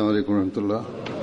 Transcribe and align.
Allam 0.00 1.15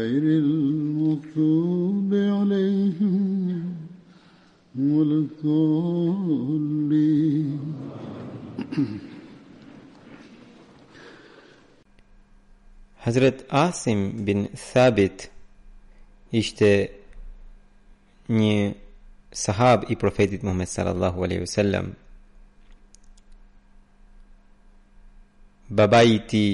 غير 0.00 0.22
المغتوب 0.44 2.10
عليهم 2.34 3.16
ولا 4.78 5.20
Hazret 13.06 13.38
Asim 13.66 14.00
bin 14.28 14.38
Thabit 14.70 15.18
ishte 16.40 16.70
një 18.40 18.56
sahab 19.44 19.78
i 19.92 19.94
profetit 20.02 20.40
Muhammed 20.46 20.70
sallallahu 20.76 21.18
alaihi 21.24 21.42
wasallam. 21.46 21.86
Babai 25.78 26.06
i 26.18 26.20
tij 26.30 26.52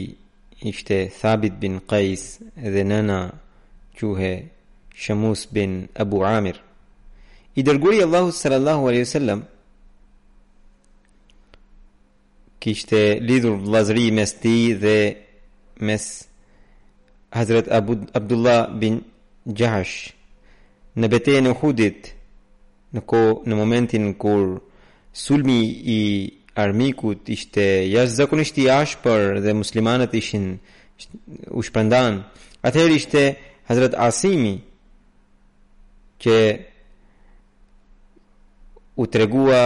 ishte 0.64 0.96
Thabit 1.20 1.54
bin 1.60 1.74
Qais 1.90 2.40
dhe 2.72 2.82
nëna 2.88 3.18
quhe 3.98 4.32
Shamus 4.94 5.40
bin 5.52 5.70
Abu 6.02 6.16
Amir. 6.36 6.56
I 7.56 7.62
dërguri 7.62 8.00
Allahu 8.02 8.30
sallallahu 8.32 8.88
alaihi 8.88 9.04
wasallam 9.08 9.40
kishte 12.60 13.00
lidhur 13.28 13.56
vllazëri 13.64 14.06
mes 14.18 14.30
ti 14.42 14.54
dhe 14.84 14.96
mes 15.86 16.04
Hazrat 17.36 17.66
Abu 17.78 17.92
Abdullah 18.18 18.60
bin 18.80 18.94
Jahsh 19.60 19.96
në 20.98 21.06
betejën 21.12 21.50
e 21.50 21.52
Uhudit 21.52 22.10
në 22.94 23.02
ko 23.10 23.20
në 23.48 23.54
momentin 23.60 24.14
kur 24.22 24.42
sulmi 25.26 25.60
i 25.98 26.00
armikut 26.54 27.28
ishte 27.28 27.62
jashtë 27.90 28.14
zakonisht 28.18 28.58
i 28.62 28.68
ashpër 28.70 29.40
dhe 29.44 29.52
muslimanët 29.58 30.14
ishin 30.14 30.44
u 31.50 31.62
shpëndan. 31.66 32.22
Atëher 32.66 32.92
ishte 32.94 33.24
Hazrat 33.68 33.94
Asimi 34.06 34.54
që 36.22 36.36
u 39.02 39.06
regua 39.20 39.62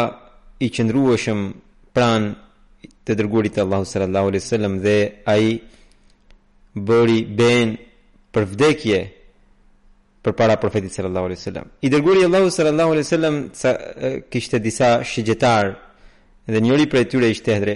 i 0.65 0.69
qëndrueshëm 0.75 1.41
pran 1.95 2.23
të 3.05 3.13
dërguarit 3.21 3.57
e 3.59 3.63
Allahu 3.65 3.87
sallallahu 3.93 4.29
alaihi 4.33 4.45
wasallam 4.47 4.75
dhe 4.85 4.97
ai 5.33 5.47
bëri 6.89 7.21
ben 7.39 7.69
për 8.33 8.43
vdekje 8.55 8.99
për 10.25 10.33
para 10.41 10.57
profetit 10.63 10.93
sallallahu 10.95 11.27
alaihi 11.29 11.41
wasallam. 11.43 11.67
I 11.87 11.93
dërguari 11.93 12.25
Allahu 12.29 12.51
sallallahu 12.57 12.91
alaihi 12.95 13.05
wasallam 13.07 13.37
kishte 14.33 14.59
disa 14.65 14.97
shigjetar 15.05 15.65
edhe 16.49 16.61
njëri 16.65 16.87
prej 16.91 17.05
tyre 17.13 17.29
ishte 17.31 17.55
Hedre, 17.55 17.75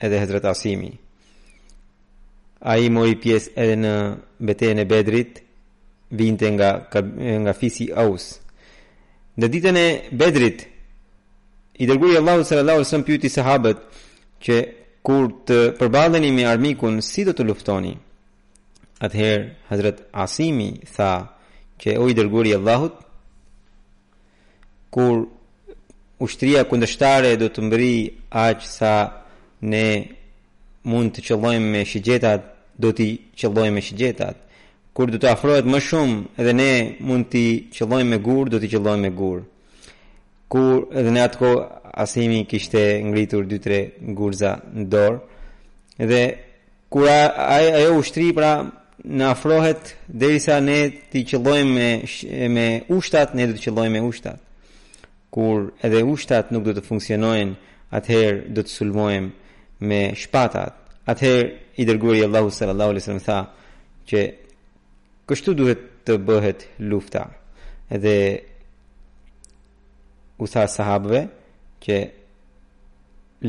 edhe 0.00 0.18
Hazrat 0.18 0.44
Asimi. 0.44 0.90
A 2.64 2.78
i 2.78 2.90
mori 2.90 3.14
pjesë 3.20 3.52
edhe 3.54 3.76
në 3.78 3.94
betejën 4.40 4.80
e 4.82 4.84
Bedrit, 4.90 5.42
vinte 6.10 6.50
nga, 6.50 6.70
nga 7.44 7.52
fisi 7.52 7.86
Aus. 7.92 8.24
Në 9.38 9.46
ditën 9.50 9.76
e 9.76 9.86
Bedrit, 10.14 10.66
i 11.82 11.86
dërgurë 11.86 12.18
Allahu 12.18 12.44
së 12.46 12.58
rëllahu 12.58 12.84
së 12.86 12.98
në 13.02 13.30
sahabët 13.36 13.78
që 14.44 14.56
kur 15.04 15.24
të 15.46 15.58
përballeni 15.78 16.32
me 16.32 16.44
armikun, 16.46 17.00
si 17.02 17.24
do 17.24 17.32
të 17.32 17.44
luftoni? 17.44 17.94
Atëherë, 19.04 19.46
Hazrat 19.68 19.98
Asimi 20.12 20.70
tha 20.96 21.12
që 21.80 21.98
o 22.00 22.08
i 22.08 22.14
dërguri 22.14 22.54
Allahut, 22.56 22.94
kur 24.94 25.26
ushtria 26.22 26.64
kundështare 26.68 27.34
do 27.40 27.48
të 27.50 27.62
mbëri 27.66 27.94
aq 28.46 28.60
sa 28.66 28.94
ne 29.66 29.86
mund 30.86 31.14
të 31.16 31.20
qëllojmë 31.28 31.70
me 31.74 31.82
shigjetat, 31.90 32.42
do 32.82 32.92
të 32.96 33.04
qëllojmë 33.38 33.74
me 33.74 33.82
shigjetat. 33.88 34.36
Kur 34.94 35.10
do 35.10 35.18
të 35.18 35.28
afrohet 35.32 35.64
më 35.72 35.78
shumë 35.88 36.20
edhe 36.40 36.52
ne 36.60 36.70
mund 37.08 37.24
të 37.32 37.44
qëllojmë 37.76 38.10
me 38.14 38.18
gur, 38.26 38.44
do 38.52 38.56
të 38.62 38.68
qëllojmë 38.76 39.02
me 39.08 39.10
gur. 39.18 39.38
Kur 40.48 40.90
edhe 40.98 41.10
në 41.10 41.22
atëko 41.30 41.50
Asimi 41.94 42.40
kishte 42.50 42.80
ngritur 43.06 43.44
2-3 43.46 44.14
gurza 44.18 44.56
në 44.74 44.86
dorë 44.90 46.06
dhe 46.10 46.22
kur 46.90 47.04
ajo 47.06 47.68
ajo 47.78 47.92
ushtri 48.00 48.32
pra 48.34 48.48
na 49.18 49.28
afrohet 49.30 49.92
derisa 50.08 50.56
ne 50.66 50.80
të 51.12 51.18
qëllojmë 51.30 51.72
me 51.78 51.90
me 52.56 52.66
ushtat, 52.98 53.28
ne 53.38 53.46
do 53.46 53.54
të 53.54 53.62
qëllojmë 53.66 53.94
me 53.98 54.02
ushtat 54.10 54.40
kur 55.34 55.72
edhe 55.86 56.00
ushtat 56.14 56.46
nuk 56.54 56.62
do 56.66 56.72
të 56.76 56.82
funksionojnë, 56.86 57.56
atëherë 57.96 58.52
do 58.54 58.62
të 58.62 58.70
sulmojmë 58.76 59.30
me 59.88 60.00
shpatat. 60.22 60.76
Atëherë 61.10 61.48
i 61.82 61.86
dërguari 61.88 62.22
Allahu 62.28 62.52
sallallahu 62.54 62.90
alaihi 62.92 63.02
wasallam 63.02 63.28
tha 63.28 63.38
që 64.08 64.20
kështu 65.28 65.54
duhet 65.58 65.80
të 66.06 66.14
bëhet 66.28 66.60
lufta. 66.90 67.22
Edhe 67.96 68.14
u 70.38 70.46
tha 70.52 70.62
sahabëve 70.76 71.22
që 71.82 71.96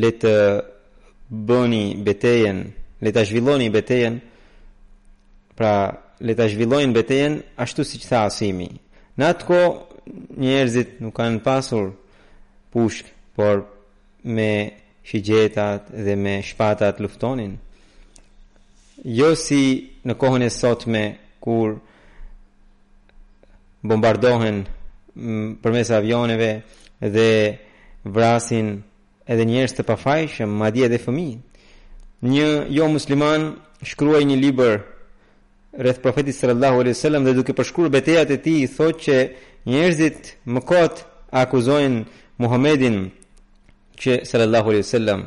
le 0.01 0.09
të 0.25 0.33
bëni 1.47 1.85
betejën, 2.07 2.57
le 3.03 3.09
të 3.13 3.23
zhvilloni 3.29 3.69
betejën, 3.77 4.17
pra 5.57 5.73
le 6.25 6.33
të 6.35 6.49
zhvillojnë 6.55 6.97
betejën 6.97 7.37
ashtu 7.63 7.81
siç 7.91 8.09
tha 8.09 8.25
Asimi. 8.25 8.71
Në 9.21 9.29
atë 9.35 9.47
kohë 9.53 9.73
njerëzit 10.37 10.89
nuk 11.03 11.15
kanë 11.17 11.41
pasur 11.45 11.87
pushk, 12.73 13.05
por 13.35 13.65
me 14.23 14.49
shigjetat 15.05 15.89
dhe 16.05 16.15
me 16.23 16.39
shpatat 16.43 16.99
luftonin. 17.03 17.53
Jo 19.19 19.35
si 19.37 19.61
në 20.05 20.13
kohën 20.21 20.43
e 20.47 20.51
sotme 20.51 21.03
kur 21.43 21.69
bombardohen 23.87 24.57
mm, 25.15 25.57
përmes 25.61 25.91
avioneve 25.93 26.51
dhe 27.13 27.29
vrasin 28.15 28.67
edhe 29.31 29.45
njerëz 29.45 29.75
të 29.75 29.83
pafajshëm, 29.89 30.49
madje 30.59 30.85
edhe 30.87 30.99
fëmijë. 31.05 31.37
Një 32.31 32.47
jo 32.77 32.87
musliman 32.89 33.51
shkruaj 33.85 34.23
një 34.25 34.37
liber 34.41 34.79
rreth 35.75 35.99
profetit 36.01 36.35
sallallahu 36.37 36.79
alaihi 36.81 36.95
wasallam 36.95 37.25
dhe 37.27 37.33
duke 37.35 37.53
përshkruar 37.53 37.91
betejat 37.93 38.31
e 38.31 38.37
tij 38.45 38.63
thotë 38.77 39.01
që 39.05 39.17
njerëzit 39.71 40.23
më 40.53 40.61
kot 40.69 40.95
akuzojnë 41.41 42.05
Muhammedin 42.41 42.97
që 44.01 44.11
sallallahu 44.29 44.69
alaihi 44.71 44.85
wasallam 44.85 45.21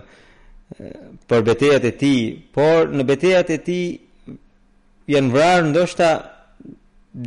për 1.29 1.41
betejat 1.49 1.85
e 1.89 1.93
tij, 2.01 2.21
por 2.55 2.83
në 2.97 3.03
betejat 3.11 3.49
e 3.57 3.59
tij 3.69 3.87
janë 5.13 5.31
vrarë 5.35 5.69
ndoshta 5.71 6.09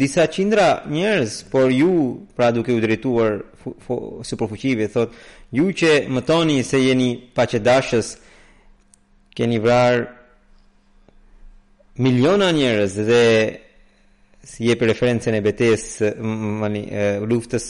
disa 0.01 0.23
qindra 0.33 0.67
njerëz, 0.95 1.31
por 1.51 1.71
ju 1.73 1.91
pra 2.37 2.51
duke 2.55 2.71
u 2.73 2.81
drejtuar 2.83 3.33
superfuqive 4.29 4.87
thot 4.93 5.09
ju 5.57 5.65
që 5.79 5.91
më 6.13 6.21
toni 6.29 6.61
se 6.63 6.77
jeni 6.87 7.09
paqëdashës 7.35 8.07
keni 9.35 9.57
vrarë 9.65 10.05
miliona 12.03 12.49
njerëz 12.55 12.93
dhe 13.09 13.25
si 14.43 14.65
jepi 14.65 14.85
referencen 14.85 15.35
e 15.37 15.41
betes 15.45 15.99
luftës 17.27 17.65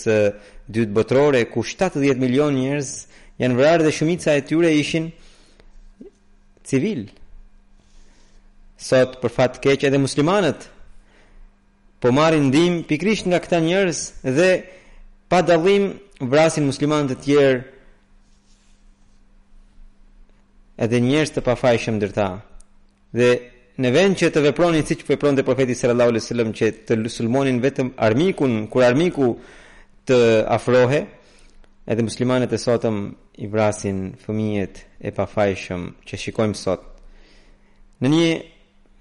dytë 0.71 0.95
botrore, 0.95 1.41
ku 1.51 1.63
70 1.65 2.19
milion 2.21 2.55
njerëz 2.55 2.91
janë 3.41 3.57
vrarë 3.57 3.83
dhe 3.87 3.91
shumica 3.95 4.35
e 4.37 4.43
tyre 4.47 4.71
ishin 4.79 5.09
civil. 6.67 7.07
Sot 8.81 9.19
për 9.21 9.35
fat 9.35 9.59
keq 9.61 9.83
edhe 9.89 9.99
muslimanët, 9.99 10.67
po 12.01 12.13
marin 12.15 12.49
dim 12.55 12.79
pikrisht 12.87 13.27
nga 13.29 13.41
këta 13.43 13.59
njerëz 13.61 13.99
dhe 14.23 14.49
pa 15.29 15.41
dalim 15.43 15.93
vrasin 16.21 16.65
muslimanët 16.69 17.13
e 17.13 17.19
tjerë 17.27 17.59
edhe 20.87 21.03
njerëz 21.03 21.35
të 21.35 21.43
pafajshëm 21.45 21.99
dërta. 22.01 22.29
Dhe 23.11 23.50
në 23.79 23.91
vend 23.95 24.17
që 24.19 24.27
të 24.35 24.41
vepronin 24.49 24.83
siç 24.87 25.05
vepronte 25.07 25.45
profeti 25.47 25.75
sallallahu 25.77 26.11
alaihi 26.13 26.23
wasallam 26.25 26.51
që 26.57 26.69
të 26.87 26.97
sulmonin 27.13 27.61
vetëm 27.63 27.93
armikun 28.03 28.65
kur 28.71 28.83
armiku 28.83 29.29
të 30.07 30.17
afrohe 30.51 30.99
edhe 31.87 32.03
muslimanët 32.05 32.51
e 32.53 32.59
sotëm 32.59 32.97
i 33.41 33.47
vrasin 33.51 34.01
fëmijët 34.25 34.81
e 35.07 35.13
pafajshëm 35.15 35.85
që 36.07 36.19
shikojmë 36.25 36.59
sot 36.59 36.83
në 38.03 38.11
një 38.15 38.29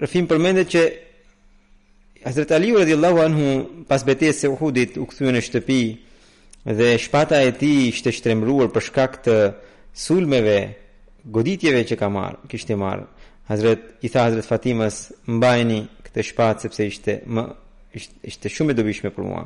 rëfim 0.04 0.28
përmendet 0.30 0.70
që 0.74 0.84
Hazrat 2.20 2.50
Ali 2.52 2.74
radhiyallahu 2.76 3.20
anhu 3.24 3.44
pas 3.88 4.02
betejës 4.04 4.42
së 4.44 4.48
Uhudit 4.52 4.98
u 5.00 5.06
kthye 5.08 5.32
në 5.32 5.40
shtëpi 5.46 5.80
dhe 6.76 6.88
shpata 7.00 7.38
e 7.46 7.54
tij 7.56 7.88
ishte 7.88 8.12
shtrembruar 8.12 8.68
për 8.74 8.84
shkak 8.90 9.16
të 9.26 9.36
sulmeve 9.96 10.58
goditjeve 11.32 11.82
që 11.90 11.96
ka 12.00 12.10
marrë 12.12 12.44
kishte 12.52 12.76
marrë 12.76 13.06
Hazret 13.50 13.78
i 14.02 14.08
tha 14.14 14.20
Hazret 14.28 14.46
Fatimas 14.46 14.96
mbajni 15.36 15.78
këtë 16.06 16.22
shpat 16.28 16.62
sepse 16.62 16.84
ishte 16.90 17.14
më 17.34 17.42
ishte, 17.98 18.14
ishte 18.30 18.50
shumë 18.54 18.70
e 18.74 18.78
dobishme 18.78 19.10
për 19.16 19.26
mua. 19.26 19.42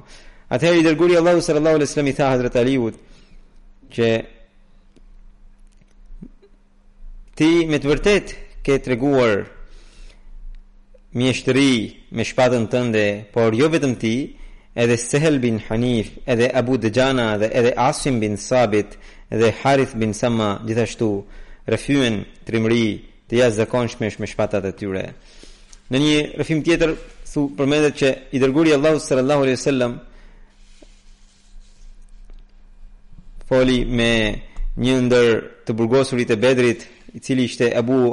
Atëherë 0.53 0.83
i 0.83 0.85
dërguari 0.85 1.17
Allahu 1.21 1.41
sallallahu 1.47 1.79
alaihi 1.79 1.89
wasallam 1.89 2.11
i 2.13 2.17
tha 2.19 2.27
Hazret 2.33 2.59
Aliut 2.61 2.97
që 3.95 4.09
ti 7.41 7.49
me 7.73 7.81
të 7.81 7.91
vërtetë 7.93 8.35
ke 8.67 8.77
treguar 8.87 9.47
mjeshtri 11.19 11.69
me 12.17 12.25
shpatën 12.29 12.69
tënde, 12.73 13.07
por 13.33 13.57
jo 13.61 13.69
vetëm 13.73 13.97
ti, 14.05 14.15
edhe 14.83 14.99
Sehel 15.01 15.41
bin 15.43 15.63
Hanif, 15.71 16.13
edhe 16.33 16.51
Abu 16.61 16.77
Dejana, 16.83 17.29
edhe, 17.39 17.49
edhe 17.61 17.73
Asim 17.89 18.21
bin 18.21 18.37
Sabit, 18.37 18.99
edhe 19.33 19.53
Harith 19.63 19.97
bin 20.03 20.13
Sama, 20.13 20.53
gjithashtu, 20.67 21.09
rëfyën 21.73 22.21
të 22.45 22.51
rimri, 22.57 22.85
të 23.29 23.39
jasë 23.41 23.57
zakonshme 23.63 24.11
me 24.21 24.29
shpatat 24.29 24.65
e 24.69 24.73
tyre. 24.79 25.05
Në 25.91 25.97
një 26.03 26.17
rëfim 26.41 26.63
tjetër, 26.65 26.91
thu 27.33 27.41
përmendet 27.57 27.95
që 28.01 28.09
i 28.37 28.41
dërguri 28.43 28.75
Allahu 28.77 29.01
sallallahu 29.03 29.43
alaihi 29.45 29.59
wasallam 29.59 29.93
foli 33.49 33.79
me 33.97 34.13
një 34.85 34.95
ndër 35.07 35.31
të 35.67 35.71
burgosurit 35.79 36.31
e 36.31 36.37
Bedrit, 36.41 36.81
i 37.17 37.21
cili 37.23 37.45
ishte 37.47 37.67
Abu 37.79 38.13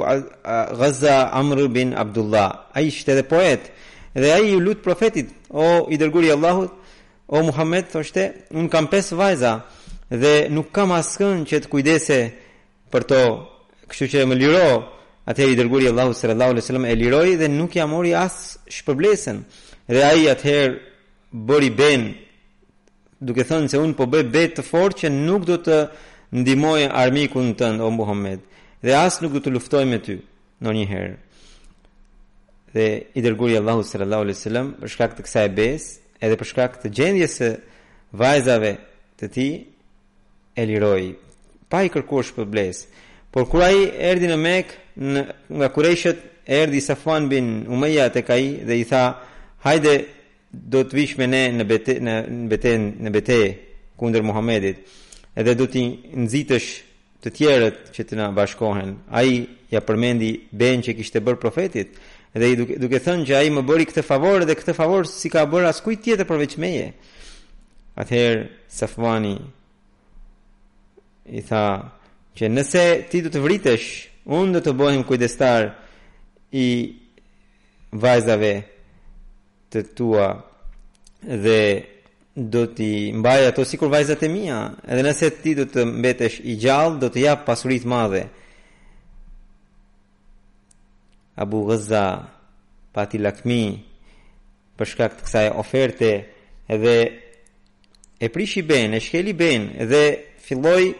Ghazza 0.76 1.14
Amr 1.40 1.58
bin 1.74 1.92
Abdullah. 1.98 2.50
Ai 2.74 2.86
ishte 2.88 3.12
edhe 3.12 3.22
poet 3.28 3.68
dhe 4.14 4.32
ai 4.32 4.44
i 4.52 4.60
lut 4.60 4.82
profetit, 4.84 5.28
o 5.50 5.86
i 5.90 5.96
dërguri 6.00 6.30
Allahut, 6.32 6.70
o 7.28 7.40
Muhammed, 7.42 7.86
thoshte, 7.92 8.26
un 8.50 8.68
kam 8.72 8.86
pesë 8.92 9.16
vajza 9.16 9.52
dhe 10.22 10.34
nuk 10.52 10.72
kam 10.74 10.90
askën 10.92 11.44
që 11.48 11.56
të 11.62 11.68
kujdese 11.72 12.18
për 12.92 13.02
to, 13.10 13.22
kështu 13.90 14.06
që 14.12 14.26
më 14.28 14.34
liro, 14.42 14.66
Atëherë 15.24 15.52
i 15.54 15.58
dërguari 15.58 15.86
Allahu 15.92 16.14
sallallahu 16.18 16.50
alaihi 16.56 16.64
wasallam 16.64 16.84
e 16.90 16.94
liroi 16.98 17.36
dhe 17.38 17.48
nuk 17.48 17.76
ja 17.78 17.84
mori 17.86 18.14
as 18.14 18.58
shpërblesën. 18.66 19.36
Dhe 19.86 20.02
ai 20.02 20.24
atëherë 20.32 20.74
bëri 21.46 21.70
ben 21.78 22.08
duke 23.22 23.44
thënë 23.46 23.70
se 23.70 23.78
unë 23.78 23.94
po 23.98 24.08
bëj 24.10 24.24
bet 24.34 24.56
të 24.58 24.64
fortë 24.66 25.04
që 25.04 25.12
nuk 25.14 25.44
do 25.46 25.60
të 25.62 25.76
ndihmoj 26.34 26.88
armikun 26.88 27.52
tënd 27.58 27.80
O 27.86 27.92
Muhammed 27.94 28.42
dhe 28.82 28.96
as 28.98 29.20
nuk 29.22 29.36
do 29.38 29.42
të 29.46 29.52
luftoj 29.54 29.84
me 29.86 30.00
ty 30.02 30.18
ndonjëherë. 30.62 31.14
Dhe 32.74 32.88
i 33.14 33.20
dërguari 33.22 33.56
Allahu 33.62 33.86
sallallahu 33.86 34.24
alaihi 34.26 34.38
wasallam 34.40 34.74
për 34.82 34.92
shkak 34.96 35.14
të 35.18 35.26
kësaj 35.28 35.48
bes, 35.58 35.86
edhe 36.18 36.38
për 36.40 36.50
shkak 36.50 36.80
të 36.82 36.92
gjendjes 36.98 37.38
së 37.38 37.52
vajzave 38.22 38.74
të 39.18 39.30
tij 39.34 39.54
e 40.58 40.66
liroi 40.66 41.06
pa 41.70 41.84
i 41.86 41.92
kërkuar 41.94 42.26
shpërblesë. 42.26 42.86
Por 43.32 43.46
kur 43.48 43.62
ai 43.64 43.78
erdhi 44.10 44.26
në 44.28 44.36
Mekë, 44.42 44.81
nga 45.48 45.68
kureshët 45.70 46.18
e 46.46 46.56
erdi 46.62 46.80
Safwan 46.82 47.28
bin 47.30 47.66
Umeja 47.68 48.08
të 48.12 48.22
kaj 48.26 48.42
dhe 48.66 48.76
i 48.80 48.84
tha 48.84 49.04
hajde 49.64 49.94
do 50.52 50.82
të 50.84 50.92
vish 50.96 51.14
me 51.16 51.26
ne 51.26 51.44
në 51.56 51.64
bete 51.64 51.94
në, 52.00 52.16
në 52.28 52.48
bete 52.50 52.72
në 53.06 53.10
bete 53.14 53.36
kundër 53.96 54.22
Muhamedit 54.26 54.82
edhe 55.38 55.54
do 55.56 55.64
të 55.64 55.84
nxitësh 56.24 56.68
të 57.24 57.30
tjerët 57.32 57.80
që 57.94 58.02
të 58.04 58.18
na 58.20 58.26
bashkohen 58.36 58.96
ai 59.10 59.46
ja 59.72 59.80
përmendi 59.80 60.32
ben 60.52 60.82
që 60.84 60.96
kishte 60.98 61.22
bërë 61.24 61.40
profetit 61.40 61.96
dhe 62.36 62.48
i 62.52 62.56
duke, 62.56 62.76
duke 62.80 63.00
thënë 63.00 63.26
që 63.28 63.36
ai 63.40 63.48
më 63.52 63.64
bëri 63.64 63.86
këtë 63.88 64.04
favor 64.04 64.44
dhe 64.44 64.58
këtë 64.58 64.74
favor 64.76 65.08
si 65.08 65.30
ka 65.32 65.46
bërë 65.48 65.70
askujt 65.72 66.04
tjetër 66.04 66.28
përveç 66.28 66.58
meje 66.60 66.92
atëherë 68.02 68.44
Safwani 68.72 69.38
i 71.32 71.40
tha 71.48 71.64
që 72.36 72.48
nëse 72.52 72.84
ti 73.10 73.20
do 73.24 73.30
të 73.32 73.40
vritesh 73.44 73.92
unë 74.30 74.54
dhe 74.58 74.62
të 74.62 74.72
bëhem 74.78 75.02
kujdestar 75.06 75.66
i 76.54 76.66
vajzave 77.92 78.52
të 79.72 79.82
tua 79.96 80.26
dhe 81.44 81.60
do 82.36 82.62
t'i 82.76 83.10
mbaj 83.12 83.46
ato 83.50 83.64
sikur 83.68 83.90
vajzat 83.92 84.22
e 84.22 84.28
mia 84.32 84.58
edhe 84.88 85.02
nëse 85.04 85.28
ti 85.42 85.54
do 85.58 85.64
të 85.68 85.84
mbetesh 85.98 86.38
i 86.50 86.54
gjallë 86.62 87.00
do 87.02 87.08
të 87.12 87.20
jap 87.26 87.44
pasuri 87.48 87.80
të 87.82 87.90
madhe 87.92 88.22
Abu 91.42 91.64
Ghazza 91.68 92.04
pati 92.92 93.18
lakmi 93.18 93.62
përshka 94.78 95.06
këtë 95.12 95.24
kësaj 95.26 95.46
oferte 95.60 96.10
edhe 96.74 96.96
e 98.24 98.28
prishi 98.32 98.62
ben, 98.62 98.94
e 98.94 99.00
shkeli 99.02 99.32
ben 99.34 99.62
edhe 99.82 100.02
filloi 100.44 100.92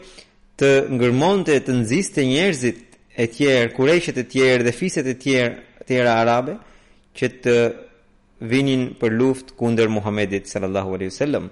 të 0.58 0.70
ngërmonte 0.97 1.56
të 1.64 1.73
nxiste 1.80 2.25
njerëzit 2.28 2.91
e 3.14 3.26
tjerë, 3.28 3.73
kureshet 3.76 4.16
e 4.23 4.26
tjerë 4.28 4.64
dhe 4.66 4.73
fiset 4.75 5.07
e 5.09 5.14
tjerë 5.21 5.61
tjera 5.87 6.14
arabe 6.23 6.54
që 7.19 7.26
të 7.45 7.57
vinin 8.49 8.87
për 9.00 9.12
luft 9.19 9.52
kunder 9.59 9.88
Muhammedit 9.92 10.49
sallallahu 10.50 10.95
alaihi 10.97 11.12
wasallam. 11.12 11.45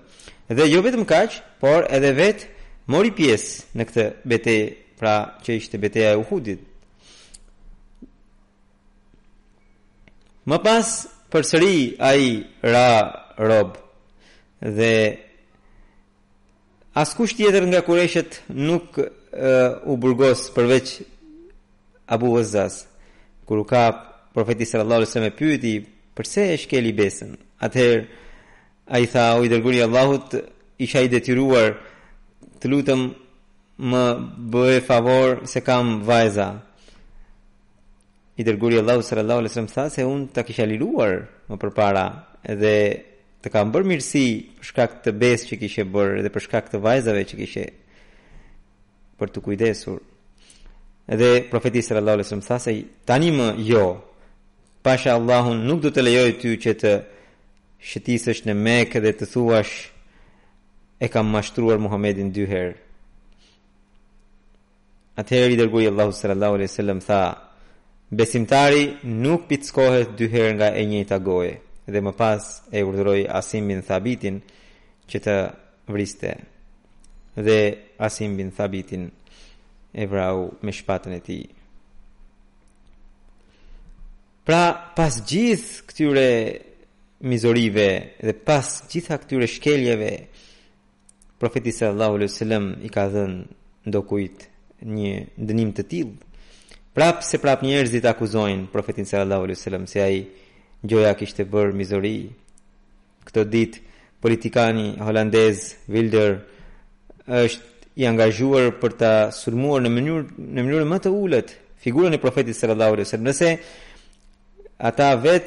Dhe 0.48 0.64
jo 0.70 0.80
vetëm 0.82 1.04
kaq, 1.06 1.36
por 1.62 1.84
edhe 1.92 2.14
vet 2.16 2.46
mori 2.90 3.10
pjesë 3.16 3.76
në 3.76 3.84
këtë 3.90 4.06
betejë, 4.32 4.68
pra 5.00 5.14
që 5.44 5.54
ishte 5.56 5.78
beteja 5.80 6.10
e 6.12 6.16
Uhudit. 6.20 6.60
Më 10.44 10.56
pas 10.64 10.88
përsëri 11.32 11.94
ai 12.04 12.42
ra 12.62 12.88
rob 13.40 13.76
dhe 14.76 14.92
askusht 17.00 17.38
tjetër 17.38 17.64
nga 17.70 17.80
kureshët 17.86 18.40
nuk 18.52 18.98
uh, 19.00 19.06
u 19.90 19.96
burgos 19.96 20.50
përveç 20.56 20.98
Abu 22.10 22.26
Wazzas, 22.34 22.86
kur 23.46 23.64
ka 23.64 23.84
profeti 24.34 24.66
sallallahu 24.66 25.00
alaihi 25.00 25.10
wasallam 25.10 25.36
pyeti 25.38 25.74
pse 26.14 26.46
e 26.52 26.56
shkeli 26.58 26.92
besën. 26.92 27.30
Atëherë 27.62 28.06
ai 28.94 29.04
tha, 29.06 29.24
"O 29.38 29.44
i 29.44 29.48
dërguari 29.48 29.78
i 29.78 29.84
Allahut, 29.86 30.30
isha 30.84 31.00
i 31.02 31.08
detyruar 31.08 31.68
të 32.58 32.66
lutem 32.72 33.00
më 33.90 34.02
bëj 34.52 34.80
favor 34.88 35.28
se 35.46 35.60
kam 35.68 36.02
vajza." 36.02 36.48
I 38.38 38.42
dërguari 38.42 38.74
i 38.76 38.80
Allahut 38.82 39.04
sallallahu 39.06 39.38
alaihi 39.40 39.52
wasallam 39.52 39.72
tha 39.74 39.88
se 39.94 40.02
un 40.04 40.20
ta 40.34 40.42
kisha 40.42 40.66
liruar 40.66 41.14
më 41.48 41.54
përpara 41.62 42.06
dhe 42.60 42.76
të 43.42 43.48
kam 43.54 43.70
bërë 43.72 43.86
mirësi 43.90 44.26
për 44.58 44.64
shkak 44.70 44.90
të 45.04 45.10
besë 45.22 45.46
që 45.48 45.60
kishe 45.62 45.82
bërë 45.94 46.20
dhe 46.24 46.30
për 46.34 46.42
shkak 46.46 46.64
të 46.72 46.78
vajzave 46.86 47.22
që 47.30 47.34
kishe 47.40 47.64
për 49.18 49.28
të 49.32 49.38
kujdesur 49.46 49.98
dhe 51.18 51.40
profeti 51.50 51.82
sallallahu 51.82 52.14
alaihi 52.14 52.26
wasallam 52.26 52.46
tha 52.48 52.58
se 52.58 52.84
tani 53.06 53.30
më 53.38 53.46
jo 53.70 53.84
pasha 54.82 55.10
Allahun 55.18 55.56
nuk 55.66 55.80
do 55.82 55.90
të 55.90 56.02
lejoj 56.06 56.32
ty 56.40 56.50
që 56.62 56.72
të 56.82 56.92
shëtisësh 57.88 58.40
në 58.46 58.54
Mekë 58.64 58.98
dhe 59.04 59.12
të 59.18 59.24
thuash 59.32 59.74
e 61.00 61.06
kam 61.08 61.26
mashtruar 61.34 61.78
Muhammedin 61.82 62.30
dy 62.34 62.44
herë 62.46 62.76
atëherë 65.22 65.52
i 65.56 65.60
dërgoi 65.62 65.88
Allahu 65.90 66.12
sallallahu 66.14 66.54
alaihi 66.60 66.70
wasallam 66.70 67.00
tha 67.08 67.20
besimtari 68.20 68.84
nuk 69.02 69.48
pickohet 69.48 70.08
dy 70.18 70.26
herë 70.30 70.54
nga 70.56 70.68
e 70.78 70.82
njëjta 70.86 71.18
gojë, 71.28 71.54
dhe 71.92 72.00
më 72.06 72.12
pas 72.20 72.44
e 72.72 72.82
urdhëroi 72.86 73.26
Asim 73.28 73.66
bin 73.68 73.82
Thabitin 73.82 74.38
që 75.10 75.18
të 75.26 75.36
vriste 75.92 76.30
dhe 77.46 77.58
Asim 77.98 78.36
bin 78.38 78.50
Thabitin 78.54 79.08
e 79.90 80.06
vrau 80.06 80.56
me 80.62 80.70
shpatën 80.72 81.12
e 81.18 81.20
tij. 81.26 81.48
Pra, 84.46 84.62
pas 84.96 85.20
gjithë 85.28 85.82
këtyre 85.88 86.28
mizorive 87.28 87.88
dhe 88.24 88.34
pas 88.46 88.66
gjitha 88.90 89.18
këtyre 89.22 89.46
shkeljeve, 89.50 90.12
profeti 91.40 91.72
sallallahu 91.74 92.16
alejhi 92.18 92.32
wasallam 92.34 92.66
i 92.86 92.90
ka 92.94 93.04
dhënë 93.12 93.38
ndokujt 93.88 94.46
një 94.96 95.12
dënim 95.48 95.70
të 95.76 95.84
tillë. 95.92 96.16
Prap 96.96 97.20
se 97.24 97.38
prap 97.38 97.60
njerëzit 97.62 98.04
akuzojnë 98.08 98.70
profetin 98.72 99.06
sallallahu 99.08 99.44
alejhi 99.48 99.76
dhe 99.76 99.92
se 99.92 100.00
ai 100.02 100.18
joja 100.90 101.12
kishte 101.18 101.44
bërë 101.52 101.74
mizori. 101.76 102.16
Këtë 103.26 103.44
ditë 103.54 103.78
politikani 104.20 104.96
holandez 105.00 105.62
Wilder 105.88 106.40
është 107.44 107.69
i 108.00 108.06
angazhuar 108.08 108.66
për 108.80 108.92
ta 109.00 109.12
sulmuar 109.40 109.82
në 109.84 109.90
mënyrë 109.96 110.20
në 110.56 110.60
mënyrë 110.66 110.86
më 110.88 110.98
të 111.04 111.10
ulët 111.22 111.48
figurën 111.84 112.14
e 112.16 112.20
profetit 112.22 112.56
sallallahu 112.56 112.92
alaihi 112.92 113.06
wasallam. 113.06 113.28
Nëse 113.30 113.48
ata 114.88 115.08
vet 115.26 115.46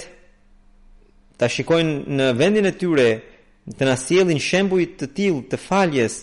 ta 1.37 1.45
shikojnë 1.55 1.95
në 2.19 2.27
vendin 2.41 2.67
e 2.69 2.73
tyre 2.81 3.07
të 3.77 3.83
na 3.89 3.95
sjellin 4.03 4.41
shembuj 4.49 4.83
të 4.99 5.05
tillë 5.17 5.41
të 5.53 5.57
faljes, 5.67 6.13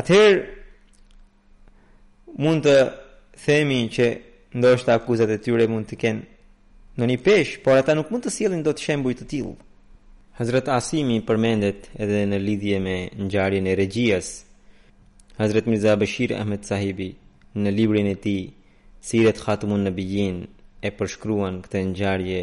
atëherë 0.00 0.42
mund 2.44 2.62
të 2.66 2.76
themi 3.44 3.80
që 3.94 4.06
ndoshta 4.60 4.90
akuzat 4.98 5.30
e 5.34 5.38
tyre 5.44 5.64
mund 5.72 5.86
të 5.88 5.96
kenë 6.02 6.22
në 6.98 7.04
një 7.08 7.18
peshë, 7.26 7.62
por 7.64 7.78
ata 7.80 7.94
nuk 7.96 8.10
mund 8.12 8.22
të 8.26 8.34
sjellin 8.36 8.62
dot 8.66 8.78
shembuj 8.84 9.14
të 9.16 9.24
tillë. 9.32 9.54
Hazrat 10.40 10.68
Asimi 10.76 11.20
përmendet 11.28 11.88
edhe 12.02 12.20
në 12.28 12.38
lidhje 12.48 12.78
me 12.86 12.96
ngjarjen 13.24 13.66
e 13.72 13.76
regjisë 13.80 14.38
Hazret 15.40 15.66
Mirza 15.66 15.96
Bashir 15.96 16.34
Ahmed 16.36 16.66
Sahibi 16.68 17.06
në 17.56 17.70
librin 17.72 18.06
e 18.12 18.16
tij 18.24 18.40
Sirat 19.08 19.38
Khatamun 19.40 19.86
Nabiyin 19.88 20.42
e 20.84 20.88
përshkruan 20.98 21.62
këtë 21.64 21.80
ngjarje. 21.90 22.42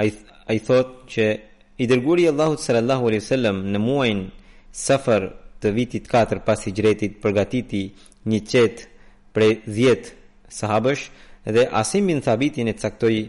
Ai 0.00 0.08
ai 0.54 0.58
thotë 0.68 0.94
që 1.14 1.26
i 1.84 1.88
dërguari 1.90 2.24
Allahu 2.30 2.56
sallallahu 2.64 3.04
alaihi 3.10 3.22
wasallam 3.26 3.58
në 3.74 3.78
muajin 3.84 4.22
Safar 4.84 5.26
të 5.60 5.74
vitit 5.78 6.08
4 6.14 6.40
pas 6.48 6.64
Hijrëtit 6.64 7.20
përgatiti 7.22 7.82
një 8.32 8.40
çet 8.52 8.76
prej 9.36 9.50
10 9.76 10.10
sahabësh 10.60 11.02
dhe 11.58 11.66
Asim 11.82 12.08
bin 12.08 12.24
Thabitin 12.26 12.72
e 12.72 12.76
caktoi 12.84 13.20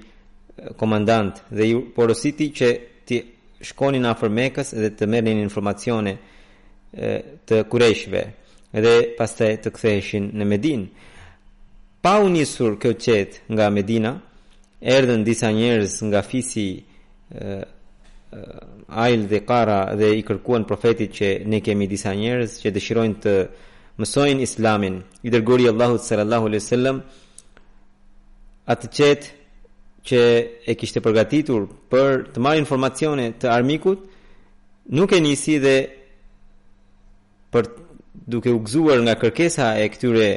komandant 0.80 1.44
dhe 1.58 1.68
ju 1.74 1.84
porositi 1.96 2.48
që 2.62 2.68
të 3.12 3.16
shkonin 3.72 4.08
afër 4.16 4.30
Mekës 4.40 4.70
dhe 4.82 4.90
të 4.96 5.06
merrnin 5.18 5.44
informacione 5.50 6.16
të 6.94 7.64
kureshve 7.70 8.22
edhe 8.78 8.94
pastaj 9.18 9.52
të 9.64 9.72
ktheheshin 9.76 10.30
në 10.38 10.46
Medin 10.48 10.86
pa 12.02 12.14
unisur 12.24 12.72
nisur 12.72 12.78
kjo 12.80 12.94
qet 13.04 13.42
nga 13.52 13.70
Medina 13.70 14.12
erdhen 14.82 15.24
disa 15.24 15.50
njerëz 15.52 16.04
nga 16.08 16.22
fisi 16.22 16.84
Ail 18.88 19.26
dhe 19.28 19.40
Kara 19.46 19.96
dhe 19.96 20.16
i 20.16 20.22
kërkuan 20.24 20.64
profetit 20.68 21.12
që 21.18 21.44
ne 21.46 21.60
kemi 21.62 21.88
disa 21.88 22.14
njerëz 22.16 22.60
që 22.64 22.72
dëshirojnë 22.76 23.20
të 23.24 23.34
mësojnë 24.00 24.42
islamin 24.46 25.02
i 25.26 25.30
dërgori 25.32 25.68
Allahu 25.70 25.98
sallallahu 25.98 26.46
alaihi 26.48 26.64
wasallam 26.64 26.98
atë 28.68 28.88
qet 28.96 29.32
që 30.08 30.22
e 30.72 30.76
kishte 30.80 31.02
përgatitur 31.04 31.68
për 31.92 32.24
të 32.34 32.38
marrë 32.44 32.62
informacione 32.62 33.34
të 33.40 33.50
armikut 33.58 34.00
nuk 34.96 35.12
e 35.12 35.20
nisi 35.20 35.58
dhe 35.60 35.76
për 37.52 37.68
duke 38.28 38.52
u 38.54 38.60
gëzuar 38.68 39.00
nga 39.06 39.16
kërkesa 39.22 39.68
e 39.80 39.86
këtyre 39.94 40.28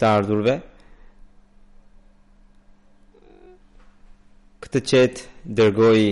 të 0.00 0.04
ardhurve 0.08 0.54
këtë 4.64 4.82
çet 4.90 5.22
dërgoi 5.58 6.08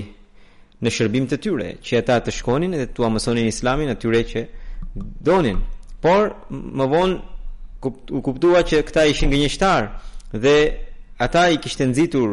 në 0.85 0.93
shërbim 0.95 1.27
të 1.31 1.39
tyre 1.43 1.71
që 1.87 2.01
ata 2.03 2.21
të 2.27 2.37
shkonin 2.39 2.77
dhe 2.79 2.87
t'u 2.95 3.09
mësonin 3.11 3.49
islamin 3.51 3.91
atyre 3.95 4.21
që 4.33 4.45
donin 5.29 5.59
por 6.03 6.29
më 6.79 6.87
vonë 6.95 7.17
u 8.17 8.21
kuptua 8.27 8.61
që 8.67 8.85
këta 8.89 9.07
ishin 9.11 9.33
gënjeshtar 9.35 9.89
dhe 10.45 10.55
ata 11.27 11.49
i 11.55 11.59
kishte 11.63 11.85
nxitur 11.91 12.29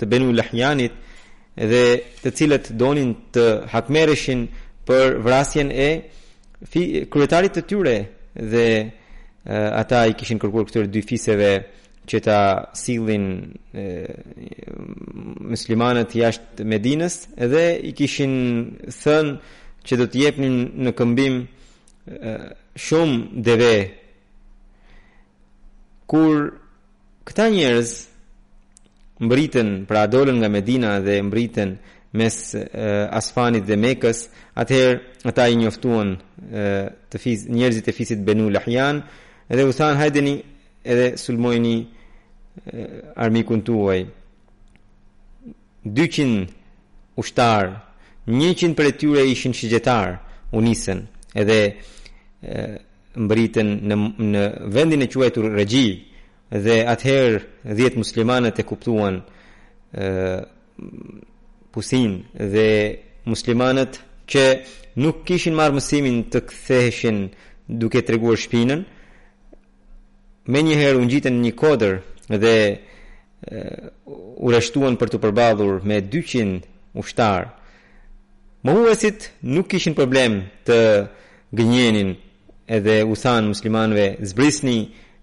të 0.00 0.04
Benu 0.10 0.32
Lahjanit 0.36 0.94
dhe 1.70 1.82
të 2.22 2.28
cilët 2.36 2.70
donin 2.80 3.12
të 3.34 3.44
hakmerëshin 3.72 4.40
për 4.86 5.16
vrasjen 5.24 5.70
e 5.72 5.88
fi, 6.68 6.82
kryetarit 7.10 7.56
të 7.56 7.64
tyre 7.70 7.96
dhe 8.52 8.66
e, 8.74 8.84
ata 9.82 10.04
i 10.10 10.14
kishin 10.18 10.40
kërkuar 10.42 10.66
këtyre 10.68 10.90
dy 10.92 11.02
fiseve 11.04 11.50
që 12.04 12.18
ta 12.26 12.38
sillin 12.76 13.24
muslimanët 15.54 16.12
jashtë 16.20 16.64
Medinës 16.68 17.14
dhe 17.52 17.62
i 17.88 17.92
kishin 17.96 18.34
thënë 18.92 19.32
që 19.84 19.98
do 20.00 20.06
të 20.12 20.20
jepnin 20.20 20.58
në 20.84 20.92
këmbim 20.98 21.38
shumë 22.86 23.40
deve 23.46 23.70
kur 26.12 26.44
këta 27.28 27.46
njerëz 27.54 27.94
mbritën 29.24 29.72
pra 29.88 30.04
dolën 30.12 30.42
nga 30.42 30.52
Medina 30.52 30.98
dhe 31.00 31.16
mbritën 31.24 31.72
mes 32.14 32.54
e, 32.54 33.08
Asfanit 33.10 33.66
dhe 33.66 33.76
Mekës, 33.78 34.28
atëherë 34.58 34.98
ata 35.28 35.46
i 35.50 35.56
njoftuan 35.58 36.08
të 37.10 37.16
fis 37.22 37.46
njerëzit 37.50 37.86
e 37.90 37.94
fisit 37.96 38.20
Benu 38.26 38.46
Lahjan 38.54 39.00
dhe 39.56 39.64
u 39.66 39.72
than 39.74 39.96
hajdeni 39.98 40.34
edhe 40.84 41.16
sulmojni 41.18 41.74
e, 41.82 42.86
armikun 43.16 43.60
tuaj. 43.66 44.00
200 45.84 46.48
ushtar, 47.18 47.64
100 48.30 48.72
për 48.78 48.86
e 48.90 48.94
tyre 49.00 49.22
ishin 49.32 49.52
shigjetar, 49.52 50.14
u 50.54 50.62
nisën 50.64 51.02
edhe 51.34 51.60
e, 52.40 52.64
në, 53.16 53.96
në 54.32 54.42
vendin 54.74 55.02
e 55.06 55.10
quajtur 55.12 55.50
regji 55.54 55.88
dhe 56.64 56.76
atëherë 56.94 57.42
10 57.76 58.00
muslimanët 58.02 58.58
e 58.62 58.62
kuptuan 58.68 59.18
e, 59.98 60.06
pusin 61.74 62.10
dhe 62.54 62.70
muslimanët 63.30 63.92
që 64.32 64.42
nuk 65.02 65.16
kishin 65.26 65.54
marrë 65.58 65.76
mësimin 65.78 66.16
të 66.32 66.38
këtheshin 66.48 67.18
duke 67.82 68.00
të 68.02 68.10
reguar 68.14 68.38
shpinën 68.44 68.84
me 70.54 70.58
njëherë 70.68 70.98
unë 71.00 71.12
gjitën 71.14 71.38
një 71.44 71.52
kodër 71.62 71.94
dhe 72.44 72.54
ureshtuan 74.46 74.94
për 75.00 75.08
të 75.14 75.18
përbadhur 75.24 75.74
me 75.90 75.98
200 76.14 77.00
ushtar 77.02 77.42
më 78.64 78.72
huesit 78.78 79.32
nuk 79.56 79.66
kishin 79.72 79.96
problem 79.98 80.38
të 80.68 80.78
gënjenin 81.58 82.10
edhe 82.78 82.94
u 83.10 83.14
than 83.24 83.50
muslimanëve 83.50 84.06
zbrisni 84.30 84.78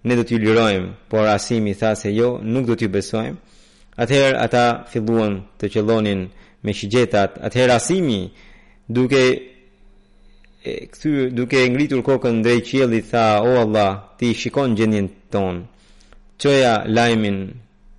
ne 0.06 0.14
do 0.18 0.24
t'ju 0.26 0.38
lirojmë 0.44 0.90
por 1.14 1.24
asimi 1.38 1.74
tha 1.80 1.92
se 2.02 2.10
jo 2.20 2.30
nuk 2.54 2.66
do 2.70 2.76
t'ju 2.78 2.90
besojmë 2.98 3.40
atëherë 4.02 4.38
ata 4.46 4.64
filluan 4.92 5.34
të 5.62 5.66
qëllonin 5.76 6.22
me 6.66 6.74
shigjetat 6.80 7.32
atëherë 7.48 7.74
asimi 7.78 8.22
duke 8.98 9.24
e 10.62 10.74
kthy 10.94 11.12
duke 11.38 11.58
ngritur 11.74 12.02
kokën 12.08 12.42
drejt 12.46 12.66
qiellit 12.70 13.06
tha 13.12 13.26
o 13.48 13.52
allah 13.64 13.92
ti 14.18 14.28
shikon 14.42 14.70
gjendjen 14.78 15.08
ton 15.34 15.56
çoya 16.42 16.74
lajmin 16.98 17.40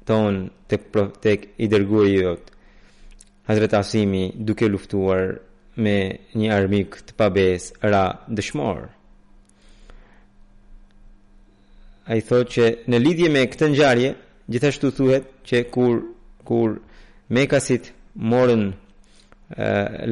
ton 0.09 0.35
tek 0.71 0.83
tek 1.25 1.41
i 1.65 1.67
dërguar 1.73 2.07
i 2.09 2.15
jot 2.25 2.45
hazrat 3.51 3.73
asimi 3.83 4.23
duke 4.49 4.67
luftuar 4.73 5.23
me 5.83 5.97
një 6.39 6.49
armik 6.59 6.91
të 7.07 7.13
pabes 7.21 7.63
ra 7.93 8.05
dëshmor 8.37 8.79
ai 12.15 12.21
thotë 12.29 12.53
që 12.55 12.67
në 12.91 12.97
lidhje 13.07 13.29
me 13.35 13.43
këtë 13.51 13.67
ngjarje 13.73 14.11
gjithashtu 14.49 14.91
thuhet 14.97 15.25
që 15.47 15.65
kur 15.71 16.03
kur 16.45 16.79
Mekasit 17.29 17.93
morën 18.31 18.63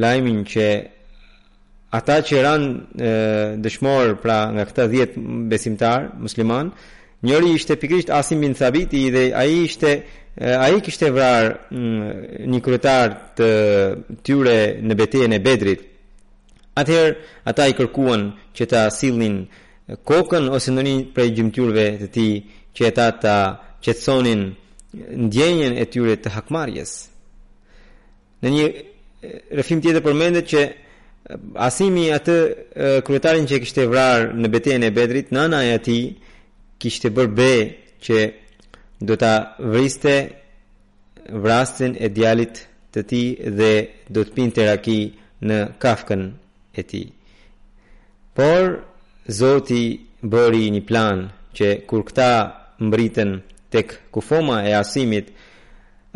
lajmin 0.03 0.45
që 0.51 0.67
ata 1.99 2.17
që 2.29 2.37
ranë 2.47 3.13
dëshmor 3.65 4.07
pra 4.23 4.39
nga 4.55 4.63
këta 4.69 4.85
10 4.89 5.49
besimtar 5.51 6.09
musliman, 6.21 6.71
njëri 7.27 7.55
ishte 7.57 7.77
pikrisht 7.77 8.11
Asim 8.15 8.41
bin 8.41 8.55
Thabiti 8.55 9.11
dhe 9.11 9.27
ai 9.37 9.51
ishte 9.67 9.91
ai 10.65 10.81
kishte 10.81 11.11
vrar 11.13 11.45
mm, 11.69 12.47
një 12.51 12.61
kërëtar 12.65 13.09
të 13.37 13.49
tyre 14.25 14.59
në 14.89 14.95
betejën 14.99 15.33
e 15.35 15.39
Bedrit. 15.45 15.83
Atëherë 16.81 17.17
ata 17.51 17.67
i 17.69 17.75
kërkuan 17.77 18.31
që 18.57 18.65
ta 18.71 18.87
sillnin 18.95 19.43
kokën 20.09 20.47
ose 20.55 20.71
ndonjë 20.71 21.11
prej 21.17 21.31
gjymtyrëve 21.37 21.87
të 22.05 22.09
tij 22.15 22.31
që 22.77 22.83
ata 22.93 23.07
ta 23.25 23.37
që 23.85 23.93
të 23.97 24.03
sonin 24.07 24.43
ndjenjen 25.29 25.75
e 25.79 25.85
tyre 25.93 26.17
të 26.21 26.33
hakmarjes. 26.37 26.93
Në 28.45 28.49
një 28.55 28.67
rëfim 29.59 29.81
tjetër 29.83 30.05
përmendet 30.07 30.47
që 30.53 30.63
asimi 31.69 32.09
atë 32.15 32.37
kryetarin 33.07 33.47
që 33.49 33.61
kishte 33.63 33.85
vrarë 33.91 34.31
në 34.41 34.51
betejën 34.57 34.87
e 34.89 34.93
Bedrit, 34.97 35.33
nëna 35.37 35.63
e 35.69 35.75
ati 35.79 35.99
kishte 36.81 37.13
bërë 37.13 37.33
bërbe 37.37 37.79
që 38.05 38.19
do 39.09 39.15
ta 39.23 39.35
vriste 39.73 40.15
vrastin 41.43 41.93
e 42.05 42.09
djalit 42.13 42.63
të 42.93 43.01
tij 43.11 43.29
dhe 43.59 43.73
do 44.15 44.21
të 44.27 44.33
pinte 44.37 44.67
raki 44.67 45.01
në 45.47 45.59
kafkën 45.83 46.23
e 46.77 46.83
tij. 46.91 47.07
Por 48.37 48.63
Zoti 49.41 49.85
bëri 50.33 50.65
një 50.75 50.81
plan 50.89 51.19
që 51.57 51.69
kur 51.89 52.03
këta 52.09 52.31
mbritën 52.87 53.31
tek 53.71 53.97
kufoma 54.13 54.63
e 54.69 54.73
asimit 54.75 55.31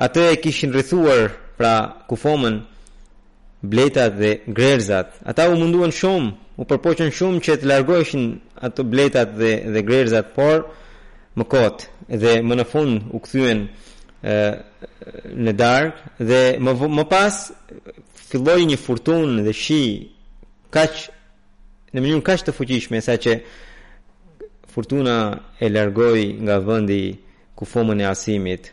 atë 0.05 0.23
e 0.33 0.37
kishin 0.43 0.73
rrethuar 0.75 1.31
pra 1.59 1.75
kufomën 2.11 2.57
bletat 3.73 4.13
dhe 4.23 4.33
grerzat 4.57 5.09
ata 5.31 5.49
u 5.53 5.57
munduan 5.61 5.93
shumë 6.01 6.31
u 6.61 6.67
përpoqën 6.71 7.11
shumë 7.19 7.41
që 7.45 7.53
të 7.61 7.67
largoheshin 7.73 8.25
ato 8.67 8.81
bletat 8.93 9.29
dhe 9.41 9.53
dhe 9.73 9.81
grerzat 9.89 10.27
por 10.37 10.59
më 11.39 11.45
kot 11.55 11.79
dhe 12.23 12.33
më 12.49 12.55
në 12.61 12.65
fund 12.73 12.95
u 13.17 13.23
kthyen 13.25 13.61
në 15.45 15.53
darkë 15.55 16.27
dhe 16.29 16.43
më, 16.65 16.73
më 16.97 17.05
pas 17.15 17.35
filloi 18.29 18.63
një 18.71 18.79
furtunë 18.85 19.37
dhe 19.47 19.53
shi 19.63 19.83
kaq 20.75 20.95
në 21.95 21.99
mënyrë 22.03 22.27
kaq 22.29 22.41
të 22.49 22.53
fuqishme 22.59 22.99
sa 23.07 23.15
që 23.25 23.33
furtuna 24.75 25.17
e 25.65 25.69
largoi 25.77 26.25
nga 26.45 26.57
vendi 26.67 27.05
ku 27.55 27.65
fomën 27.73 28.01
e 28.01 28.07
asimit 28.15 28.73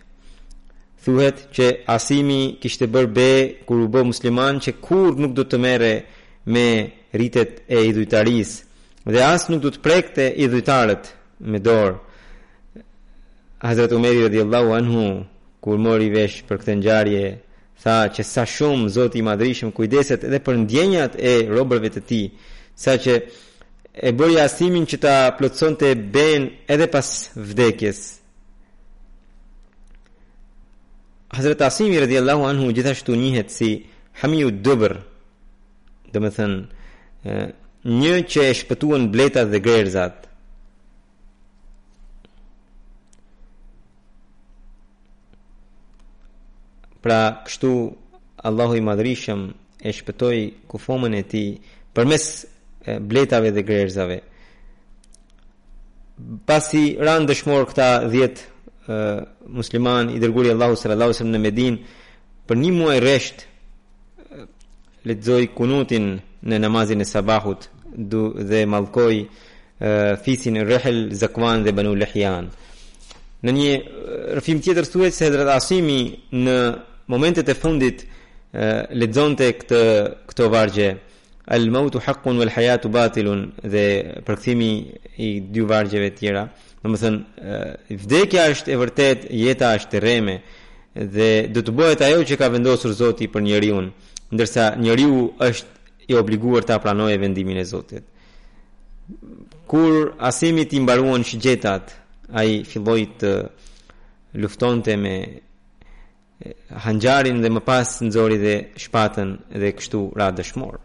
thuhet 1.04 1.38
që 1.56 1.66
asimi 1.98 2.42
kishte 2.62 2.86
bërë 2.94 3.12
be 3.18 3.32
kur 3.66 3.80
u 3.86 3.88
bë 3.94 4.04
musliman 4.12 4.56
që 4.64 4.72
kurr 4.86 5.16
nuk 5.22 5.34
do 5.38 5.44
të 5.50 5.58
merre 5.66 5.94
me 6.54 6.68
ritet 7.22 7.52
e 7.68 7.78
idhujtarisë 7.90 8.58
dhe 9.14 9.20
as 9.34 9.44
nuk 9.50 9.62
do 9.66 9.70
të 9.74 9.84
prekte 9.86 10.26
idhujtarët 10.46 11.04
me 11.52 11.60
dorë 11.68 11.98
Hazrat 13.66 13.92
Umar 13.94 14.16
radiyallahu 14.26 14.72
anhu 14.80 15.04
kur 15.64 15.78
mori 15.86 16.10
vesh 16.16 16.38
për 16.50 16.56
këtë 16.62 16.76
ngjarje 16.80 17.26
tha 17.84 17.98
që 18.16 18.24
sa 18.32 18.44
shumë 18.56 18.90
Zoti 18.96 19.22
i 19.22 19.26
madhrishëm 19.26 19.72
kujdeset 19.78 20.24
edhe 20.28 20.40
për 20.46 20.56
ndjenjat 20.64 21.12
e 21.18 21.34
robërve 21.56 21.90
të 21.94 22.02
tij 22.10 22.26
saqë 22.86 23.16
e 23.94 24.10
bëri 24.18 24.40
asimin 24.46 24.84
që 24.90 24.98
ta 25.06 25.14
plotësonte 25.38 25.94
ben 26.18 26.42
edhe 26.74 26.88
pas 26.94 27.08
vdekjes 27.50 27.98
Hazreti 31.34 31.64
Asimi 31.64 32.00
radhiyallahu 32.02 32.44
anhu 32.48 32.72
gjithashtu 32.74 33.12
njëhet 33.16 33.50
si 33.58 33.70
Hamiu 34.20 34.50
Dubr. 34.64 34.94
Do 36.12 36.20
të 36.20 36.32
thënë 36.38 37.54
një 38.00 38.16
që 38.32 38.42
e 38.48 38.56
shpëtuan 38.60 39.06
bletat 39.14 39.48
dhe 39.54 39.60
gërzat. 39.66 40.18
Pra 47.02 47.22
kështu 47.48 47.72
Allahu 48.48 48.76
i 48.76 48.84
madrishëm, 48.92 49.42
e 49.80 49.90
shpëtoi 49.98 50.40
kufomën 50.70 51.14
e 51.20 51.24
tij 51.32 51.48
përmes 51.96 52.26
bletave 53.10 53.50
dhe 53.56 53.64
gërzave. 53.72 54.20
Pasi 56.48 56.84
ran 57.06 57.24
dëshmor 57.28 57.64
këta 57.72 57.88
musliman 59.48 60.10
i 60.10 60.20
dërguri 60.20 60.52
Allahu 60.52 60.76
sër 60.76 60.92
Allahu 60.96 61.14
sër 61.14 61.28
në 61.30 61.40
Medin 61.40 61.78
për 62.50 62.58
një 62.58 62.72
muaj 62.74 63.00
resht 63.04 63.46
letëzoj 65.06 65.44
kunutin 65.56 66.16
në 66.50 66.58
namazin 66.66 67.02
e 67.02 67.06
sabahut 67.06 67.68
dhe 68.50 68.66
malkoj 68.66 69.14
fisin 70.26 70.58
e 70.58 70.64
rëhel 70.66 71.14
zakvan 71.14 71.64
dhe 71.64 71.72
banu 71.78 71.94
lëhjan 71.98 72.50
në 73.46 73.52
një 73.60 73.72
rëfim 74.40 74.60
tjetër 74.62 74.86
thuhet 74.92 75.14
se 75.14 75.26
hedrat 75.30 75.50
asimi 75.56 76.00
në 76.46 76.56
momentet 77.08 77.50
e 77.50 77.54
fundit 77.56 78.06
lexonte 79.02 79.48
të 79.70 79.82
këto, 80.30 80.50
vargje 80.54 80.90
al 81.54 81.70
mautu 81.74 82.00
hakun 82.06 82.38
wal 82.38 82.50
hajatu 82.56 82.90
batilun 82.90 83.46
dhe 83.64 83.86
përkëthimi 84.26 84.72
i 85.18 85.30
dy 85.54 85.62
vargjeve 85.70 86.10
tjera 86.18 86.46
Në 86.82 86.90
më 86.90 86.98
thënë, 86.98 87.48
vdekja 88.04 88.46
është 88.56 88.72
e 88.74 88.78
vërtet, 88.82 89.26
jeta 89.38 89.68
është 89.78 89.98
e 89.98 90.00
rreme 90.02 90.36
dhe 91.14 91.28
do 91.54 91.62
të 91.64 91.76
bëhet 91.78 92.02
ajo 92.08 92.24
që 92.30 92.38
ka 92.42 92.48
vendosur 92.56 92.96
Zoti 92.98 93.28
për 93.30 93.46
njeriu, 93.46 93.84
ndërsa 94.34 94.72
njeriu 94.82 95.20
është 95.48 95.70
i 96.12 96.18
obliguar 96.18 96.66
ta 96.66 96.80
pranojë 96.82 97.20
vendimin 97.22 97.60
e 97.62 97.68
Zotit. 97.72 98.04
Kur 99.70 100.10
asimit 100.30 100.72
ti 100.74 100.80
mbaruan 100.82 101.22
shigjetat, 101.24 101.94
ai 102.40 102.64
filloi 102.68 103.06
të 103.20 103.32
luftonte 104.42 104.98
me 104.98 105.14
hanjarin 106.86 107.44
dhe 107.44 107.50
më 107.54 107.62
pas 107.70 107.88
nxori 108.06 108.38
dhe 108.44 108.56
shpatën 108.84 109.30
dhe 109.62 109.70
kështu 109.78 110.02
ra 110.18 110.32
dëshmor. 110.38 110.76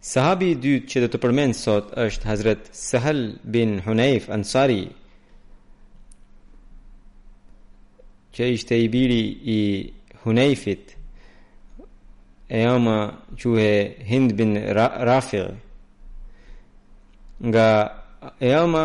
Sahabi 0.00 0.46
i 0.54 0.56
dytë 0.60 0.86
që 0.92 1.00
do 1.02 1.08
të 1.12 1.18
përmend 1.22 1.56
sot 1.58 1.90
është 2.02 2.24
Hazrat 2.28 2.68
Sahal 2.82 3.18
bin 3.56 3.74
Hunayf 3.84 4.30
Ansari, 4.32 4.84
që 8.32 8.48
ishte 8.56 8.78
i 8.80 8.86
biri 8.94 9.18
i 9.44 9.58
Hunayfit. 10.22 10.94
E 12.48 12.62
ama 12.66 12.96
quhe 13.38 13.68
Hind 14.08 14.32
bin 14.40 14.56
Rafil. 14.76 15.52
Nga 17.50 17.68
e 18.40 18.54
ama 18.62 18.84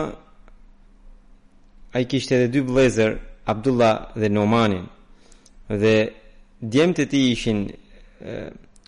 a 1.96 2.04
i 2.04 2.12
kishte 2.12 2.36
edhe 2.42 2.52
dy 2.54 2.62
vëllezër, 2.68 3.16
Abdullah 3.54 4.12
dhe 4.20 4.30
Nomanin. 4.36 4.84
Dhe 5.82 5.96
djemtë 6.72 7.06
e 7.08 7.10
ti 7.12 7.22
ishin 7.32 7.70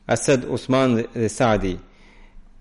Asad, 0.08 0.44
Usman 0.56 0.92
dhe, 1.00 1.04
dhe 1.22 1.30
Saadi. 1.32 1.76
Sa 1.78 1.84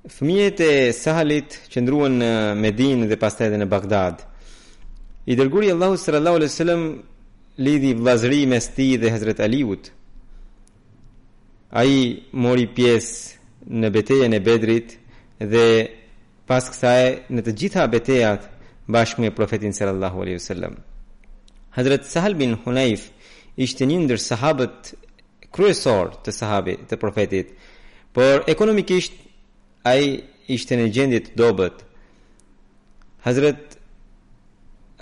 Fëmijët 0.07 0.61
e 0.63 0.91
Sahalit 0.95 1.57
qëndruan 1.73 2.21
në 2.21 2.29
Medinë 2.63 3.09
dhe 3.11 3.17
pastaj 3.19 3.49
edhe 3.49 3.59
në 3.59 3.67
Bagdad. 3.69 4.21
I 5.27 5.35
dërguari 5.35 5.73
Allahu 5.73 5.97
sallallahu 5.99 6.39
alaihi 6.39 6.53
wasallam 6.53 6.85
lidhi 7.67 7.91
vllazëri 7.99 8.45
me 8.53 8.61
tij 8.61 8.93
dhe 9.03 9.11
Hazrat 9.11 9.41
Aliut. 9.43 9.89
Ai 11.75 12.23
mori 12.31 12.69
pjesë 12.71 13.67
në 13.83 13.91
betejën 13.99 14.39
e 14.39 14.41
Bedrit 14.47 14.95
dhe 15.43 15.65
pas 16.47 16.71
kësaj 16.71 17.11
në 17.35 17.43
të 17.43 17.57
gjitha 17.65 17.89
betejat 17.91 18.47
bashkë 18.87 19.25
me 19.27 19.33
profetin 19.35 19.75
sallallahu 19.75 20.23
alaihi 20.23 20.39
wasallam. 20.39 20.79
Hazrat 21.75 22.07
Sahal 22.07 22.39
bin 22.39 22.55
Hunayf 22.63 23.09
ishte 23.59 23.83
një 23.91 23.99
ndër 24.07 24.23
sahabët 24.23 24.95
kryesor 25.51 26.15
të 26.23 26.31
sahabëve 26.33 26.85
të 26.87 26.95
profetit, 27.03 27.51
por 28.15 28.47
ekonomikisht 28.49 29.26
ai 29.87 30.03
ishte 30.55 30.75
në 30.81 30.87
gjendje 30.95 31.19
të 31.29 31.33
dobët. 31.39 31.83
Hazrat 33.27 33.77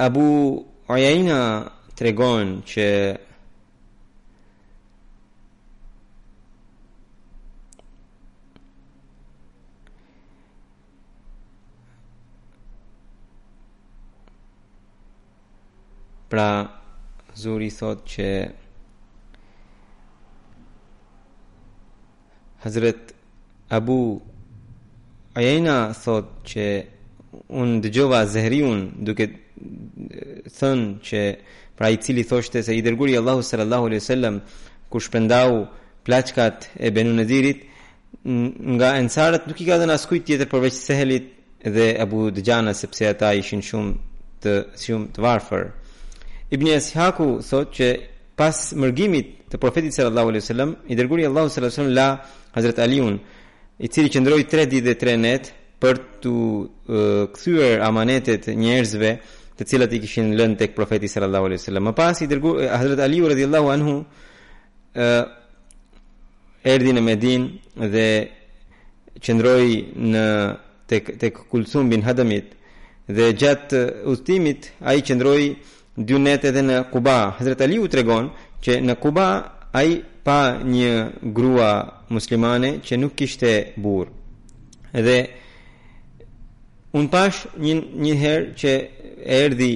Abu 0.06 0.64
Ayna 0.92 1.38
tregon 1.96 2.58
që 2.68 2.88
Pra 16.28 16.50
Zuri 17.40 17.70
thot 17.78 18.02
që 18.14 18.28
Hazret 22.66 23.12
Abu 23.78 23.94
Ajena 25.34 25.90
thot 25.98 26.44
që 26.46 26.64
unë 27.58 27.80
dëgjova 27.82 28.20
zëhriun 28.30 28.82
duke 29.06 29.24
thënë 30.58 30.86
që 31.08 31.22
pra 31.74 31.88
i 31.90 31.98
cili 31.98 32.22
thoshte 32.22 32.62
se 32.62 32.70
i 32.78 32.84
dërguri 32.86 33.16
Allahu 33.18 33.42
sallallahu 33.48 33.86
alaihi 33.88 34.02
wasallam 34.04 34.36
ku 34.92 35.00
shpëndau 35.02 35.64
plaçkat 36.06 36.56
e 36.86 36.90
Benu 36.94 37.12
Nadirit 37.18 37.60
nga 38.78 38.88
ensarët 39.02 39.46
nuk 39.50 39.58
i 39.60 39.66
ka 39.66 39.76
dhënë 39.82 39.96
askujt 39.98 40.24
tjetër 40.28 40.50
përveç 40.54 40.74
Sehelit 40.86 41.26
dhe 41.76 41.86
Abu 42.02 42.30
Dujana 42.30 42.70
sepse 42.74 43.02
ata 43.10 43.34
ishin 43.34 43.62
shumë 43.68 43.92
të 44.42 44.52
shumë 44.86 45.12
të 45.14 45.20
varfër. 45.24 45.64
Ibn 46.54 46.66
Ishaku 46.78 47.26
thotë 47.50 47.74
që 47.80 47.88
pas 48.38 48.56
mërgimit 48.82 49.34
të 49.50 49.58
profetit 49.62 49.94
sallallahu 49.98 50.30
alaihi 50.30 50.44
wasallam 50.46 50.70
i 50.86 50.94
dërguri 50.98 51.26
Allahu 51.26 51.50
sallallahu 51.50 51.74
alaihi 51.74 51.80
wasallam 51.82 51.96
la 51.98 52.10
Hazrat 52.54 52.78
Aliun 52.84 53.14
i 53.76 53.88
cili 53.88 54.08
qëndroi 54.12 54.44
3 54.46 54.66
ditë 54.70 54.84
dhe 54.86 54.94
3 55.00 55.16
net 55.18 55.48
për 55.82 55.94
të 56.22 56.30
uh, 56.30 56.62
kthyer 57.34 57.82
amanetet 57.82 58.46
njerëzve 58.54 59.16
të 59.58 59.62
cilat 59.70 59.92
i 59.94 60.00
kishin 60.02 60.32
lënë 60.38 60.56
tek 60.58 60.70
profeti 60.76 61.08
sallallahu 61.10 61.44
alaihi 61.48 61.60
wasallam. 61.62 61.84
Më 61.90 61.94
pas 61.98 62.16
i 62.22 62.28
dërgoi 62.30 62.54
uh, 62.54 62.58
Hazrat 62.78 62.98
Ali 63.02 63.18
radhiyallahu 63.24 63.68
anhu 63.74 63.94
uh, 64.04 66.72
erdhi 66.74 66.92
në 66.96 67.02
Medinë 67.08 67.46
dhe 67.94 68.06
qëndroi 69.24 69.74
në 70.14 70.22
tek 70.90 71.04
tek 71.18 71.32
Kulsum 71.50 71.84
bin 71.90 72.02
Hadamit 72.06 72.48
dhe 73.10 73.24
gjatë 73.34 73.78
udhëtimit 74.10 74.60
ai 74.86 74.98
qëndroi 75.02 75.44
dy 75.98 76.14
net 76.18 76.42
edhe 76.46 76.62
në 76.62 76.76
Kuba. 76.94 77.18
Hazrat 77.40 77.60
Ali 77.66 77.76
u 77.82 77.84
tregon 77.90 78.26
që 78.62 78.72
në 78.86 78.94
Kuba 79.02 79.26
ai 79.74 79.90
pa 80.24 80.38
një 80.74 80.92
grua 81.36 81.70
muslimane 82.08 82.70
që 82.86 82.96
nuk 82.98 83.12
kishte 83.18 83.50
burr. 83.76 84.08
Dhe 85.06 85.16
unë 86.96 87.10
pash 87.12 87.42
një, 87.64 87.74
një 88.04 88.14
herë 88.22 88.54
që 88.60 88.72
erdi 89.38 89.72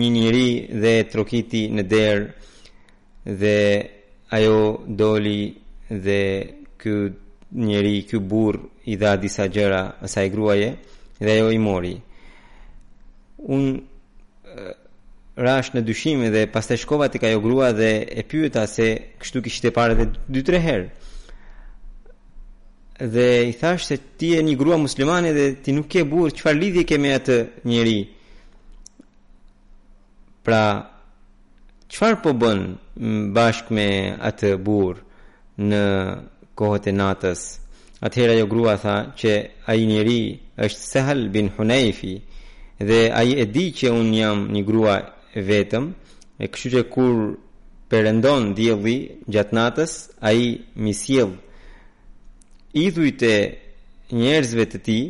një 0.00 0.08
njëri 0.16 0.48
dhe 0.84 0.94
trokiti 1.12 1.66
në 1.76 1.84
derë 1.92 3.34
dhe 3.42 3.56
ajo 4.36 4.58
doli 5.02 5.42
dhe 6.06 6.20
kë 6.80 6.96
njëri, 7.68 7.96
kë 8.08 8.20
burr 8.32 8.62
i 8.90 8.96
dha 9.02 9.16
disa 9.22 9.44
gjëra 9.52 9.82
asaj 10.08 10.30
gruaje 10.32 10.70
dhe 11.22 11.36
ajo 11.36 11.50
i 11.52 11.60
mori. 11.60 11.94
Unë 13.52 13.74
rash 15.36 15.70
në 15.72 15.80
dyshim 15.86 16.20
dhe 16.32 16.46
pastaj 16.52 16.76
shkova 16.82 17.08
tek 17.08 17.22
ajo 17.24 17.40
grua 17.40 17.70
dhe 17.72 17.90
e 18.04 18.22
pyeta 18.28 18.66
se 18.68 18.88
kështu 19.20 19.42
kishte 19.44 19.70
parë 19.72 19.94
edhe 19.96 20.06
2-3 20.28 20.60
herë. 20.66 20.88
Dhe 23.14 23.28
i 23.48 23.54
thash 23.58 23.86
se 23.88 23.96
ti 24.18 24.34
je 24.36 24.42
një 24.42 24.56
grua 24.60 24.76
muslimane 24.78 25.32
dhe 25.32 25.46
ti 25.62 25.72
nuk 25.72 25.88
ke 25.90 26.04
burr, 26.04 26.30
çfarë 26.32 26.58
lidhje 26.60 26.84
ke 26.86 26.98
me 27.00 27.14
atë 27.16 27.38
njerëj? 27.64 28.02
Pra 30.44 30.64
çfarë 31.92 32.20
po 32.22 32.34
bën 32.40 32.60
bashkë 33.34 33.72
me 33.74 33.88
atë 34.28 34.52
burr 34.66 35.00
në 35.70 35.82
kohët 36.58 36.90
e 36.92 36.96
natës? 36.98 37.42
Atëherë 38.04 38.36
ajo 38.36 38.48
grua 38.50 38.76
tha 38.82 38.96
që 39.18 39.32
ai 39.70 39.84
njerëj 39.88 40.22
është 40.66 40.82
Sahal 40.92 41.26
bin 41.34 41.48
Hunayfi 41.56 42.16
dhe 42.86 43.00
ai 43.20 43.30
e 43.42 43.46
di 43.54 43.66
që 43.78 43.90
un 43.94 44.08
jam 44.14 44.38
një 44.52 44.62
grua 44.68 44.96
vetëm, 45.40 45.86
e 46.38 46.48
kështu 46.48 46.76
që 46.76 46.82
kur 46.92 47.12
përëndon 47.92 48.52
dielli 48.56 48.96
gjatë 49.30 49.54
natës, 49.56 49.92
ai 50.20 50.58
mi 50.74 50.92
sjell 50.96 51.32
idhujt 52.72 53.22
e 53.24 53.36
njerëzve 54.16 54.64
të 54.72 54.78
tij 54.86 55.04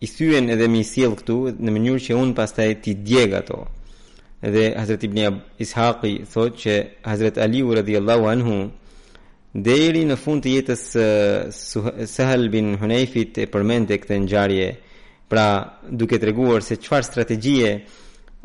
i 0.00 0.06
thyen 0.08 0.50
edhe 0.52 0.66
mi 0.68 0.82
këtu 0.84 1.36
në 1.58 1.70
mënyrë 1.72 2.02
që 2.06 2.16
un 2.20 2.34
pastaj 2.36 2.70
ti 2.82 2.94
djeg 2.94 3.32
ato. 3.34 3.66
Edhe 4.44 4.74
Hazrat 4.78 5.04
Ibn 5.04 5.18
Ishaqi 5.64 6.12
thot 6.32 6.52
që 6.62 6.74
Hazrat 7.08 7.38
Ali 7.38 7.62
radhiyallahu 7.64 8.24
anhu 8.28 8.70
deri 9.54 10.04
në 10.04 10.16
fund 10.16 10.42
të 10.44 10.48
jetës 10.52 10.82
së 11.60 11.78
uh, 11.80 12.04
Sahal 12.06 12.48
bin 12.52 12.76
Hunayfit 12.76 13.38
e 13.40 13.46
përmendte 13.48 13.96
këtë 13.98 14.18
ngjarje, 14.26 14.68
pra 15.28 15.46
duke 15.90 16.18
treguar 16.22 16.62
se 16.62 16.76
çfarë 16.76 17.02
strategjie 17.08 17.70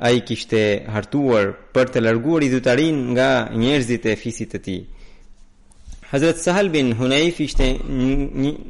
a 0.06 0.10
i 0.10 0.20
kishte 0.26 0.62
hartuar 0.90 1.46
për 1.76 1.86
të 1.94 2.00
larguar 2.02 2.42
i 2.44 2.50
dhutarin 2.50 2.98
nga 3.14 3.30
njerëzit 3.62 4.04
e 4.12 4.16
fisit 4.18 4.50
të 4.56 4.60
ti. 4.66 4.78
Hazret 6.10 6.40
Sahal 6.42 6.70
bin 6.74 6.88
Hunayf 6.98 7.38
ishte 7.46 7.68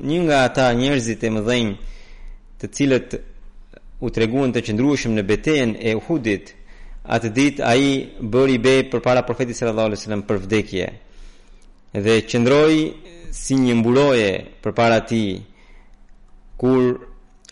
një 0.08 0.18
nga 0.28 0.40
ata 0.48 0.66
njerëzit 0.82 1.22
e 1.24 1.30
mëdhenj 1.38 1.70
të 2.60 2.66
cilët 2.80 3.10
u 4.06 4.10
treguan 4.18 4.52
të 4.52 4.62
qëndrueshëm 4.66 5.16
në 5.16 5.24
betejën 5.32 5.72
e 5.80 5.92
Uhudit. 6.02 6.52
Atë 7.16 7.30
ditë 7.38 7.64
ai 7.74 7.84
bëri 8.34 8.58
be 8.66 8.76
përpara 8.92 9.24
profetit 9.26 9.56
sallallahu 9.58 9.88
alajhi 9.94 10.00
wasallam 10.02 10.26
për 10.30 10.38
vdekje 10.46 10.86
dhe 12.08 12.16
qëndroi 12.30 12.80
si 13.40 13.54
një 13.64 13.74
mburoje 13.80 14.30
përpara 14.64 15.00
tij 15.10 15.30
kur 16.60 16.82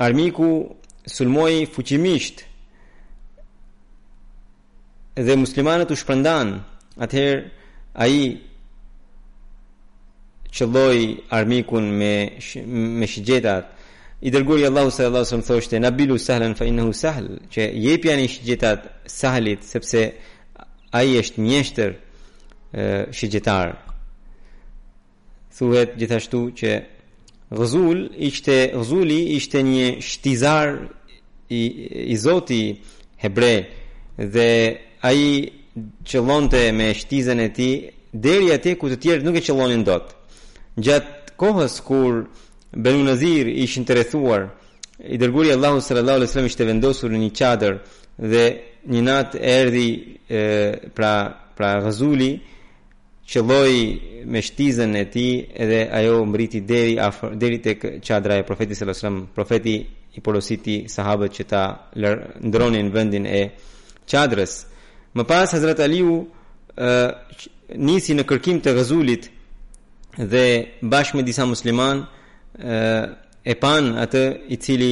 armiku 0.06 0.50
sulmoi 1.16 1.64
fuqimisht 1.74 2.46
dhe 5.28 5.36
muslimanët 5.44 5.92
u 5.94 5.98
shpërndan, 6.00 6.50
atëherë 7.04 7.42
ai 8.04 8.20
qëlloj 10.56 11.00
armikun 11.38 11.86
me 12.00 12.14
sh 12.46 12.62
me 13.00 13.06
shigjetat. 13.12 13.66
I 14.22 14.30
dërguari 14.36 14.66
Allahu 14.68 14.92
subhanahu 14.92 15.16
wa 15.24 15.30
taala 15.30 15.48
thoshte 15.50 15.80
Nabilu 15.80 16.18
sahlan 16.20 16.56
fa 16.58 16.66
innahu 16.70 16.94
sahl, 16.94 17.28
që 17.52 17.62
jep 17.86 18.04
janë 18.08 18.28
shigjetat 18.36 18.80
sahlit 19.20 19.62
sepse 19.64 20.04
ai 21.00 21.18
është 21.22 21.40
mjeshtër 21.48 21.92
shigjetar. 23.18 23.68
Thuhet 25.58 25.98
gjithashtu 26.00 26.40
që 26.60 26.72
Ghazul 27.50 28.02
ishte 28.30 28.56
Ghazuli 28.78 29.22
ishte 29.38 29.62
një 29.66 29.86
shtizar 30.12 30.68
i, 31.50 31.62
i 32.14 32.16
zoti 32.18 32.64
hebre 33.24 33.54
dhe 34.18 34.50
ai 35.02 35.48
qëllonte 36.04 36.62
me 36.76 36.88
shtizën 36.94 37.40
e 37.46 37.50
tij 37.52 37.74
deri 38.26 38.48
atje 38.56 38.74
ku 38.80 38.86
të 38.92 38.98
tjerët 39.02 39.26
nuk 39.26 39.38
e 39.40 39.44
qëllonin 39.48 39.84
dot. 39.90 40.06
Gjatë 40.84 41.34
kohës 41.40 41.76
kur 41.88 42.16
Banu 42.84 43.04
Nazir 43.08 43.46
ishin 43.64 43.84
të 43.88 43.94
rrethuar, 44.00 44.44
i 45.00 45.16
dërguari 45.22 45.52
Allahu 45.56 45.80
sallallahu 45.82 46.18
alaihi 46.20 46.28
wasallam 46.30 46.50
ishte 46.52 46.68
vendosur 46.72 47.10
në 47.14 47.20
një 47.24 47.32
çadër 47.40 47.76
dhe 48.32 48.46
një 48.94 49.02
natë 49.10 49.38
erdhi 49.58 49.88
e, 50.40 50.44
pra 50.96 51.14
pra 51.58 51.70
Gazuli 51.86 52.32
qelloi 53.32 53.78
me 54.32 54.40
shtizën 54.48 54.92
e 55.02 55.06
tij 55.14 55.34
dhe 55.72 55.80
ajo 56.00 56.26
mbriti 56.30 56.60
deri 56.72 56.94
afër 57.10 57.32
deri 57.42 57.60
tek 57.66 57.80
çadra 58.08 58.36
e 58.40 58.44
profetit 58.50 58.76
sallallahu 58.78 59.00
alajhi 59.00 59.08
wasallam. 59.08 59.22
Profeti 59.38 59.76
i 60.18 60.24
porositi 60.26 60.76
sahabët 60.96 61.32
që 61.38 61.44
ta 61.52 61.62
ndronin 62.46 62.88
vendin 62.98 63.26
e 63.28 63.44
çadrës. 64.12 64.54
Më 65.18 65.24
pas 65.26 65.50
Hazrat 65.56 65.80
Aliu 65.82 66.12
uh, 66.22 67.10
nisi 67.76 68.14
në 68.14 68.24
kërkim 68.30 68.60
të 68.62 68.74
Gazulit 68.78 69.30
dhe 70.20 70.44
bashkë 70.92 71.18
me 71.18 71.24
disa 71.26 71.46
muslimanë 71.50 72.04
e 72.54 73.54
pan 73.58 73.86
atë 74.04 74.22
i 74.54 74.58
cili 74.62 74.92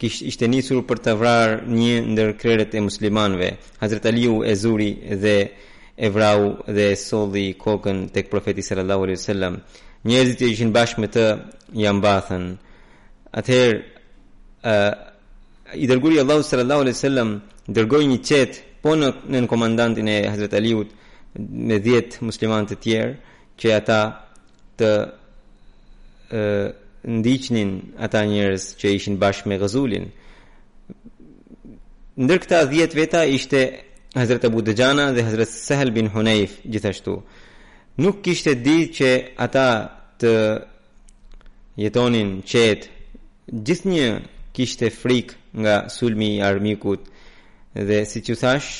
kishte 0.00 0.26
ishte 0.28 0.48
nisur 0.50 0.80
për 0.88 0.98
të 1.04 1.12
vrarë 1.20 1.58
një 1.78 1.92
ndër 2.12 2.32
krerët 2.40 2.74
e 2.76 2.82
muslimanëve. 2.84 3.48
Hazrat 3.82 4.08
Aliu 4.10 4.40
e 4.44 4.52
zuri 4.58 4.90
dhe 5.22 5.36
e 5.96 6.08
vrau 6.14 6.40
dhe 6.74 6.88
e 6.94 7.00
solli 7.00 7.46
kokën 7.56 8.10
tek 8.14 8.28
profeti 8.32 8.64
sallallahu 8.66 9.04
alaihi 9.06 9.20
wasallam. 9.22 9.54
Njerëzit 10.06 10.38
që 10.44 10.50
ishin 10.52 10.74
bashkë 10.76 11.00
me 11.04 11.08
të 11.14 11.26
ja 11.84 11.92
mbathën. 11.94 12.44
Atëherë 13.38 13.78
uh, 13.80 14.92
i 15.80 15.86
dërgoi 15.90 16.18
Allahu 16.24 16.42
sallallahu 16.52 16.82
alaihi 16.84 16.98
wasallam 17.00 17.28
dërgoi 17.78 18.04
një 18.12 18.18
çet 18.28 18.52
po 18.84 18.92
në 19.00 19.08
në 19.32 19.40
komandantin 19.48 20.08
e 20.12 20.16
Hazret 20.28 20.52
Aliut 20.58 20.90
me 21.40 21.78
10 21.80 22.18
muslimanë 22.28 22.68
të 22.74 22.76
tjerë 22.84 23.38
që 23.62 23.70
ata 23.78 23.98
të 24.82 24.90
e, 26.36 26.42
ndiqnin 27.16 27.70
ata 28.06 28.20
njerëz 28.28 28.66
që 28.80 28.92
ishin 28.98 29.16
bashkë 29.22 29.48
me 29.48 29.56
Gazulin. 29.62 30.10
Ndër 32.24 32.42
këta 32.44 32.60
10 32.74 32.98
veta 32.98 33.22
ishte 33.38 33.60
Hazrat 34.14 34.44
Abu 34.50 34.60
Dajana 34.66 35.08
dhe 35.16 35.24
Hazrat 35.26 35.48
Sahel 35.50 35.90
bin 35.96 36.12
Hunayf 36.14 36.60
gjithashtu. 36.70 37.16
Nuk 38.04 38.20
kishte 38.26 38.52
ditë 38.64 38.92
që 39.00 39.10
ata 39.46 39.66
të 40.20 40.32
jetonin 41.82 42.30
qetë. 42.50 42.86
Gjithnjë 43.64 44.10
kishte 44.54 44.92
frikë 45.00 45.34
nga 45.62 45.74
sulmi 45.96 46.28
i 46.36 46.44
armikut. 46.50 47.13
Dhe 47.74 48.04
si 48.06 48.20
që 48.22 48.36
thash 48.38 48.70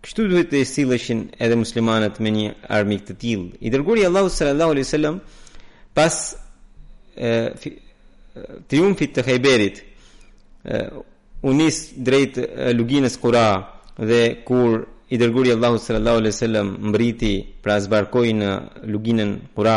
Kështu 0.00 0.24
duhet 0.30 0.48
të 0.48 0.60
istilëshin 0.64 1.24
edhe 1.44 1.56
muslimanët 1.60 2.20
me 2.24 2.30
një 2.32 2.52
armik 2.72 3.02
të 3.08 3.16
tjil 3.20 3.42
I 3.66 3.72
dërguri 3.74 4.06
Allahu 4.08 4.30
sallallahu 4.32 4.72
alai 4.76 4.86
sallam 4.90 5.18
Pas 5.96 6.14
e, 7.18 7.32
fi, 7.60 7.74
triumfit 8.70 9.12
të 9.12 9.24
khajberit 9.26 9.82
Unis 11.50 11.82
drejt 12.06 12.38
luginës 12.78 13.18
kura 13.20 13.44
Dhe 13.98 14.22
kur 14.46 14.86
i 15.10 15.18
dërguri 15.20 15.52
Allahu 15.56 15.82
sallallahu 15.82 16.22
alai 16.22 16.32
sallam 16.38 16.72
Mbriti 16.92 17.34
pra 17.64 17.80
zbarkoj 17.82 18.26
në 18.40 18.52
luginën 18.94 19.34
kura 19.58 19.76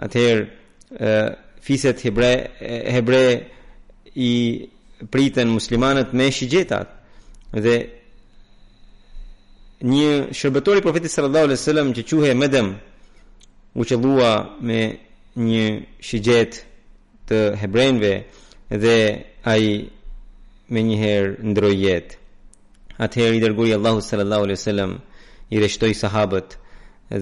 Atëherë 0.00 1.06
fiset 1.60 2.02
hebre, 2.04 2.34
hebre 2.96 3.22
i 4.18 4.32
priten 5.08 5.48
muslimanët 5.48 6.12
me 6.12 6.30
shigjetat 6.30 6.88
dhe 7.52 7.76
një 9.80 10.10
shërbëtor 10.36 10.76
i 10.80 10.84
profetit 10.84 11.10
sallallahu 11.14 11.44
alaihi 11.48 11.60
wasallam 11.60 11.88
që 11.96 12.02
quhej 12.10 12.34
Medem 12.36 12.68
u 13.74 13.82
qellua 13.88 14.32
me 14.60 14.80
një 15.48 15.66
shigjet 16.08 16.52
të 17.30 17.36
hebrejve 17.62 18.12
dhe 18.82 18.98
ai 19.54 19.66
me 20.70 20.80
një 20.88 20.96
herë 21.04 21.32
ndroi 21.52 21.76
jetë 21.86 22.14
atëherë 23.04 23.36
i 23.38 23.42
dërgoi 23.44 23.72
Allahu 23.78 24.00
sallallahu 24.04 24.42
alaihi 24.46 24.60
wasallam 24.60 24.92
i 25.50 25.58
rreshtoi 25.62 25.94
sahabët 25.96 26.56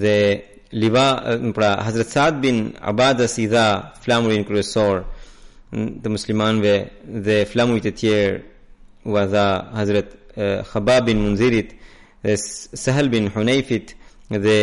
dhe 0.02 0.16
liva 0.80 1.06
pra 1.54 1.76
Hazrat 1.86 2.10
Sa'd 2.16 2.40
bin 2.42 2.72
Abadas 2.80 3.38
i 3.38 3.46
dha 3.48 3.94
flamurin 4.02 4.44
kryesor 4.48 5.04
të 5.72 6.08
muslimanëve 6.12 6.74
dhe 7.24 7.34
flamujt 7.50 7.86
e 7.90 7.92
tjerë 8.02 8.36
u 9.08 9.16
dha 9.32 9.46
Hazrat 9.76 10.14
Khabab 10.70 11.04
bin 11.10 11.20
Munzirit 11.20 11.74
dhe 12.24 12.36
Sahal 12.80 13.08
bin 13.12 13.28
Hunayfit 13.34 13.92
dhe 14.44 14.58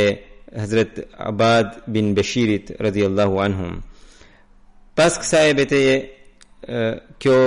Hazrat 0.55 0.99
Abad 1.29 1.67
bin 1.87 2.13
Bashirit 2.17 2.71
radhiyallahu 2.81 3.35
anhum 3.45 3.73
pas 4.97 5.13
kësaj 5.21 5.51
betejë 5.59 5.95
kjo 7.21 7.37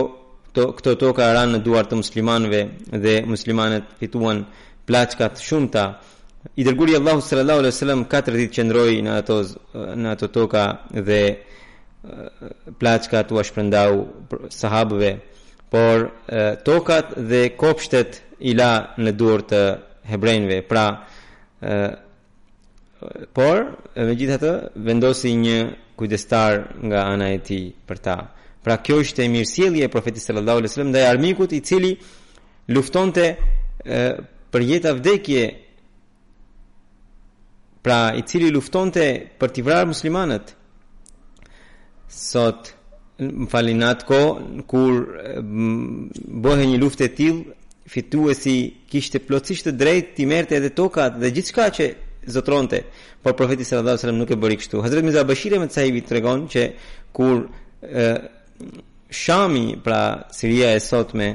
to 0.54 0.62
këto 0.78 0.92
toka 1.00 1.26
ran 1.34 1.50
në 1.56 1.60
duart 1.66 1.90
të 1.90 1.98
muslimanëve 1.98 2.60
dhe 3.04 3.14
muslimanët 3.26 3.90
fituan 4.00 4.44
plaçkat 4.86 5.42
shumëta 5.46 5.84
i 6.56 6.64
dërguari 6.66 6.94
Allahu 7.00 7.20
sallallahu 7.26 7.58
alaihi 7.64 7.74
wasallam 7.74 8.04
katër 8.12 8.34
ditë 8.40 8.54
qëndroi 8.58 9.00
në 9.04 9.10
ato 9.24 9.40
në 10.02 10.08
ato 10.14 10.26
toka 10.36 10.64
dhe 11.08 11.20
plaçkat 12.78 13.32
u 13.32 13.42
shprëndau 13.44 14.06
sahabëve 14.54 15.12
por 15.72 16.10
tokat 16.66 17.14
dhe 17.30 17.42
kopshtet 17.58 18.10
i 18.48 18.52
la 18.58 18.72
në 19.02 19.10
duart 19.18 19.48
të 19.52 19.62
hebrejve 20.12 20.60
pra 20.70 20.86
por 23.34 23.58
megjithatë 23.96 24.52
vendosi 24.86 25.32
një 25.42 25.58
kujdestar 25.98 26.52
nga 26.86 27.00
ana 27.12 27.28
e 27.34 27.38
tij 27.46 27.64
për 27.88 27.96
ta 28.04 28.16
pra 28.64 28.76
kjo 28.84 29.00
ishte 29.02 29.26
mirësjellje 29.28 29.84
e 29.86 29.90
profetit 29.94 30.22
sallallahu 30.22 30.58
alajhi 30.62 30.70
wasallam 30.72 30.92
ndaj 30.92 31.06
armikut 31.12 31.52
i 31.56 31.62
cili 31.68 31.92
luftonte 32.74 33.26
për 34.52 34.60
jetë 34.70 34.94
vdekje 34.98 35.42
pra 37.84 38.00
i 38.18 38.22
cili 38.26 38.50
luftonte 38.54 39.06
për 39.38 39.48
të 39.54 39.66
vrarë 39.66 39.90
muslimanët 39.94 40.54
sot 42.08 42.72
më 43.18 43.48
falin 43.50 43.80
në 43.82 43.86
atë 43.92 44.04
ko, 44.06 44.18
kur 44.70 44.98
bëhe 46.44 46.66
një 46.70 46.76
luft 46.78 47.00
e 47.02 47.08
tilë, 47.18 47.54
fitu 47.90 48.28
e 48.30 48.34
si 48.36 48.52
kishte 48.92 49.18
plotësisht 49.24 49.66
të 49.68 49.72
drejt, 49.80 50.12
ti 50.16 50.26
merte 50.28 50.54
edhe 50.58 50.70
tokat 50.70 51.16
dhe 51.18 51.30
gjithë 51.34 51.50
shka 51.50 51.66
që 51.78 51.86
zotronte, 52.30 52.80
por 53.24 53.34
profeti 53.34 53.64
Sallallahu 53.64 53.90
Alaihi 53.90 54.02
Wasallam 54.04 54.22
nuk 54.22 54.30
e 54.30 54.38
bëri 54.38 54.58
kështu. 54.60 54.82
Hazret 54.84 55.04
Mirza 55.04 55.24
Bashire 55.24 55.58
me 55.58 55.66
të 55.66 55.78
sahibi 55.80 56.02
të 56.04 56.14
regon 56.18 56.46
që 56.52 56.64
kur 57.16 57.48
shami 59.10 59.64
pra 59.82 60.00
Siria 60.36 60.70
e 60.76 60.80
sot 60.84 61.14
me 61.18 61.28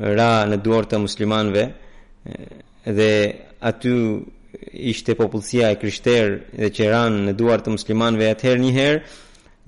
ra 0.00 0.46
në 0.48 0.60
duar 0.64 0.88
të 0.88 1.00
muslimanve 1.04 1.66
dhe 2.86 3.12
aty 3.70 3.94
ishte 4.92 5.16
popullësia 5.18 5.74
e 5.74 5.78
krishterë 5.80 6.60
dhe 6.62 6.68
që 6.76 6.88
ranë 6.94 7.26
në 7.28 7.34
duar 7.38 7.60
të 7.60 7.74
muslimanve 7.76 8.30
atëherë 8.30 8.62
njëherë, 8.64 9.02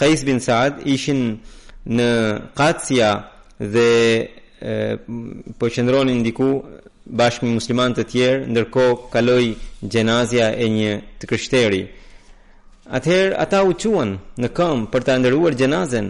Qais 0.00 0.20
bin 0.28 0.38
Saad 0.46 0.74
ishin 0.94 1.22
në 1.98 2.08
Qatsia 2.58 3.10
dhe 3.74 3.90
po 5.58 5.66
qëndronin 5.74 6.24
diku 6.26 6.48
bashkë 7.20 7.44
me 7.46 7.54
musliman 7.60 7.94
të 7.96 8.04
tjerë 8.14 8.42
ndërkohë 8.52 8.98
kaloi 9.14 9.54
gjenazja 9.92 10.50
e 10.64 10.66
një 10.76 10.92
të 11.20 11.24
krishteri. 11.30 11.82
Atëherë 12.98 13.38
ata 13.44 13.62
u 13.68 13.72
çuan 13.80 14.10
në 14.42 14.48
këmbë 14.56 14.90
për 14.92 15.06
të 15.06 15.14
ndërruar 15.22 15.56
gjenazën 15.62 16.08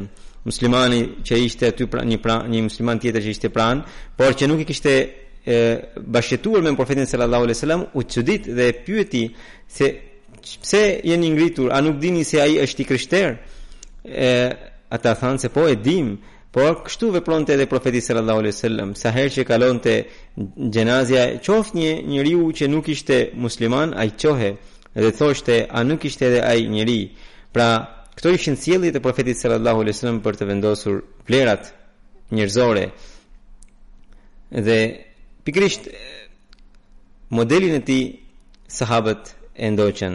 muslimani 0.48 1.00
që 1.28 1.34
ishte 1.46 1.70
aty 1.74 1.84
pra 1.92 2.02
një 2.10 2.18
pra 2.24 2.36
një 2.52 2.64
musliman 2.70 2.98
tjetër 3.02 3.22
që 3.26 3.30
ishte 3.36 3.48
pranë, 3.56 3.82
por 4.18 4.30
që 4.38 4.44
nuk 4.50 4.60
i 4.64 4.68
kishte 4.70 4.94
e 5.48 5.56
bashkëtuar 5.96 6.60
me 6.62 6.74
profetin 6.76 7.06
sallallahu 7.12 7.42
alejhi 7.46 7.56
wasallam 7.58 7.82
u 7.94 8.02
çudit 8.02 8.42
dhe 8.56 8.64
e 8.70 8.72
pyeti 8.84 9.24
se 9.76 9.86
pse 10.64 11.00
jeni 11.04 11.28
ngritur 11.32 11.68
a 11.76 11.80
nuk 11.80 11.96
dini 12.02 12.24
se 12.30 12.36
ai 12.42 12.58
është 12.64 12.80
i 12.82 12.86
krishterë 12.90 13.32
e 14.04 14.32
ata 14.90 15.14
than 15.20 15.36
se 15.38 15.48
po 15.48 15.62
e 15.72 15.76
dim 15.84 16.08
por 16.52 16.84
kështu 16.84 17.06
vepronte 17.16 17.52
edhe 17.56 17.66
profeti 17.72 18.00
sallallahu 18.00 18.38
alejhi 18.42 18.54
wasallam 18.56 18.90
sa 19.00 19.08
herë 19.16 19.32
që 19.36 19.46
kalonte 19.50 19.94
gjenazja 20.74 21.22
qoftë 21.46 21.78
një 21.80 21.92
njeriu 22.12 22.44
që 22.58 22.68
nuk 22.74 22.92
ishte 22.94 23.16
musliman 23.44 23.96
ai 24.00 24.10
qohe 24.20 24.50
dhe 25.02 25.10
thoshte 25.20 25.56
a 25.78 25.84
nuk 25.90 26.04
ishte 26.10 26.28
edhe 26.30 26.42
ai 26.52 26.68
njëri 26.76 27.00
pra 27.54 27.68
këto 28.16 28.36
ishin 28.36 28.56
sjelljet 28.56 28.96
e 29.00 29.04
profetit 29.06 29.40
sallallahu 29.40 29.80
alejhi 29.82 29.96
wasallam 29.96 30.20
për 30.24 30.34
të 30.38 30.44
vendosur 30.54 30.96
vlerat 31.26 31.64
njerëzore 32.36 32.84
dhe 34.68 34.80
pikrisht 35.48 35.80
modelin 37.36 37.74
e 37.80 37.84
ti 37.88 38.00
sahabët 38.78 39.24
e 39.56 39.66
ndoqen. 39.74 40.14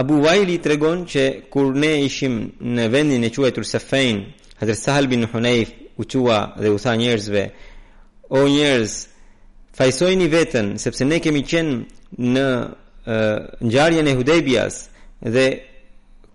Abu 0.00 0.14
Waili 0.26 0.56
të 0.60 0.68
regon 0.72 0.98
që 1.12 1.22
kur 1.52 1.66
ne 1.82 1.92
ishim 2.08 2.34
në 2.74 2.84
vendin 2.94 3.22
e 3.24 3.30
quajtur 3.36 3.64
se 3.72 3.78
fejnë, 3.90 4.22
Hazret 4.60 4.80
Sahal 4.84 5.06
bin 5.12 5.22
Hunayf 5.32 5.70
u 5.96 6.02
qua 6.12 6.38
dhe 6.62 6.68
u 6.76 6.76
tha 6.82 6.92
njerëzve, 7.02 7.44
o 8.38 8.44
njerëz, 8.58 8.92
fajsojni 9.78 10.26
vetën, 10.34 10.66
sepse 10.84 11.04
ne 11.10 11.18
kemi 11.24 11.40
qenë 11.50 11.74
në 12.34 12.46
njarjen 13.72 14.06
e 14.12 14.18
hudebjas 14.18 14.74
dhe 15.34 15.46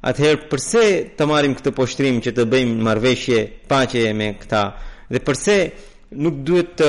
atëherë 0.05 0.47
përse 0.49 0.81
të 1.17 1.27
marim 1.29 1.53
këtë 1.57 1.73
poshtrim 1.77 2.19
që 2.25 2.31
të 2.35 2.45
bëjmë 2.49 2.85
marveshje 2.87 3.41
pache 3.69 4.03
me 4.17 4.31
këta 4.41 4.61
dhe 5.13 5.19
përse 5.25 5.57
nuk 6.25 6.39
duhet 6.47 6.71
të 6.79 6.87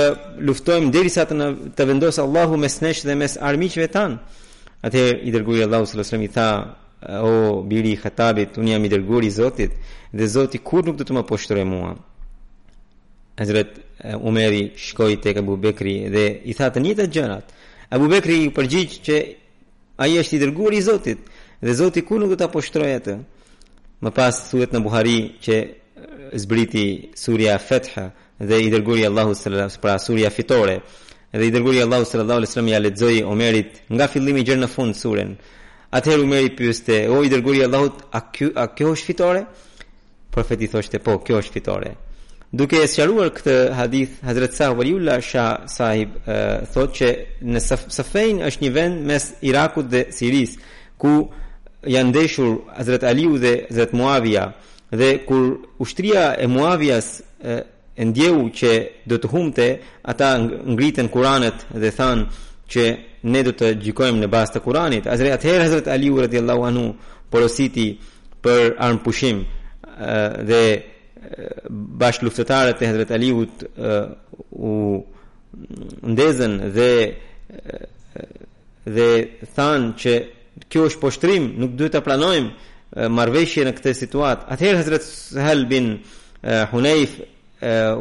luftojmë 0.49 0.91
deri 0.95 1.13
sa 1.13 1.27
të, 1.29 1.37
të 1.77 1.87
vendosë 1.93 2.25
Allahu 2.25 2.57
mes 2.65 2.79
nesh 2.83 3.03
dhe 3.07 3.17
mes 3.21 3.37
armiqve 3.37 3.89
tanë 3.93 4.87
atëherë 4.89 5.21
i 5.29 5.35
dërguri 5.37 5.65
Allahu 5.67 5.91
s.a.s. 5.93 6.17
i 6.25 6.31
tha 6.33 6.49
o 7.23 7.33
biri 7.69 7.93
i 7.93 7.99
khatabit 8.01 8.57
unë 8.59 8.73
jam 8.75 8.89
i 8.89 8.93
dërguri 8.95 9.31
Zotit 9.31 9.77
dhe 10.15 10.29
Zotit 10.31 10.65
kur 10.65 10.85
nuk 10.89 10.97
du 10.99 11.05
të 11.05 11.17
më 11.19 11.27
poshtrojë 11.29 11.69
mua 11.69 11.93
Hazret 13.39 13.77
Umeri 14.25 14.71
shkoj 14.77 15.21
tek 15.23 15.39
Abu 15.43 15.59
Bekri 15.63 15.99
dhe 16.11 16.27
i 16.51 16.55
tha 16.59 16.67
të 16.75 16.81
njëjtat 16.85 17.13
gjërat. 17.15 17.53
Abu 17.95 18.09
Bekri 18.11 18.41
i 18.45 18.49
përgjigj 18.55 18.97
që 19.07 19.17
ai 20.03 20.17
është 20.21 20.37
i 20.37 20.41
dërguari 20.43 20.81
i 20.81 20.83
Zotit 20.85 21.21
dhe 21.63 21.73
Zoti 21.75 22.01
ku 22.05 22.19
nuk 22.19 22.29
do 22.31 22.37
ta 22.39 22.49
poshtroj 22.51 22.93
atë. 22.99 23.15
Më 24.03 24.11
pas 24.15 24.35
thuhet 24.51 24.73
në 24.75 24.81
Buhari 24.83 25.19
që 25.45 25.57
zbriti 26.43 26.87
surja 27.15 27.55
Fetha 27.63 28.09
dhe 28.43 28.57
i 28.65 28.71
dërgoi 28.73 29.05
Allahu 29.07 29.35
sallallahu 29.39 29.69
alaihi 29.71 29.75
wasallam 29.77 29.83
pra 29.83 29.99
surja 30.03 30.31
fitore 30.35 30.77
dhe 31.33 31.45
i 31.47 31.53
dërgoi 31.55 31.83
Allahu 31.87 32.05
sallallahu 32.11 32.39
alaihi 32.43 32.51
wasallam 32.51 32.71
ja 32.75 32.81
lexoi 32.81 33.19
Omerit 33.33 33.71
nga 33.95 34.09
fillimi 34.11 34.43
deri 34.43 34.61
në 34.63 34.69
fund 34.75 34.99
surën. 34.99 35.31
Atëherë 35.93 36.23
Omeri 36.27 36.51
pyeste, 36.59 36.95
"O 37.15 37.23
i 37.23 37.29
dërguari 37.31 37.63
Allahut, 37.67 37.97
a 38.19 38.21
kjo, 38.35 38.49
a 38.63 38.67
kjo 38.77 38.89
është 38.97 39.07
fitore?" 39.09 39.43
Profeti 40.33 40.67
thoshte, 40.73 40.99
"Po, 41.05 41.13
kjo 41.27 41.37
është 41.43 41.53
fitore." 41.57 41.91
Duke 42.53 42.77
e 42.83 42.87
sqaruar 42.93 43.29
këtë 43.37 43.55
hadith, 43.73 44.13
Hazrat 44.29 44.53
Sa 44.55 44.67
Shah 45.21 45.51
Sahib 45.77 46.09
uh, 46.17 46.33
thotë 46.73 46.95
që 46.99 47.09
në 47.53 47.61
Safain 47.97 48.37
është 48.49 48.63
një 48.65 48.71
vend 48.77 49.07
mes 49.07 49.25
Irakut 49.41 49.87
dhe 49.93 50.03
Siris, 50.11 50.53
ku 50.99 51.29
janë 51.87 52.11
ndeshur 52.13 52.61
Hazrat 52.77 53.03
Aliu 53.05 53.39
dhe 53.43 53.67
Hazrat 53.71 53.93
Muavia 53.97 54.53
dhe 54.91 55.19
kur 55.27 55.59
ushtria 55.79 56.35
e 56.39 56.47
Muavias 56.47 57.23
e, 57.43 57.63
ndjeu 58.05 58.49
që 58.51 58.71
do 59.07 59.19
të 59.21 59.29
humte, 59.33 59.69
ata 60.03 60.37
ngritën 60.73 61.09
Kur'anet 61.13 61.67
dhe 61.75 61.91
than 61.91 62.27
që 62.73 62.85
ne 63.23 63.43
do 63.45 63.53
të 63.53 63.73
gjikojmë 63.83 64.21
në 64.23 64.29
bazë 64.33 64.53
të 64.55 64.61
Kur'anit. 64.65 65.05
atëherë 65.07 65.63
Hazrat 65.63 65.89
Aliu 65.89 66.21
radhiyallahu 66.21 66.63
anhu 66.67 66.95
porositi 67.31 67.99
për 68.43 68.75
armpushim 68.79 69.45
dhe 70.49 70.83
bash 71.71 72.21
luftëtarët 72.23 72.83
e 72.83 72.87
Hazrat 72.87 73.11
Aliut 73.11 73.65
u 74.51 75.05
ndezën 76.07 76.55
dhe 76.73 76.93
dhe 78.97 79.09
than 79.55 79.93
që 79.97 80.15
kjo 80.69 80.87
është 80.91 81.01
poshtrim, 81.01 81.49
nuk 81.61 81.71
duhet 81.79 81.93
ta 81.97 82.01
pranojmë 82.05 83.07
marrveshjen 83.17 83.67
në 83.69 83.73
këtë 83.79 83.93
situat. 83.97 84.45
Ather 84.53 84.77
Hazrat 84.81 85.03
Sahal 85.07 85.65
bin 85.71 85.87
Hunayf 86.73 87.13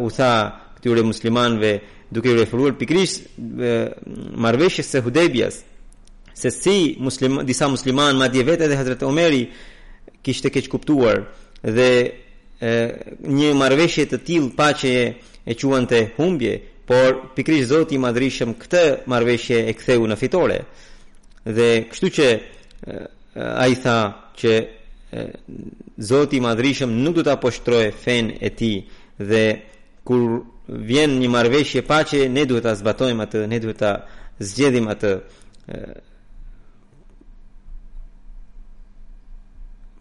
u 0.03 0.09
tha 0.17 0.31
këtyre 0.79 1.03
muslimanëve 1.07 1.73
duke 2.11 2.29
i 2.31 2.35
referuar 2.39 2.73
pikërisht 2.75 3.37
marrveshjes 4.43 4.89
së 4.91 5.01
Hudejbias 5.05 5.61
se 6.41 6.49
si 6.51 6.95
musliman 6.99 7.45
disa 7.45 7.67
musliman 7.69 8.17
madje 8.19 8.41
vetë 8.47 8.65
edhe 8.65 8.77
Hazrat 8.79 9.03
Omeri 9.05 9.43
kishte 10.25 10.49
keq 10.51 10.67
kuptuar 10.73 11.19
dhe 11.61 11.87
e, 12.01 12.73
një 13.29 13.51
marrveshje 13.59 14.05
të 14.09 14.17
tillë 14.27 14.51
paqe 14.57 14.91
e, 14.97 15.03
e 15.45 15.53
quante 15.61 15.99
humbje 16.17 16.55
por 16.89 17.19
pikrisht 17.35 17.69
Zoti 17.69 17.95
i 17.95 18.01
Madhrishëm 18.01 18.55
këtë 18.63 18.81
marrveshje 19.11 19.59
e 19.69 19.73
ktheu 19.77 20.07
në 20.09 20.17
fitore 20.17 20.57
dhe 21.45 21.87
kështu 21.91 22.09
që 22.17 22.27
a 23.35 23.65
i 23.67 23.75
tha 23.83 23.97
që 24.37 24.51
e, 24.61 25.25
Zoti 26.01 26.39
madrishëm 26.43 26.91
nuk 27.03 27.15
do 27.17 27.23
të 27.23 27.31
aposhtroje 27.35 27.91
fen 27.97 28.31
e 28.39 28.49
ti 28.57 28.71
dhe 29.17 29.43
kur 30.05 30.41
vjen 30.67 31.17
një 31.19 31.29
marveshje 31.29 31.81
pache 31.87 32.27
ne 32.29 32.45
duhet 32.45 32.63
të 32.65 32.75
zbatojmë 32.81 33.23
atë 33.25 33.43
ne 33.51 33.59
duhet 33.59 33.81
të 33.81 33.91
zgjedhim 34.49 34.87
atë 34.93 35.11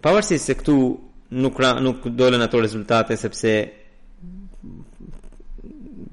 pavarësi 0.00 0.38
se 0.40 0.54
këtu 0.56 0.76
nuk, 1.42 1.58
ra, 1.60 1.74
nuk 1.80 2.06
dolen 2.08 2.40
ato 2.42 2.60
rezultate 2.60 3.16
sepse 3.20 3.52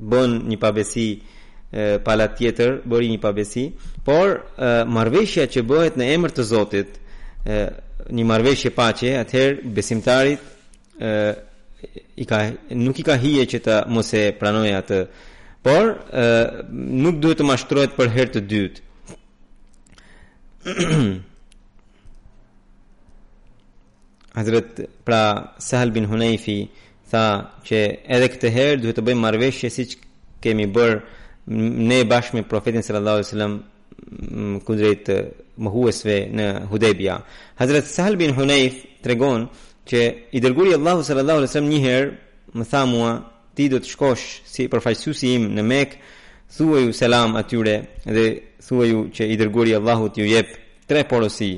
bën 0.08 0.36
një 0.52 0.58
pabesi 0.62 1.08
e, 1.14 1.20
pala 2.04 2.28
tjetër 2.36 2.82
bëri 2.88 3.10
një 3.12 3.20
pabesi, 3.22 3.66
por 4.06 4.42
marrveshja 4.88 5.48
që 5.52 5.62
bëhet 5.68 5.96
në 6.00 6.06
emër 6.16 6.32
të 6.32 6.44
Zotit, 6.48 6.90
e, 7.48 7.52
një 8.12 8.24
marrveshje 8.28 8.70
paqe, 8.76 9.14
atëherë 9.20 9.62
besimtarit 9.76 10.40
e, 11.00 11.12
i 12.20 12.26
ka 12.26 12.40
nuk 12.76 13.00
i 13.00 13.04
ka 13.08 13.16
hije 13.20 13.46
që 13.52 13.60
ta 13.64 13.78
mos 13.88 14.14
e 14.16 14.26
pranojë 14.40 14.76
atë. 14.82 15.00
Por 15.64 15.84
e, 16.12 16.24
nuk 17.04 17.16
duhet 17.24 17.38
të 17.42 17.46
mashtrohet 17.48 17.96
për 18.00 18.08
herë 18.16 18.32
të 18.36 18.42
dytë. 18.54 18.82
Hazrat 24.38 24.68
pra 25.08 25.22
Salbin 25.60 26.04
bin 26.06 26.12
Hunayfi 26.14 26.60
tha 27.12 27.26
që 27.68 27.80
edhe 28.12 28.28
këtë 28.32 28.48
herë 28.56 28.80
duhet 28.84 28.96
të 28.96 29.02
bëjmë 29.08 29.24
marrveshje 29.26 29.68
siç 29.74 29.92
kemi 30.44 30.66
bërë 30.72 30.98
ne 31.50 32.04
bashkë 32.06 32.36
me 32.36 32.44
profetin 32.44 32.84
sallallahu 32.84 33.16
alaihi 33.16 33.30
wasallam 33.30 33.54
kundrejt 34.68 35.10
mohuesve 35.58 36.16
në 36.38 36.48
Hudebia. 36.72 37.22
Hazrat 37.60 37.88
Sahl 37.88 38.18
bin 38.20 38.36
Hunayf 38.36 38.76
tregon 39.04 39.48
që 39.88 40.02
i 40.36 40.40
dërguari 40.44 40.74
Allahu 40.76 41.04
sallallahu 41.08 41.38
alaihi 41.38 41.50
wasallam 41.52 41.72
një 41.72 41.82
herë 41.86 42.12
më 42.60 42.66
tha 42.72 42.84
mua 42.86 43.12
ti 43.56 43.70
do 43.72 43.80
të 43.80 43.90
shkosh 43.94 44.26
si 44.46 44.68
përfaqësuesi 44.72 45.34
im 45.38 45.46
në 45.56 45.64
mek 45.72 45.96
thuaj 46.58 46.84
u 46.90 46.94
selam 46.96 47.36
atyre 47.40 47.76
dhe 48.06 48.26
thuaj 48.68 48.90
u 48.96 49.06
që 49.16 49.24
i 49.32 49.38
dërguari 49.40 49.76
Allahu 49.80 50.10
t'ju 50.12 50.26
jep 50.28 50.48
tre 50.88 51.04
porosi. 51.08 51.56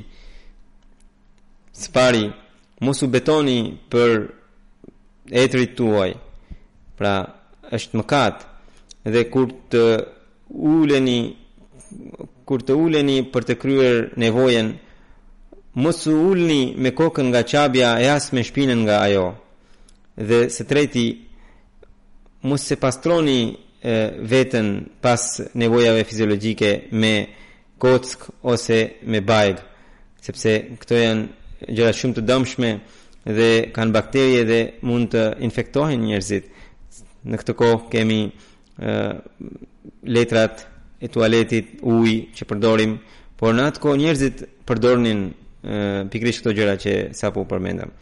Spari 1.74 2.28
mos 2.84 3.02
u 3.02 3.08
betoni 3.10 3.58
për 3.90 5.32
etrit 5.42 5.74
tuaj. 5.76 6.10
Pra 6.98 7.14
është 7.74 7.96
mëkat 7.98 8.46
dhe 9.04 9.24
kur 9.30 9.48
të 9.70 9.82
uleni 10.50 11.36
kur 12.46 12.62
të 12.66 12.74
uleni 12.74 13.20
për 13.34 13.42
të 13.48 13.54
kryer 13.60 13.98
nevojën 14.20 14.72
mos 15.82 16.06
u 16.06 16.12
ulni 16.30 16.74
me 16.82 16.90
kokën 16.90 17.26
nga 17.30 17.42
çabia 17.42 17.90
e 18.04 18.08
as 18.10 18.32
me 18.32 18.42
shpinën 18.42 18.78
nga 18.84 18.96
ajo 19.06 19.28
dhe 20.28 20.48
së 20.50 20.64
treti 20.68 21.06
mos 22.42 22.60
se 22.66 22.76
pastroni 22.76 23.56
veten 24.20 24.88
pas 25.02 25.22
nevojave 25.54 26.04
fiziologjike 26.04 26.70
me 27.00 27.14
kock 27.78 28.26
ose 28.42 28.90
me 29.06 29.20
bajg 29.20 29.56
sepse 30.20 30.52
këto 30.80 30.94
janë 31.04 31.24
gjëra 31.76 31.92
shumë 31.98 32.14
të 32.18 32.26
dëmshme 32.28 32.70
dhe 33.36 33.48
kanë 33.74 33.92
bakterie 33.94 34.44
dhe 34.50 34.60
mund 34.88 35.06
të 35.14 35.24
infektojnë 35.46 36.04
njerëzit 36.06 36.46
në 37.30 37.36
këtë 37.40 37.52
kohë 37.60 37.82
kemi 37.92 38.20
letrat 40.02 40.68
e 41.04 41.08
tualetit 41.08 41.80
uji 41.82 42.16
që 42.36 42.44
përdorim, 42.50 42.94
por 43.40 43.54
në 43.56 43.68
atë 43.70 43.80
kohë 43.82 44.00
njerëzit 44.02 44.42
përdornin 44.68 45.20
pikërisht 46.12 46.42
këto 46.42 46.52
gjëra 46.56 46.74
që 46.80 46.92
sapo 47.16 47.44
përmendam 47.48 47.92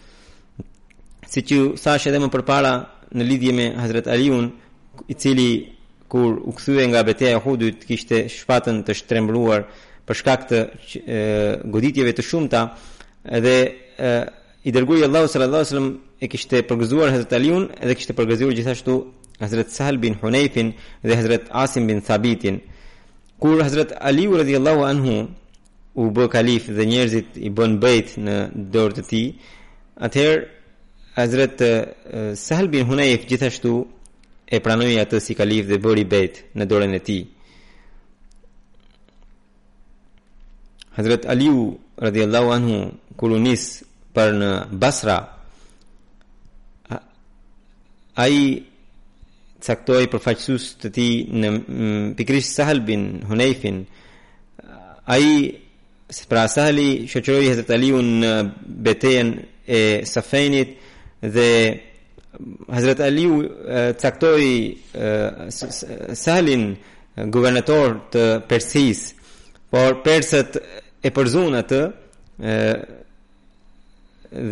Si 1.29 1.43
që 1.45 1.59
thash 1.77 2.07
edhe 2.09 2.21
më 2.23 2.31
përpara 2.33 2.73
në 3.13 3.27
lidhje 3.27 3.53
me 3.53 3.65
Hazrat 3.77 4.07
Aliun, 4.09 4.47
i 5.13 5.15
cili 5.19 5.51
kur 6.09 6.39
u 6.49 6.55
kthye 6.57 6.87
nga 6.89 7.03
betejë 7.05 7.35
e 7.37 7.41
Hudit 7.45 7.85
kishte 7.85 8.23
shpatën 8.33 8.79
të 8.87 8.95
shtrembruar 8.97 9.67
për 10.09 10.17
shkak 10.23 10.47
të 10.51 10.61
goditjeve 11.69 12.15
të 12.17 12.25
shumta 12.25 12.63
dhe 13.29 13.57
i 14.65 14.73
dërgoi 14.73 15.03
Allahu 15.05 15.29
sallallahu 15.29 15.61
alaihi 15.61 15.73
wasallam 15.75 15.91
e 16.25 16.31
kishte 16.33 16.63
përgëzuar 16.71 17.13
Hazrat 17.19 17.37
Aliun 17.37 17.69
dhe 17.85 17.95
kishte 17.99 18.17
përgëzuar 18.17 18.57
gjithashtu 18.57 18.97
Hazret 19.41 19.69
Sahal 19.73 20.03
bin 20.03 20.15
Hunayfin 20.15 20.75
dhe 21.05 21.15
Hazret 21.17 21.45
Asim 21.51 21.89
bin 21.89 22.01
Thabitin. 22.01 22.63
Kur 23.41 23.61
Hazret 23.63 23.93
Aliu 24.01 24.39
radhiyallahu 24.43 24.85
anhu 24.85 25.29
u 25.95 26.11
bë 26.15 26.29
kalif 26.29 26.67
dhe 26.77 26.85
njerëzit 26.87 27.37
i 27.47 27.51
bën 27.57 27.79
bëjt 27.83 28.17
në 28.27 28.37
dorë 28.75 28.97
të 28.99 29.05
tij, 29.11 29.27
atëherë 30.07 30.43
Hazret 31.19 31.63
uh, 31.67 32.35
Sahal 32.45 32.69
bin 32.73 32.87
Hunayf 32.91 33.25
gjithashtu 33.31 33.73
e 34.55 34.61
pranoi 34.65 34.95
atë 35.03 35.21
si 35.23 35.35
kalif 35.39 35.67
dhe 35.71 35.79
bëri 35.85 36.05
bëjt 36.13 36.43
në 36.59 36.67
dorën 36.71 36.95
e 36.99 37.03
tij. 37.09 37.23
Hazret 40.99 41.27
Aliu 41.33 41.69
radhiyallahu 42.03 42.49
anhu 42.59 42.79
kur 43.19 43.39
nis 43.43 43.69
për 44.15 44.33
në 44.41 44.51
Basra 44.83 45.19
ai 48.23 48.39
caktoi 49.67 50.07
përfaqësues 50.13 50.67
të 50.83 50.91
tij 50.95 51.15
në 51.43 51.49
mm, 51.55 52.05
Pikris 52.19 52.51
Sahal 52.55 52.81
bin 52.87 53.07
Hunayfin 53.29 53.81
ai 55.11 55.27
pra 56.31 56.45
Sahali 56.53 57.09
shoqëroi 57.11 57.51
Hazrat 57.51 57.73
Aliun 57.75 58.09
në 58.23 58.33
betejën 58.87 59.33
e 59.67 59.81
Safenit 60.09 60.77
dhe 61.37 61.49
Hazrat 62.73 63.01
Aliu 63.03 63.41
caktoi 64.01 64.79
Sahalin 66.15 66.71
guvernator 67.35 67.97
të 68.15 68.23
Persis 68.49 69.01
por 69.75 69.99
persët 70.05 70.61
e 71.03 71.11
përzun 71.15 71.59
atë 71.59 71.83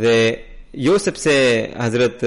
dhe 0.02 0.18
jo 0.76 0.98
sepse 0.98 1.68
Hazret 1.78 2.20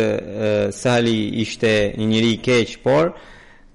Sali 0.76 1.42
ishte 1.42 1.70
një 1.98 2.06
njëri 2.12 2.34
keq, 2.46 2.76
por 2.84 3.14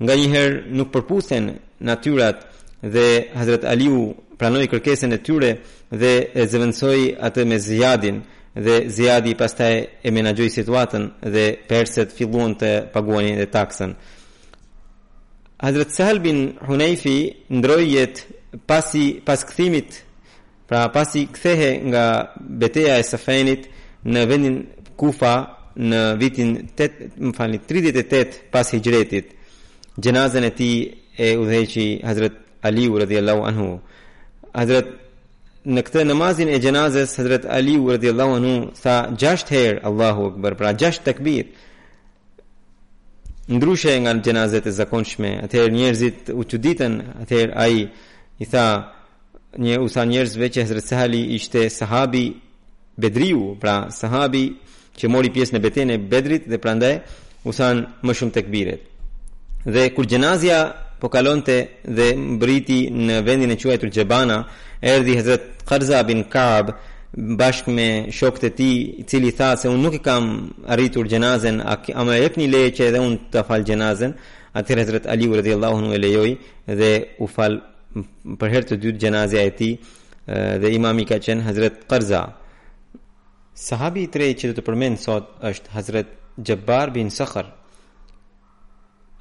nga 0.02 0.14
njëherë 0.18 0.58
nuk 0.76 0.88
përputhen 0.94 1.46
natyrat 1.86 2.40
dhe 2.94 3.06
Hazret 3.38 3.64
Aliu 3.70 4.00
pranoj 4.38 4.66
kërkesen 4.72 5.14
e 5.14 5.20
tyre 5.24 5.50
dhe 6.00 6.12
e 6.34 6.42
zëvënsoj 6.50 7.00
atë 7.28 7.42
me 7.46 7.58
zjadin 7.62 8.18
dhe 8.64 8.74
zjadi 8.96 9.34
pas 9.38 9.52
e 10.04 10.10
menagjoj 10.10 10.50
situatën 10.58 11.04
dhe 11.34 11.44
perset 11.70 12.10
fillon 12.16 12.54
të 12.60 12.70
paguanin 12.92 13.38
dhe 13.38 13.46
taksën. 13.54 13.92
Hazret 15.62 15.90
Sali 15.94 16.20
bin 16.20 16.38
Hunayfi 16.66 17.16
ndroi 17.56 17.86
jetë 17.94 18.20
pasi 18.66 19.04
pas 19.26 19.40
kthimit 19.48 19.90
pra 20.68 20.88
pasi 20.90 21.26
kthehe 21.34 21.70
nga 21.90 22.04
beteja 22.60 22.98
e 22.98 23.02
Safenit 23.02 23.62
në 24.04 24.24
vendin 24.28 24.56
Kufa 25.00 25.34
në 25.76 26.00
vitin 26.20 26.52
8, 26.78 27.12
më 27.18 27.32
falni, 27.34 27.58
38 27.58 28.44
pas 28.52 28.68
hijretit. 28.76 29.32
Gjenazën 29.98 30.44
e 30.44 30.50
ti 30.54 30.70
e 31.18 31.32
udheqi 31.38 32.02
Hazret 32.06 32.34
Aliu 32.66 32.98
radhiallahu 33.00 33.42
anhu. 33.48 33.70
Hazret 34.54 34.92
në 35.66 35.82
këtë 35.86 36.04
namazin 36.06 36.48
e 36.52 36.58
gjenazës 36.62 37.16
Hazret 37.18 37.46
Aliu 37.56 37.90
radhiallahu 37.90 38.36
anhu 38.38 38.54
tha 38.82 38.96
gjasht 39.18 39.50
herë 39.52 39.80
Allahu 39.88 40.26
Akbar, 40.32 40.54
pra 40.60 40.72
gjasht 40.78 41.02
takbir. 41.06 41.46
Ndryshe 43.50 43.98
nga 44.00 44.14
në 44.14 44.22
gjenazet 44.28 44.66
e 44.70 44.76
zakonshme, 44.78 45.30
atëherë 45.48 45.74
njerëzit 45.74 46.30
u 46.34 46.42
që 46.48 46.56
ditën, 46.68 46.92
atëherë 47.22 47.66
i 48.42 48.48
tha, 48.50 48.66
një 49.58 49.74
u 49.84 49.88
tha 49.92 50.02
njerëzve 50.06 50.46
që 50.54 50.60
Hazret 50.68 50.86
Sahali 50.88 51.20
ishte 51.34 51.66
sahabi 51.70 52.24
Bedriu, 52.94 53.56
pra 53.60 53.90
sahabi 53.90 54.54
që 54.98 55.08
mori 55.10 55.30
pjesë 55.34 55.54
në 55.56 55.60
betejën 55.64 55.90
e 55.94 55.98
Bedrit 56.10 56.44
dhe 56.50 56.58
prandaj 56.62 56.92
u 57.44 57.50
than 57.52 57.82
më 58.06 58.12
shumë 58.14 58.34
tekbiret. 58.38 58.80
Dhe 59.66 59.88
kur 59.96 60.06
gjenazja 60.06 60.58
po 61.00 61.08
kalonte 61.10 61.56
dhe 61.96 62.06
mbriti 62.16 62.84
në 63.08 63.20
vendin 63.26 63.50
e 63.50 63.56
quajtur 63.60 63.90
Xhebana, 63.90 64.36
erdhi 64.80 65.16
Hazrat 65.18 65.64
Qarza 65.68 66.02
bin 66.06 66.22
Kaab 66.30 66.70
bashkë 67.38 67.74
me 67.74 67.88
shokët 68.14 68.44
e 68.48 68.52
ti 68.58 68.70
i 69.02 69.04
cili 69.10 69.32
tha 69.34 69.54
se 69.56 69.68
unë 69.70 69.82
nuk 69.82 69.94
i 69.98 70.02
kam 70.06 70.24
arritur 70.74 71.08
gjenazen 71.10 71.60
a, 71.60 71.74
a 71.94 72.02
me 72.06 72.18
jep 72.20 72.38
një 72.38 72.48
leje 72.50 72.70
që 72.78 72.88
edhe 72.90 73.02
unë 73.06 73.20
të 73.34 73.42
fal 73.46 73.62
gjenazen 73.66 74.16
atë 74.52 74.66
të 74.68 74.78
rezret 74.78 75.10
Aliu 75.12 75.34
rëdhe 75.36 75.54
Allahu 75.56 75.82
në 75.84 75.94
e 75.98 76.02
lejoj 76.02 76.28
dhe 76.80 76.92
u 77.24 77.28
fal 77.36 77.58
për 78.40 78.54
herë 78.54 78.68
të 78.70 78.80
dytë 78.84 79.00
gjenazja 79.04 79.44
e 79.46 79.52
ti 79.58 79.70
dhe 80.62 80.74
imami 80.78 81.06
ka 81.10 81.18
qenë 81.22 81.46
hazret 81.46 81.84
Karza 81.90 82.24
Sahabi 83.54 84.02
i 84.02 84.08
tretë 84.10 84.38
që 84.40 84.48
do 84.50 84.54
të 84.58 84.62
përmend 84.66 84.98
sot 84.98 85.28
është 85.46 85.70
Hazrat 85.76 86.08
Jabbar 86.48 86.90
bin 86.90 87.10
Sakhr. 87.14 87.46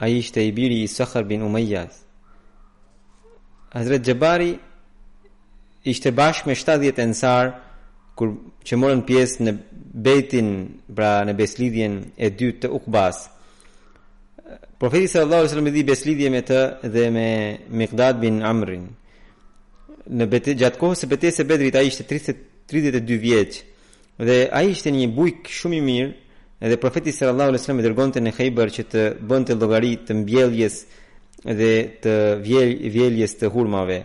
Ai 0.01 0.15
ishte 0.17 0.41
i 0.41 0.49
biri 0.51 0.79
i 0.81 0.89
Sakhr 0.89 1.21
bin 1.29 1.43
Umayyah. 1.45 1.91
Hazrat 3.77 4.07
Jabari 4.09 4.55
ishte 5.89 6.09
bashkë 6.17 6.49
me 6.49 6.55
70 6.57 6.99
ensar 7.03 7.51
kur 8.17 8.31
që 8.67 8.77
morën 8.81 9.03
pjesë 9.07 9.45
në 9.45 9.53
betin 10.05 10.49
pra 10.97 11.11
në 11.29 11.36
beslidhjen 11.39 11.99
e 12.25 12.29
dytë 12.34 12.59
të 12.65 12.71
Ukbas. 12.77 13.19
Profeti 14.81 15.09
sallallahu 15.13 15.39
alaihi 15.43 15.49
wasallam 15.51 15.69
i 15.71 15.75
dhi 15.77 15.84
beslidhje 15.91 16.31
me 16.36 16.41
të 16.45 16.59
dhe 16.95 17.03
me 17.15 17.27
Miqdad 17.79 18.17
bin 18.25 18.41
Amrin. 18.49 18.89
Në 20.09 20.25
betejë 20.34 20.59
gjatë 20.63 20.81
kohës 20.81 21.05
së 21.05 21.11
betejës 21.13 21.39
së 21.39 21.47
Bedrit 21.53 21.77
ai 21.79 21.86
ishte 21.91 22.07
30 22.13 22.41
32 22.75 23.17
vjeç. 23.27 23.61
Dhe 24.18 24.45
ai 24.53 24.68
ishte 24.70 24.91
në 24.93 24.97
një 25.01 25.07
bujk 25.16 25.47
shumë 25.49 25.78
i 25.80 25.82
mirë, 25.82 26.09
edhe 26.64 26.76
profeti 26.80 27.11
sallallahu 27.11 27.49
alajhi 27.49 27.61
wasallam 27.64 27.80
i 27.82 27.86
dërgonte 27.88 28.22
në 28.22 28.34
Khaybar 28.38 28.70
që 28.76 28.84
të 28.91 29.01
bënte 29.28 29.55
llogari 29.57 29.95
të 30.05 30.16
mbjelljes 30.22 30.76
dhe 31.59 31.72
të 32.03 32.14
vjeljes 32.86 33.34
të 33.41 33.49
hurmave. 33.55 33.97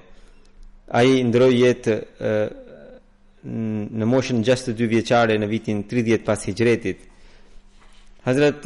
Ai 0.99 1.21
ndroi 1.29 1.53
jetë 1.61 1.99
në 3.45 4.09
moshën 4.11 4.41
62 4.49 4.89
vjeçare 4.95 5.37
në 5.39 5.49
vitin 5.49 5.85
30 5.91 6.25
pas 6.27 6.41
hijretit 6.49 7.05
Hazrat 8.27 8.65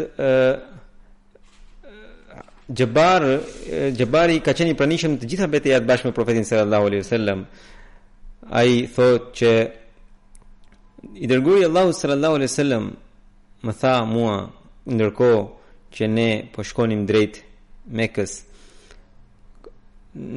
Jabbar 2.78 3.26
Jabari 3.98 4.38
ka 4.40 4.54
qenë 4.56 4.72
i 4.72 4.78
pranishëm 4.78 5.18
të 5.20 5.28
gjitha 5.34 5.50
betejat 5.52 5.84
bashkë 5.90 6.08
me 6.08 6.16
profetin 6.16 6.46
sallallahu 6.48 6.88
alajhi 6.88 7.02
wasallam. 7.04 7.44
Ai 8.60 8.78
thotë 8.94 9.40
që 9.42 9.52
i 11.14 11.26
dërguri 11.26 11.64
Allahu 11.64 11.92
sallallahu 11.92 12.34
alaihi 12.38 12.50
wasallam 12.50 12.84
më 13.66 13.72
tha 13.80 13.94
mua 14.14 14.34
ndërkohë 14.94 15.42
që 15.94 16.04
ne 16.16 16.28
po 16.54 16.60
shkonim 16.68 17.02
drejt 17.10 17.34
Mekës 17.96 18.32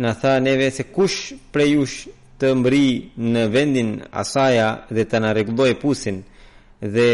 na 0.04 0.12
tha 0.22 0.34
neve 0.46 0.68
se 0.78 0.84
kush 0.96 1.18
prej 1.54 1.70
jush 1.76 1.98
të 2.42 2.46
mbri 2.62 2.86
në 3.34 3.44
vendin 3.56 3.92
asaja 4.24 4.68
dhe 4.96 5.04
të 5.10 5.18
na 5.24 5.30
rregulloj 5.36 5.74
pusin 5.82 6.18
dhe 6.96 7.10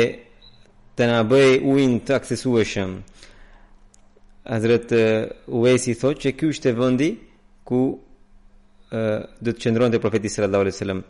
të 0.97 1.04
na 1.12 1.20
bëj 1.32 1.52
ujin 1.74 1.93
të 2.08 2.12
aksesueshëm 2.20 2.91
Hazrat 4.52 4.89
Uwaisi 5.56 5.93
thotë 6.02 6.20
që 6.24 6.30
ky 6.38 6.45
është 6.54 6.72
vendi 6.80 7.10
ku 7.68 7.82
do 9.43 9.49
të 9.52 9.62
qëndronte 9.66 10.02
profeti 10.04 10.30
sallallahu 10.34 10.64
alaihi 10.68 10.76
wasallam 10.78 11.02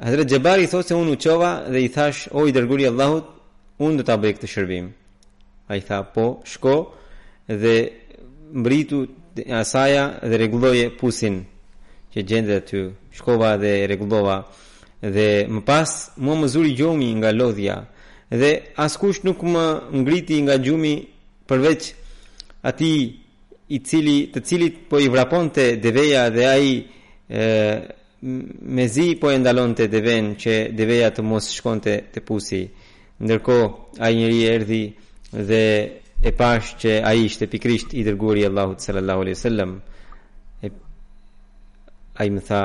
Hazrat 0.00 0.30
Jabari 0.32 0.64
thotë 0.66 0.88
se 0.88 0.96
unë 0.96 1.14
çova 1.20 1.48
dhe 1.72 1.80
i 1.84 1.88
thash 1.92 2.22
o 2.32 2.46
i 2.48 2.52
dërguari 2.56 2.86
i 2.86 2.88
Allahut 2.88 3.26
unë 3.84 3.98
do 4.00 4.04
ta 4.08 4.14
bëj 4.22 4.30
këtë 4.38 4.48
shërbim. 4.52 4.86
Ai 5.70 5.80
tha 5.86 5.98
po 6.14 6.24
shko 6.52 6.74
dhe 7.62 7.76
mbritu 8.60 8.98
asaja 9.60 10.04
dhe 10.28 10.34
rregulloje 10.40 10.86
pusin 10.98 11.36
që 12.16 12.24
gjendet 12.32 12.56
aty. 12.64 12.82
Shkova 13.16 13.50
dhe 13.62 13.72
rregullova 13.90 14.36
dhe 15.14 15.28
më 15.52 15.60
pas 15.68 15.90
mua 16.22 16.34
më 16.40 16.46
zuri 16.54 16.72
gjumi 16.80 17.10
nga 17.20 17.30
lodhja 17.40 17.76
dhe 18.40 18.50
askush 18.86 19.20
nuk 19.28 19.38
më 19.52 19.64
ngriti 20.00 20.36
nga 20.48 20.56
gjumi 20.64 20.94
përveç 21.48 21.82
ati 22.68 22.92
i 23.74 23.84
cili 23.88 24.18
të 24.32 24.38
cilit 24.48 24.74
po 24.88 24.94
i 25.04 25.08
vraponte 25.12 25.64
deveja 25.84 26.30
dhe 26.36 26.44
ai 26.56 26.68
me 28.22 28.86
zi 28.88 29.16
po 29.16 29.30
e 29.32 29.38
ndalon 29.40 29.72
të 29.74 29.86
deven 29.88 30.26
që 30.40 30.54
deveja 30.76 31.08
të 31.14 31.22
mos 31.24 31.46
shkon 31.56 31.78
të, 31.80 31.94
të 32.12 32.20
pusi 32.28 32.58
ndërko 33.24 33.54
a 34.04 34.10
i 34.12 34.16
njëri 34.18 34.40
erdi 34.54 34.82
dhe 35.48 35.64
e 36.20 36.30
pash 36.36 36.74
që 36.84 36.92
a 37.00 37.14
i 37.16 37.28
shte 37.32 37.46
pikrisht 37.48 37.94
i 37.96 38.04
dërguri 38.04 38.44
Allahut 38.44 38.84
sallallahu 38.84 39.20
alai 39.24 39.36
sallam 39.42 39.72
a 42.18 42.28
i 42.28 42.32
më 42.34 42.42
tha 42.48 42.62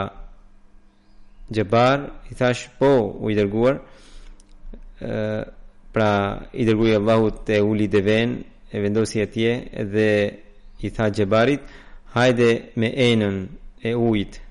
gjëbar 1.55 1.97
i 2.31 2.35
thash 2.39 2.61
po 2.79 2.91
u 3.23 3.29
i 3.31 3.35
dërguar 3.39 3.75
pra 5.95 6.11
i 6.59 6.63
dërguri 6.67 6.97
Allahut 6.99 7.47
e 7.49 7.61
uli 7.63 7.87
deven 7.87 8.41
e 8.73 8.79
vendosi 8.83 9.21
atje 9.23 9.51
dhe 9.93 10.09
i 10.85 10.91
tha 10.95 11.05
gjëbarit 11.15 11.63
hajde 12.13 12.49
me 12.79 12.89
enën 13.09 13.37
e 13.85 13.91
ujtë 14.11 14.43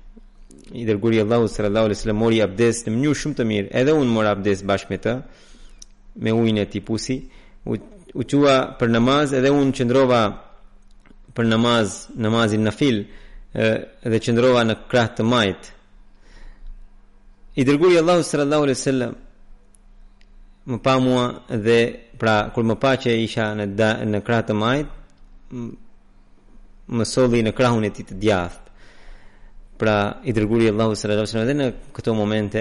i 0.73 0.85
dërguri 0.85 1.19
Allahu 1.21 1.47
sallallahu 1.47 1.85
alaihi 1.85 1.97
wasallam 1.99 2.17
mori 2.23 2.41
abdes 2.41 2.75
në 2.87 2.91
mënyrë 2.95 3.15
shumë 3.21 3.35
të 3.37 3.43
mirë. 3.49 3.67
Edhe 3.79 3.93
unë 3.93 4.11
mora 4.11 4.29
abdes 4.35 4.59
bashkë 4.69 4.89
me 4.93 4.97
të 5.03 5.13
me 6.25 6.31
ujin 6.33 6.57
e 6.57 6.65
tipusi. 6.65 7.17
U, 7.69 7.75
u 8.13 8.21
për 8.79 8.89
namaz 8.89 9.33
edhe 9.37 9.49
unë 9.51 9.71
qëndrova 9.77 10.23
për 11.35 11.45
namaz, 11.51 11.89
namazin 12.15 12.63
në 12.65 12.71
fil 12.79 12.97
edhe 14.07 14.19
qëndrova 14.25 14.63
në 14.65 14.75
krah 14.89 15.09
të 15.17 15.23
majt. 15.23 15.71
I 17.55 17.61
dërguri 17.65 17.97
Allahu 18.01 18.23
sallallahu 18.23 18.63
alaihi 18.67 18.79
wasallam 18.79 19.13
më 20.69 20.77
pa 20.85 20.93
mua 20.99 21.23
dhe 21.65 21.79
pra 22.19 22.35
kur 22.53 22.63
më 22.65 22.75
pa 22.81 22.91
që 23.01 23.09
isha 23.25 23.45
në 23.55 23.65
da, 23.79 23.91
në 24.11 24.17
krah 24.25 24.41
të 24.47 24.53
majt 24.63 24.87
më 26.97 27.05
solli 27.05 27.39
në 27.45 27.51
krahun 27.57 27.83
e 27.87 27.91
tij 27.95 28.05
të 28.09 28.15
djathtë 28.23 28.64
Pra 29.77 30.21
i 30.23 30.31
dërguri 30.33 30.69
Allahu 30.71 30.95
sallallahu 30.95 31.21
alaihi 31.21 31.29
wasallam 31.29 31.49
dhe 31.49 31.57
në 31.61 31.67
këto 31.95 32.13
momente 32.15 32.59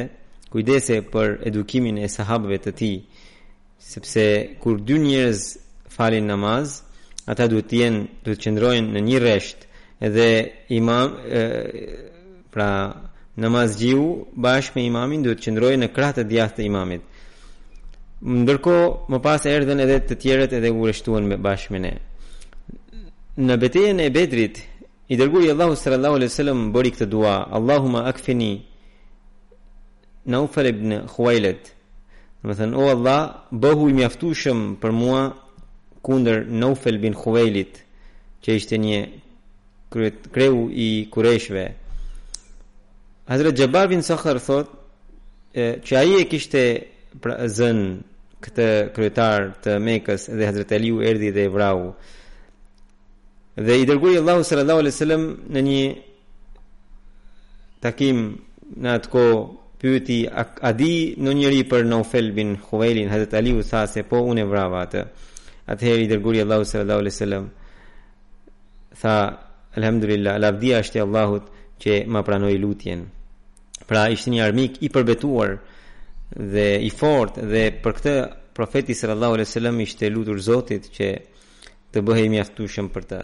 kujdese 0.51 0.97
për 1.15 1.29
edukimin 1.49 1.99
e 2.03 2.09
sahabëve 2.11 2.59
të 2.65 2.73
tij, 2.79 2.97
sepse 3.79 4.25
kur 4.63 4.81
dy 4.89 4.97
njerëz 5.05 5.41
falin 5.95 6.27
namaz, 6.27 6.81
ata 7.31 7.47
duhet 7.51 7.69
të 7.71 7.77
jenë 7.83 8.01
duhet 8.25 8.39
të 8.41 8.47
qëndrojnë 8.47 8.91
në 8.97 9.01
një 9.09 9.19
rresht, 9.23 9.67
edhe 10.07 10.29
imam 10.79 11.09
e, 11.23 11.43
pra 12.53 12.71
namazgiu 13.43 14.05
bashkë 14.35 14.75
me 14.81 14.85
imamin 14.91 15.23
duhet 15.29 15.39
të 15.39 15.47
qëndrojë 15.49 15.79
në 15.85 15.91
krah 15.95 16.13
të 16.19 16.27
djathtë 16.33 16.59
të 16.61 16.67
imamit. 16.67 17.03
Ndërkohë, 18.43 18.85
më 19.11 19.19
pas 19.27 19.47
erdhën 19.47 19.85
edhe 19.87 20.01
të 20.11 20.19
tjerët 20.23 20.59
edhe 20.59 20.75
u 20.75 20.83
rreshtuan 20.89 21.31
bashkë 21.47 21.73
me 21.77 21.83
ne. 21.87 21.95
Në 23.35 23.57
betejën 23.63 23.99
e 24.07 24.11
Bedrit, 24.15 24.61
I 25.09 25.17
dërguri 25.21 25.51
Allahu 25.53 25.77
sallallahu 25.77 26.17
alaihi 26.17 26.31
wasallam 26.33 26.61
bëri 26.73 26.91
këtë 26.95 27.07
dua, 27.13 27.33
Allahumma 27.57 28.07
akfini 28.09 28.63
Naufal 30.25 30.67
ibn 30.71 30.95
Khuwailid. 31.13 31.61
Do 32.45 32.49
të 32.53 32.57
thënë, 32.63 32.77
o 32.81 32.87
Allah, 32.95 33.19
bëhu 33.65 33.91
i 33.93 33.97
mjaftueshëm 33.99 34.63
për 34.81 34.95
mua 34.97 35.21
kundër 36.09 36.47
Naufal 36.61 36.97
ibn 36.97 37.13
Khuwailid, 37.21 37.83
që 38.43 38.57
ishte 38.57 38.79
një 38.81 38.99
kreu 40.33 40.63
i 40.73 40.89
Qurayshëve. 41.13 41.67
Hazrat 43.29 43.61
Jabbar 43.61 43.93
bin 43.93 44.01
Sakhr 44.09 44.41
thot, 44.47 44.73
që 45.85 45.95
ai 46.01 46.17
e 46.23 46.27
kishte 46.33 46.63
pra 47.21 47.37
zën 47.57 47.79
këtë 48.45 48.67
kryetar 48.97 49.51
të 49.69 49.77
Mekës 49.85 50.31
dhe 50.37 50.49
Hazrat 50.55 50.73
Aliu 50.81 51.05
erdhi 51.09 51.31
dhe 51.37 51.45
e 51.51 51.53
vrau. 51.57 51.91
Dhe 53.57 53.77
i 53.79 53.85
dërguri 53.87 54.19
Allahu 54.19 54.43
sallallahu 54.43 54.83
alaihi 54.83 54.95
wasallam 54.99 55.25
në 55.55 55.61
një 55.65 55.83
takim 57.85 58.17
në 58.83 58.89
atë 58.99 59.11
kohë 59.13 59.37
pyeti 59.83 60.17
a 60.65 60.73
di 60.75 60.95
në 61.23 61.35
njëri 61.39 61.63
për 61.71 61.85
Naufel 61.87 62.33
bin 62.35 62.57
Huvelin 62.67 63.13
Hazrat 63.13 63.35
Ali 63.39 63.53
u 63.55 63.63
tha 63.63 63.85
se 63.87 64.03
po 64.11 64.19
unë 64.33 64.47
vrava 64.51 64.81
atë. 64.89 65.05
Atëherë 65.71 66.03
i 66.07 66.09
dërguri 66.11 66.43
Allahu 66.43 66.67
sallallahu 66.67 67.03
alaihi 67.05 67.15
wasallam 67.15 67.47
tha 69.05 69.15
alhamdulillah 69.79 70.35
la 70.41 70.51
është 70.81 70.99
e 70.99 71.03
Allahut 71.05 71.45
që 71.81 72.01
ma 72.07 72.23
pranoi 72.27 72.59
lutjen. 72.59 73.07
Pra 73.87 74.09
ishte 74.11 74.31
një 74.35 74.43
armik 74.45 74.83
i 74.83 74.89
përbetuar 74.91 75.57
dhe 76.55 76.67
i 76.83 76.91
fortë 76.91 77.47
dhe 77.53 77.65
për 77.85 77.93
këtë 78.01 78.17
profeti 78.55 78.95
sallallahu 78.99 79.33
alaihi 79.39 79.49
wasallam 79.49 79.81
ishte 79.81 80.11
lutur 80.11 80.39
Zotit 80.43 80.91
që 80.97 81.09
të 81.95 81.99
bëhej 82.03 82.29
mjaftueshëm 82.35 82.89
për 82.95 83.05
të. 83.15 83.23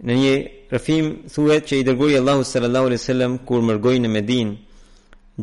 Në 0.00 0.14
një 0.16 0.34
rëfim 0.72 1.08
thuhet 1.28 1.66
që 1.68 1.76
i 1.82 1.84
dërgoi 1.84 2.14
Allahu 2.22 2.44
sallallahu 2.48 2.86
alaihi 2.88 3.00
wasallam 3.02 3.32
kur 3.44 3.60
mërgoi 3.68 3.98
në 4.00 4.08
Medin, 4.14 4.54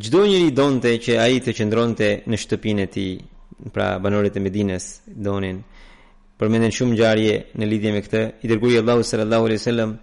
çdo 0.02 0.24
njeri 0.26 0.52
donte 0.58 0.96
që 1.06 1.18
ai 1.22 1.36
të 1.46 1.54
qëndronte 1.60 2.08
në 2.26 2.40
shtëpinë 2.42 2.86
e 2.88 2.92
tij, 2.94 3.12
pra 3.74 3.98
banorët 4.02 4.36
e 4.42 4.46
Medinës 4.48 4.86
donin. 5.14 5.60
Përmendën 6.42 6.74
shumë 6.74 6.94
ngjarje 6.96 7.36
në 7.58 7.66
lidhje 7.70 7.92
me 7.94 8.02
këtë. 8.06 8.24
I 8.44 8.50
dërgoi 8.50 8.82
Allahu 8.82 9.06
sallallahu 9.06 9.46
alaihi 9.46 9.62
wasallam 9.62 9.94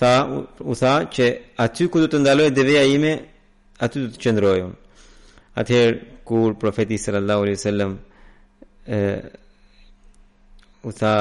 tha 0.00 0.14
u 0.60 0.74
tha 0.80 0.94
që 1.14 1.26
aty 1.64 1.88
ku 1.92 2.00
do 2.00 2.08
të 2.08 2.18
ndaloj 2.24 2.48
deveja 2.56 2.82
ime, 2.96 3.12
aty 3.84 3.98
do 4.02 4.08
të 4.12 4.18
qëndroj 4.24 4.58
unë. 4.64 4.76
Atëherë 5.60 5.94
kur 6.28 6.56
profeti 6.60 6.96
sallallahu 7.00 7.40
alaihi 7.44 7.58
wasallam 7.60 7.92
u 10.86 10.90
tha 11.00 11.14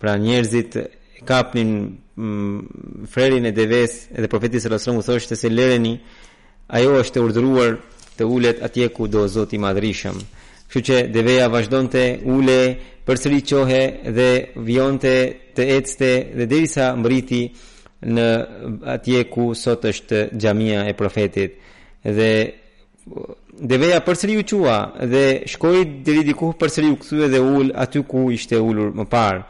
pra 0.00 0.12
njerëzit 0.18 0.72
kapnin 1.24 2.00
mm, 2.16 2.60
frerin 3.10 3.44
e 3.44 3.50
deves 3.52 4.08
edhe 4.14 4.26
profeti 4.28 4.60
sallallahu 4.60 4.82
alajhi 4.84 4.98
wasallam 5.00 5.18
thoshte 5.18 5.36
se 5.36 5.48
lereni 5.50 6.00
ajo 6.68 6.92
është 7.02 7.18
e 7.18 7.22
urdhëruar 7.26 7.72
të 8.18 8.24
ulet 8.36 8.62
atje 8.62 8.88
ku 8.94 9.08
do 9.08 9.26
Zoti 9.28 9.56
i 9.56 9.62
Madhrishëm. 9.62 10.16
Kështu 10.68 10.82
që 10.86 10.96
deveja 11.14 11.48
vazhdonte 11.50 12.04
ule 12.36 12.60
përsëri 13.06 13.40
qohe 13.50 13.82
dhe 14.16 14.30
vjonte 14.68 15.14
të 15.56 15.62
ecte 15.78 16.10
dhe 16.36 16.44
derisa 16.50 16.92
mbriti 16.96 17.42
në 18.14 18.28
atje 18.96 19.24
ku 19.32 19.50
sot 19.54 19.84
është 19.90 20.18
xhamia 20.42 20.80
e 20.90 20.94
profetit 20.96 21.50
dhe 22.16 22.30
deveja 23.72 23.98
përsëri 24.06 24.38
u 24.40 24.44
qua 24.52 24.78
dhe 25.12 25.24
shkoi 25.52 25.80
deri 26.06 26.22
diku 26.28 26.52
përsëri 26.60 26.88
u 26.92 26.96
kthye 27.02 27.26
dhe 27.34 27.40
ul 27.54 27.74
aty 27.84 28.02
ku 28.10 28.30
ishte 28.36 28.56
ulur 28.68 28.92
më 28.98 29.04
parë. 29.14 29.40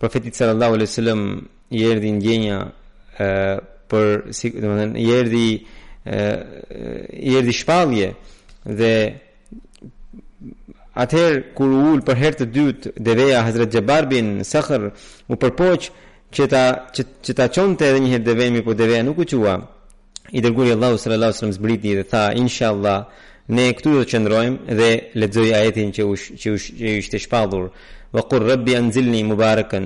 Profetit 0.00 0.36
sallallahu 0.36 0.68
alaihi 0.72 0.88
wasallam 0.88 1.22
i 1.70 1.82
erdhi 1.92 2.10
ndjenja 2.16 2.56
ë 3.20 3.26
për 3.90 4.06
si 4.38 4.48
do 4.54 4.62
të 4.62 4.78
thënë 4.80 4.94
i 5.04 5.08
erdhi 5.12 5.48
ë 6.08 6.22
i 7.28 7.34
erdhi 7.40 7.54
shpallje 7.60 8.08
dhe 8.80 8.92
atëherë 11.04 11.40
kur 11.58 11.68
u 11.76 11.82
ul 11.90 12.00
për 12.08 12.20
herë 12.22 12.38
të 12.40 12.48
dytë 12.56 12.94
deveja 13.10 13.44
Hazrat 13.44 13.76
Jabbar 13.76 14.08
bin 14.14 14.32
Sakhr 14.52 14.88
u 15.28 15.34
përpoq 15.42 15.90
që 16.34 16.48
ta 16.54 16.64
që, 16.96 17.02
që 17.26 17.32
ta 17.38 17.44
çonte 17.56 17.84
edhe 17.90 18.00
një 18.00 18.10
herë 18.16 18.26
devën 18.32 18.56
mi 18.56 18.64
po 18.64 18.72
deveja 18.80 19.04
nuk 19.04 19.20
u 19.20 19.28
qua 19.36 19.54
i 20.32 20.40
dërguri 20.44 20.72
Allahu 20.78 20.96
sallallahu 20.96 21.28
alaihi 21.28 21.36
wasallam 21.36 21.56
zbriti 21.60 21.92
dhe 22.00 22.08
tha 22.12 22.24
inshallah 22.40 22.98
ne 23.56 23.70
këtu 23.76 23.92
do 23.98 24.02
të 24.06 24.10
qëndrojmë 24.16 24.74
dhe 24.80 24.90
lexoj 25.20 25.48
ajetin 25.60 25.92
që 25.96 26.02
u 26.12 26.16
që 26.40 26.48
u 26.56 26.58
ishte 27.02 27.18
shpallur 27.20 27.68
wa 28.14 28.22
qul 28.30 28.42
rabbi 28.52 28.74
anzilni 28.76 29.22
mubarakan 29.24 29.84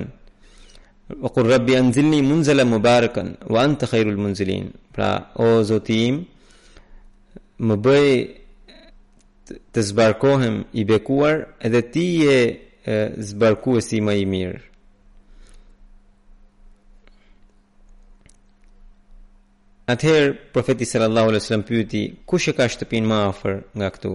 wa 1.23 1.29
qul 1.35 1.45
rabbi 1.55 1.73
anzilni 1.75 2.21
munzalan 2.21 2.67
mubarakan 2.75 3.27
wa 3.53 3.59
anta 3.67 3.85
khayrul 3.91 4.17
munzilin 4.23 4.65
pra 4.93 5.09
o 5.35 5.63
zoti 5.69 5.99
im 6.09 6.15
me 7.67 7.75
bëj 7.85 8.07
të 9.73 9.79
zbarqohem 9.89 10.55
i 10.79 10.81
bekuar 10.89 11.35
edhe 11.67 11.81
ti 11.93 12.05
je 12.23 12.37
zbarquesi 13.29 13.99
më 14.05 14.13
i 14.23 14.25
mirë 14.33 14.59
ather 19.93 20.23
profeti 20.55 20.85
sallallahu 20.91 21.27
alaihi 21.29 21.41
wasallam 21.41 21.67
pyeti 21.69 22.01
kush 22.29 22.47
e 22.51 22.53
ka 22.57 22.65
shtëpinë 22.73 23.07
më 23.11 23.17
afër 23.29 23.53
nga 23.77 23.87
këtu 23.95 24.11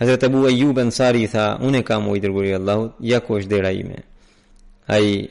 Hazreti 0.00 0.24
Abu 0.26 0.46
Ayyub 0.46 0.78
Ansari 0.80 1.26
tha, 1.28 1.46
unë 1.68 1.82
kam 1.84 2.06
u 2.08 2.14
dërguar 2.16 2.46
i 2.48 2.54
Allahu, 2.56 2.84
ja 3.10 3.18
është 3.20 3.50
dera 3.52 3.70
ime. 3.82 3.98
Ai 4.94 5.28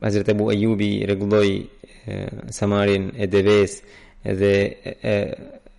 Hazreti 0.00 0.30
Abu 0.32 0.44
Ayyubi 0.50 0.90
rregulloi 1.06 1.54
Samarin 2.58 3.04
e 3.14 3.24
Deves 3.34 3.74
dhe 4.40 4.54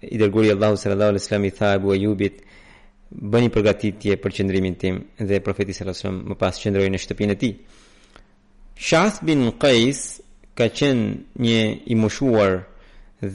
i 0.02 0.16
dërguar 0.22 0.46
i 0.52 0.54
Allahu 0.56 0.76
sallallahu 0.78 1.10
alaihi 1.16 1.24
wasallam 1.24 1.48
i 1.50 1.54
tha 1.58 1.68
Abu 1.80 1.88
Ayyubit 1.98 2.36
bëni 3.32 3.50
përgatitje 3.56 4.20
për 4.24 4.32
qendrimin 4.38 4.76
tim 4.82 4.96
dhe 5.28 5.42
profeti 5.46 5.74
sallallahu 5.74 5.98
alaihi 5.98 6.14
wasallam 6.14 6.24
më 6.30 6.36
pas 6.46 6.56
qendroi 6.62 6.92
në 6.94 7.00
shtëpinë 7.04 7.36
e 7.36 7.40
tij. 7.42 7.54
Shas 8.88 9.14
bin 9.28 9.40
Qais 9.64 10.00
ka 10.58 10.68
qenë 10.78 11.08
një 11.46 11.62
i 11.92 11.96
moshuar 12.04 12.52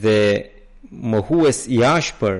dhe 0.03 0.19
mohues 1.11 1.57
i 1.67 1.77
ashpër 1.97 2.35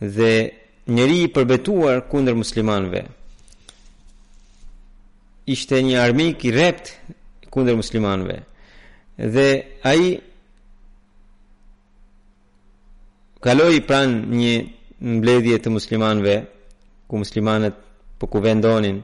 dhe 0.00 0.52
njëri 0.94 1.16
i 1.24 1.28
përbetuar 1.34 2.00
kundër 2.10 2.34
muslimanve. 2.34 3.02
Ishte 5.46 5.82
një 5.84 5.98
armik 6.00 6.44
i 6.48 6.54
rept 6.54 6.86
kundër 7.52 7.76
muslimanve. 7.76 8.36
Dhe 9.34 9.48
ai 9.84 10.16
kaloi 13.40 13.80
pranë 13.88 14.36
një 14.40 14.54
mbledhje 15.16 15.58
të 15.60 15.70
muslimanve 15.72 16.34
ku 17.08 17.14
muslimanët 17.20 17.76
po 18.20 18.24
ku 18.32 18.38
vendonin 18.44 19.02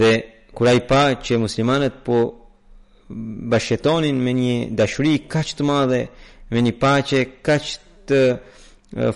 dhe 0.00 0.12
kur 0.54 0.66
ai 0.68 0.80
pa 0.88 1.02
që 1.24 1.38
muslimanët 1.40 1.94
po 2.04 2.16
bashkëtonin 3.50 4.16
me 4.24 4.32
një 4.40 4.56
dashuri 4.78 5.14
kaq 5.32 5.48
të 5.56 5.62
madhe, 5.70 6.02
me 6.50 6.58
një 6.64 6.72
paqe 6.82 7.20
kaq 7.46 7.64
të 8.08 8.20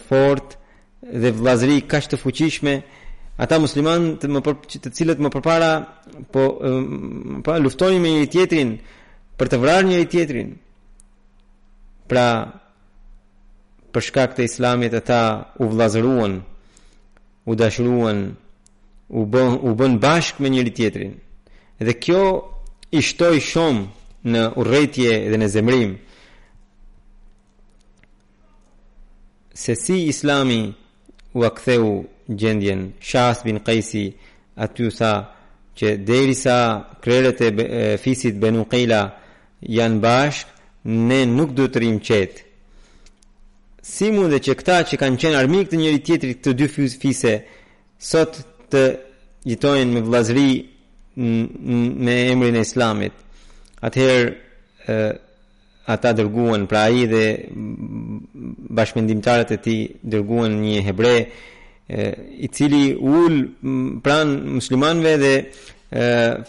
fortë 0.08 0.56
dhe 1.12 1.30
vllazëri 1.32 1.80
kaq 1.88 2.08
të 2.10 2.18
fuqishme 2.20 2.74
ata 3.40 3.58
muslimanë 3.62 4.16
të 4.20 4.28
më 4.34 4.40
për 4.44 4.54
të 4.86 4.90
cilët 4.96 5.20
më 5.22 5.30
përpara 5.34 5.72
po 6.34 6.42
më 6.62 7.42
pa 7.44 7.52
po 7.54 7.60
luftonin 7.64 8.02
me 8.02 8.10
njëri 8.12 8.28
tjetrin 8.32 8.70
për 9.40 9.46
të 9.48 9.56
vrarë 9.64 9.86
njëri 9.88 10.06
tjetrin 10.14 10.48
pra 12.12 12.26
për 13.92 14.02
shkak 14.08 14.36
të 14.36 14.42
islamit 14.48 14.92
ata 14.94 15.20
u 15.56 15.64
vllazëruan 15.70 16.34
u 17.50 17.54
dashuruan 17.60 18.20
u 19.08 19.20
bën 19.32 19.48
u 19.64 19.70
bën 19.78 19.94
bashk 20.02 20.40
me 20.42 20.48
njëri 20.52 20.72
tjetrin 20.76 21.12
dhe 21.84 21.92
kjo 22.02 22.22
i 22.92 23.00
shtoi 23.02 23.40
shumë 23.50 23.86
në 24.32 24.42
urrëtie 24.60 25.14
dhe 25.30 25.36
në 25.40 25.48
zemrim 25.48 25.96
se 29.54 29.74
si 29.74 30.04
islami 30.12 30.60
u 31.38 31.44
aktheu 31.44 32.04
gjendjen 32.28 32.92
Shas 33.00 33.44
bin 33.44 33.58
Qaisi 33.66 34.04
aty 34.56 34.90
sa 34.98 35.12
që 35.78 35.96
derisa 36.04 36.58
krerët 37.02 37.40
e 37.42 37.96
fisit 38.04 38.34
Banu 38.42 38.64
Qila 38.72 39.02
janë 39.78 40.00
bashkë 40.04 40.50
ne 41.08 41.20
nuk 41.36 41.50
do 41.58 41.68
të 41.68 41.78
rrimë 41.82 42.04
qetë 42.08 42.40
si 43.88 44.08
dhe 44.32 44.38
që 44.46 44.52
këta 44.60 44.76
që 44.88 44.98
kanë 45.00 45.20
qenë 45.22 45.38
armik 45.40 45.70
të 45.70 45.78
njëri 45.80 46.00
tjetrit 46.08 46.42
të 46.44 46.50
dy 46.58 46.66
fise 46.74 47.32
sot 48.10 48.32
të 48.72 48.82
jetojnë 49.50 49.94
me 49.94 50.02
vllazëri 50.06 50.50
me 52.04 52.16
emrin 52.32 52.58
e 52.60 52.64
Islamit 52.66 53.14
atëherë 53.86 54.92
ata 55.94 56.10
dërguan 56.18 56.62
pra 56.70 56.80
ai 56.88 57.02
dhe 57.12 57.24
bashkëmendimtarët 58.76 59.50
e 59.56 59.58
tij 59.66 59.80
dërguan 60.12 60.52
një 60.64 60.78
hebre 60.88 61.14
e, 61.22 61.30
i 62.44 62.48
cili 62.56 62.84
ul 63.18 63.34
pran 64.04 64.28
muslimanëve 64.56 65.12
dhe 65.24 65.34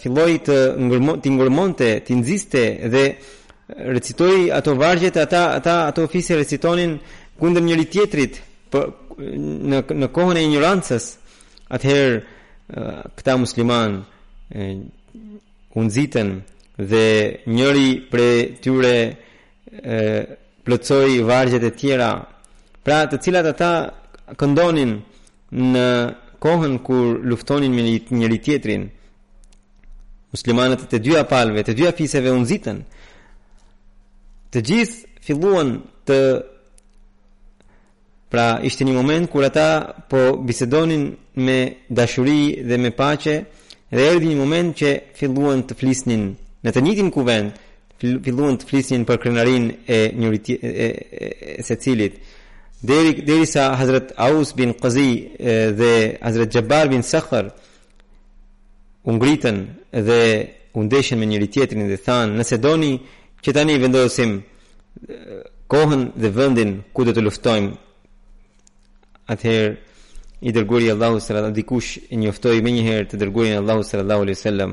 filloi 0.01 0.33
të 0.47 0.57
ngërmonte 0.85 1.19
të 1.23 1.29
ngërmonte 1.37 1.89
të 2.05 2.11
nxiste 2.19 2.63
dhe 2.93 3.03
recitoi 3.95 4.39
ato 4.59 4.73
vargje 4.81 5.11
të 5.15 5.19
ata 5.27 5.43
ata 5.59 5.75
ato 5.89 5.99
ofisë 6.07 6.37
recitonin 6.41 6.91
kundër 7.39 7.63
njëri 7.65 7.85
tjetrit 7.93 8.33
për, 8.71 8.83
në 9.71 9.77
në 10.01 10.07
kohën 10.15 10.37
e 10.39 10.43
injorancës 10.47 11.05
atëherë 11.75 12.13
këta 13.17 13.33
musliman 13.43 13.91
unziten 15.79 16.29
dhe 16.91 17.07
njëri 17.55 17.89
prej 18.11 18.35
tyre 18.65 18.93
plotsoi 20.63 21.19
vargjet 21.29 21.63
e 21.69 21.71
tjera, 21.79 22.11
pra 22.83 22.99
të 23.11 23.17
cilat 23.23 23.45
ata 23.53 23.71
këndonin 24.39 24.91
në 25.73 25.87
kohën 26.43 26.73
kur 26.85 27.05
luftonin 27.29 27.71
me 27.73 27.81
njëri 28.17 28.37
tjetrin. 28.45 28.83
Muslimanët 30.33 30.81
të 30.89 30.97
dyja 31.05 31.23
palëve, 31.31 31.61
të 31.65 31.73
dyja 31.77 31.91
fiseve 31.97 32.31
u 32.33 32.39
nxitën. 32.41 32.77
Të 34.51 34.59
gjithë 34.67 34.97
filluan 35.25 35.69
të 36.09 36.17
Pra 38.33 38.59
ishte 38.61 38.85
një 38.85 38.93
moment 38.93 39.25
kur 39.31 39.41
ata 39.43 39.69
po 40.09 40.35
bisedonin 40.47 41.03
me 41.41 41.55
dashuri 41.89 42.61
dhe 42.69 42.77
me 42.77 42.91
paqe 42.93 43.33
dhe 43.95 44.01
erdhi 44.11 44.27
një 44.29 44.37
moment 44.43 44.69
që 44.79 44.89
filluan 45.17 45.63
të 45.65 45.73
flisnin 45.79 46.27
në 46.63 46.69
të 46.75 46.79
njëjtin 46.85 47.09
kuvent 47.15 47.53
filluan 47.99 48.55
të 48.59 48.67
flisnin 48.69 49.03
për 49.07 49.19
krenarin 49.25 49.65
e 49.95 49.99
njëri 50.15 50.39
e, 50.53 50.67
e, 50.67 51.31
e, 51.59 51.63
secilit 51.67 52.15
deri 52.79 53.11
derisa 53.27 53.65
Hazrat 53.75 54.13
Aus 54.23 54.53
bin 54.55 54.71
Qazi 54.79 55.09
dhe 55.79 55.91
Hazrat 56.23 56.53
Jabbar 56.55 56.87
bin 56.93 57.03
Sakhr 57.03 57.49
u 59.03 59.11
ngritën 59.17 59.57
dhe 60.07 60.21
u 60.77 60.85
ndeshën 60.87 61.17
me 61.19 61.25
njëri 61.27 61.47
tjetrin 61.51 61.89
dhe 61.91 61.97
thanë 62.05 62.37
nëse 62.39 62.57
doni 62.63 62.93
që 63.43 63.49
tani 63.57 63.75
vendosim 63.83 64.39
kohën 65.71 66.01
dhe 66.21 66.29
vendin 66.37 66.71
ku 66.95 67.03
do 67.05 67.11
të 67.15 67.21
luftojmë 67.25 67.71
atëherë 69.35 69.71
i 70.39 70.49
dërguri 70.55 70.87
Allahu 70.95 71.19
sallallahu 71.19 71.51
alaihi 71.51 71.51
wasallam 71.51 71.57
dikush 71.59 71.91
e 72.11 72.21
njoftoi 72.21 72.59
më 72.63 72.69
një 72.77 72.83
herë 72.87 73.07
të 73.11 73.15
dërguarin 73.25 73.59
Allahu 73.59 73.81
sallallahu 73.89 74.21
alaihi 74.23 74.39
wasallam 74.39 74.71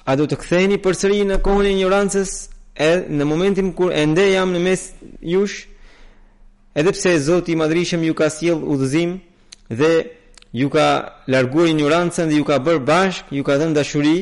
a 0.06 0.16
do 0.16 0.28
të 0.30 0.36
ktheheni 0.42 0.78
përsëri 0.84 1.22
në 1.26 1.40
kohën 1.46 1.66
e 1.66 1.72
ignorancës 1.76 2.32
e 2.78 2.90
në 3.18 3.24
momentin 3.26 3.74
kur 3.74 3.92
ende 3.92 4.30
jam 4.32 4.54
në 4.54 4.60
mes 4.64 4.82
jush 5.34 5.66
edhe 6.76 6.92
pse 6.96 7.18
Zoti 7.28 7.52
i 7.58 7.60
madhrishëm 7.60 8.04
ju 8.08 8.14
ka 8.16 8.30
sjell 8.32 8.64
udhëzim 8.74 9.18
dhe 9.80 9.92
ju 10.60 10.70
ka 10.70 10.88
larguar 11.28 11.68
ignorancën 11.74 12.30
dhe 12.30 12.36
ju 12.40 12.44
ka 12.48 12.58
bërë 12.66 12.86
bashk 12.88 13.26
ju 13.36 13.44
ka 13.44 13.58
dhënë 13.60 13.76
dashuri 13.76 14.20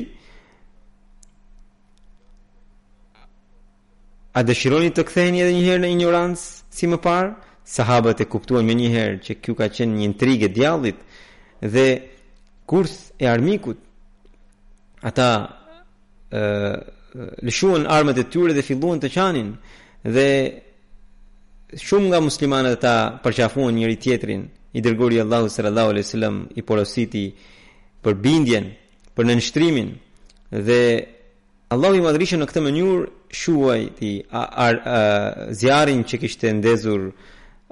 A 4.37 4.43
dëshironi 4.45 4.91
të 4.93 5.03
ktheheni 5.09 5.39
edhe 5.41 5.53
një 5.57 5.63
herë 5.65 5.79
në 5.83 5.87
ignorancë 5.95 6.73
si 6.77 6.85
më 6.91 6.97
parë? 7.01 7.29
Sahabët 7.67 8.19
e 8.21 8.27
kuptuan 8.29 8.67
më 8.69 8.75
një 8.79 8.89
herë 8.95 9.15
që 9.25 9.35
kjo 9.41 9.55
ka 9.57 9.65
qenë 9.73 9.95
një 9.97 10.05
intrigë 10.11 10.47
e 10.47 10.53
djallit 10.57 10.99
dhe 11.73 11.85
kurs 12.69 12.93
e 13.17 13.25
armikut. 13.31 13.79
Ata 15.09 15.29
ë 16.37 16.41
lëshuan 17.49 17.87
armët 17.89 18.19
e 18.21 18.27
tyre 18.29 18.53
dhe 18.53 18.61
filluan 18.67 18.99
të 19.01 19.09
qanin 19.15 19.49
dhe 20.05 20.27
shumë 21.87 22.07
nga 22.11 22.19
muslimanët 22.27 22.77
ata 22.77 22.95
përqafuan 23.25 23.73
njëri 23.79 23.97
tjetrin. 24.05 24.43
I 24.77 24.83
dërgori 24.85 25.17
Allahu 25.23 25.49
sallallahu 25.49 25.89
alaihi 25.95 26.05
wasallam 26.05 26.37
i 26.53 26.61
porositi 26.61 27.25
për 28.05 28.13
bindjen, 28.25 28.69
për 29.17 29.31
nënshtrimin 29.31 29.89
dhe 30.69 30.81
Allahu 31.73 31.93
i 31.97 32.03
madhrishën 32.05 32.37
në 32.43 32.47
këtë 32.51 32.61
mënyrë 32.69 33.01
shuaj 33.29 33.87
ti 33.99 34.23
zjarin 35.51 36.03
që 36.03 36.17
kishte 36.19 36.51
ndezur 36.53 37.11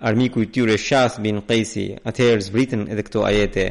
armiku 0.02 0.42
i 0.44 0.48
tyre 0.52 0.78
Shas 0.78 1.20
bin 1.22 1.42
Qaisi 1.48 1.96
atëherë 2.04 2.42
zbritën 2.48 2.84
edhe 2.92 3.04
këto 3.08 3.24
ajete 3.26 3.68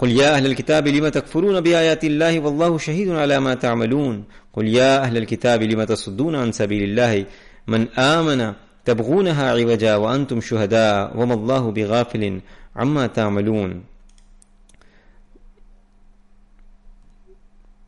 Qul 0.00 0.10
ya 0.12 0.32
ahlel 0.36 0.54
kitabi 0.56 0.92
lima 0.92 1.10
takfuruna 1.10 1.60
bi 1.60 1.72
ayati 1.74 2.06
Allahi 2.12 2.38
wallahu 2.38 2.78
shahidun 2.80 3.16
ala 3.16 3.40
ma 3.40 3.56
ta'malun 3.56 4.24
Qul 4.54 4.66
ya 4.68 5.02
ahlel 5.04 5.26
kitabi 5.26 5.66
lima 5.66 5.86
tasudduna 5.86 6.40
an 6.42 6.52
sabilillahi 6.52 7.26
man 7.66 7.88
amana 7.96 8.56
tabghunaha 8.84 9.56
'iwaja 9.58 9.98
wa 10.00 10.12
antum 10.12 10.40
shuhada 10.40 11.12
wa 11.14 11.24
ma 11.26 11.34
Allahu 11.34 11.72
bighafilin 11.72 12.40
amma 12.74 13.08
ta'malun 13.08 13.80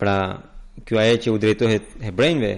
Pra 0.01 0.37
kjo 0.85 0.97
ajë 0.99 1.17
që 1.23 1.29
u 1.31 1.37
drejtohet 1.39 1.85
hebrejve 2.03 2.53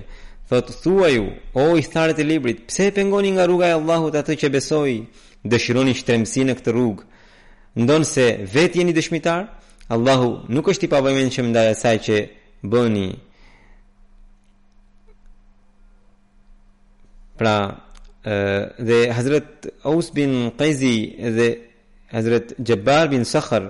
Thotë 0.51 0.72
thua 0.82 1.09
ju, 1.09 1.22
o 1.57 1.62
i 1.78 1.82
tharet 1.82 2.18
e 2.20 2.24
librit, 2.24 2.66
pse 2.68 2.90
pengoni 2.95 3.30
nga 3.32 3.47
rruga 3.49 3.66
e 3.70 3.74
Allahut 3.78 4.12
atë 4.20 4.34
që 4.42 4.49
besoi, 4.57 4.95
dëshironi 5.51 5.95
shtremsi 5.99 6.45
në 6.45 6.55
këtë 6.61 6.72
rrugë. 6.76 7.05
ndonë 7.82 8.05
se 8.14 8.24
vet 8.55 8.76
jeni 8.76 8.92
dëshmitar, 8.97 9.40
Allahu 9.95 10.28
nuk 10.55 10.66
është 10.70 10.84
i 10.86 10.90
pavëmend 10.95 11.30
që 11.34 11.40
ndaj 11.49 11.66
asaj 11.74 11.97
që 12.07 12.16
bëni. 12.70 13.09
Pra, 17.40 17.57
dhe 18.88 18.97
Hazrat 19.16 19.66
Aws 19.88 20.09
bin 20.16 20.32
Qaizi 20.61 20.97
dhe 21.36 21.49
Hazrat 22.14 22.47
Jabbar 22.68 23.05
bin 23.12 23.24
Sakhr 23.24 23.64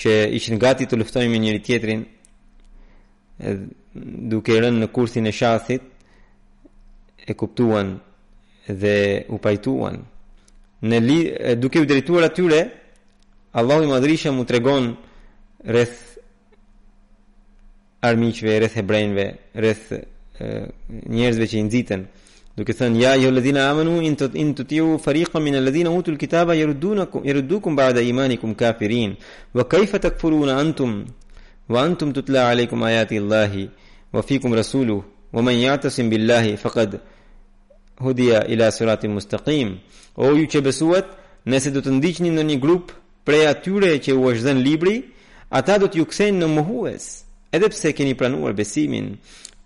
që 0.00 0.12
ishin 0.38 0.58
gati 0.64 0.84
të 0.86 1.00
luftojnë 1.00 1.30
me 1.32 1.38
njëri 1.42 1.60
tjetrin. 1.66 2.00
dhe 3.44 3.52
duke 3.94 4.56
rënë 4.56 4.80
në 4.82 4.86
kursin 4.94 5.28
e 5.28 5.32
shathit 5.36 5.84
e 7.28 7.34
kuptuan 7.36 7.92
dhe 8.68 8.94
u 9.28 9.40
pajtuan 9.42 9.98
në 10.88 10.98
li, 11.04 11.18
duke 11.60 11.82
u 11.84 11.88
drejtuar 11.88 12.24
atyre 12.30 12.62
Allahu 13.52 13.82
i 13.84 13.90
madhrisha 13.92 14.32
mu 14.32 14.44
tregon 14.48 14.94
rreth 15.66 16.00
armiqve, 18.02 18.56
rreth 18.62 18.76
hebrejnve, 18.80 19.26
rreth 19.60 19.92
njerëzve 21.12 21.46
që 21.50 21.58
i 21.60 21.66
nxiten 21.68 22.06
duke 22.56 22.72
thënë 22.74 22.98
ja 23.02 23.12
jo 23.20 23.28
amanu 23.70 24.00
intu 24.02 24.28
të, 24.28 24.36
in 24.38 24.54
tiju 24.54 24.98
fariqa 25.04 25.38
min 25.40 25.54
ledhina 25.62 25.90
utu 25.90 26.10
l 26.10 26.16
kitaba 26.16 26.54
jerudukum 27.24 27.76
ba'da 27.76 28.00
imanikum 28.00 28.54
kafirin 28.54 29.16
wa 29.54 29.68
kajfa 29.68 29.98
të 29.98 30.08
antum 30.60 31.04
wa 31.68 31.82
antum 31.84 32.12
tutla 32.12 32.48
alaykum 32.48 32.82
ayati 32.82 33.18
Allahi 33.18 33.70
wa 34.12 34.22
fikum 34.22 34.54
rasuluhu 34.54 35.04
wa 35.32 35.42
man 35.42 35.54
yatasim 35.54 36.10
billahi 36.10 36.56
faqad 36.56 36.98
hudiya 37.98 38.46
ila 38.48 38.70
siratin 38.72 39.10
mustaqim 39.12 39.78
o 40.16 40.34
ju 40.34 40.44
që 40.46 40.60
besuat 40.62 41.06
nëse 41.46 41.70
do 41.72 41.80
të 41.80 41.90
ndiqni 41.98 42.30
në 42.30 42.42
një 42.42 42.56
grup 42.62 42.92
prej 43.24 43.46
atyre 43.46 43.92
që 44.04 44.12
u 44.12 44.22
është 44.30 44.44
dhënë 44.44 44.62
libri 44.64 44.94
ata 45.50 45.78
do 45.78 45.86
të 45.86 45.98
ju 46.02 46.06
kthejnë 46.10 46.38
në 46.42 46.48
mohues 46.56 47.04
edhe 47.52 47.68
pse 47.70 47.92
keni 47.94 48.14
pranuar 48.14 48.52
besimin 48.52 49.16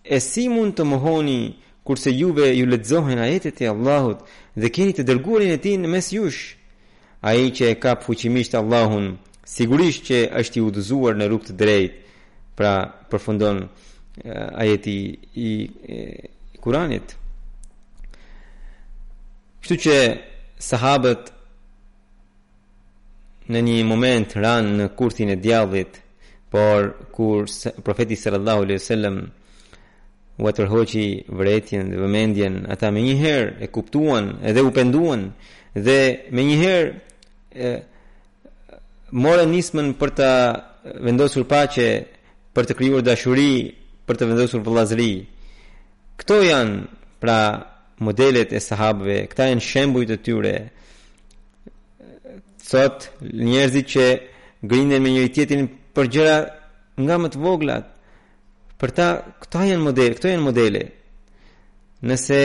e 0.04 0.20
si 0.20 0.48
mund 0.52 0.76
të 0.76 0.84
mohoni 0.84 1.56
kurse 1.84 2.12
juve 2.12 2.52
ju 2.52 2.66
lexohen 2.66 3.18
ajetet 3.18 3.60
e 3.62 3.66
Allahut 3.72 4.18
dhe 4.60 4.68
keni 4.70 4.92
të 4.92 5.02
dërguarin 5.08 5.54
e 5.56 5.58
tij 5.64 5.76
në 5.80 5.88
mes 5.90 6.06
jush 6.12 6.42
ai 7.28 7.40
që 7.56 7.64
e 7.72 7.80
ka 7.82 7.96
fuqimisht 8.04 8.54
Allahun 8.54 9.16
Sigurisht 9.46 10.02
që 10.08 10.16
është 10.42 10.58
i 10.58 10.62
udhëzuar 10.66 11.14
në 11.14 11.28
rrugë 11.30 11.48
të 11.48 11.54
drejtë, 11.60 11.98
pra 12.58 12.72
përfundon 13.12 13.60
ajeti 14.58 14.94
i, 15.38 15.46
i 15.96 16.00
Kuranit. 16.64 17.12
Kështu 19.62 19.78
që 19.86 19.96
sahabët 20.70 21.30
në 23.54 23.62
një 23.68 23.76
moment 23.86 24.34
ranë 24.42 24.74
në 24.82 24.90
kurthin 24.98 25.30
e 25.36 25.38
djallit, 25.46 26.02
por 26.50 26.90
kur 27.14 27.46
profeti 27.86 28.16
sallallahu 28.18 28.64
alejhi 28.66 28.82
wasallam 28.82 29.16
u 30.42 30.52
tërhoqi 30.58 31.04
vërejtjen 31.38 31.92
dhe 31.94 32.00
vëmendjen, 32.02 32.58
ata 32.72 32.90
më 32.90 33.02
njëherë 33.06 33.50
e 33.62 33.68
kuptuan 33.76 34.32
edhe 34.50 34.62
u 34.66 34.72
penduan 34.74 35.28
dhe 35.86 36.00
më 36.34 36.42
njëherë 36.50 36.90
e, 36.90 37.70
more 39.16 39.42
nismën 39.48 39.94
për 39.96 40.10
të 40.18 40.30
vendosur 41.04 41.46
paqe, 41.48 41.88
për 42.54 42.68
të 42.68 42.74
krijuar 42.76 43.04
dashuri, 43.04 43.50
për 44.06 44.14
të 44.20 44.28
vendosur 44.32 44.62
vëllazëri. 44.64 45.12
Këto 46.20 46.36
janë 46.44 46.76
pra 47.20 47.38
modelet 48.06 48.52
e 48.56 48.60
sahabëve, 48.60 49.18
këta 49.32 49.46
janë 49.50 49.64
shembujt 49.70 50.10
e 50.12 50.18
tyre. 50.24 50.54
Sot 52.66 53.08
njerëzit 53.22 53.86
që 53.94 54.04
grinden 54.68 55.02
me 55.02 55.14
njëri 55.14 55.32
tjetrin 55.34 55.64
për 55.96 56.06
gjëra 56.12 56.38
nga 57.02 57.16
më 57.22 57.28
të 57.32 57.40
voglat, 57.46 57.86
për 58.80 58.90
ta 58.96 59.08
këta 59.40 59.64
janë 59.70 59.84
modele, 59.86 60.14
këto 60.16 60.28
janë 60.32 60.44
modele. 60.44 60.82
Nëse 62.08 62.40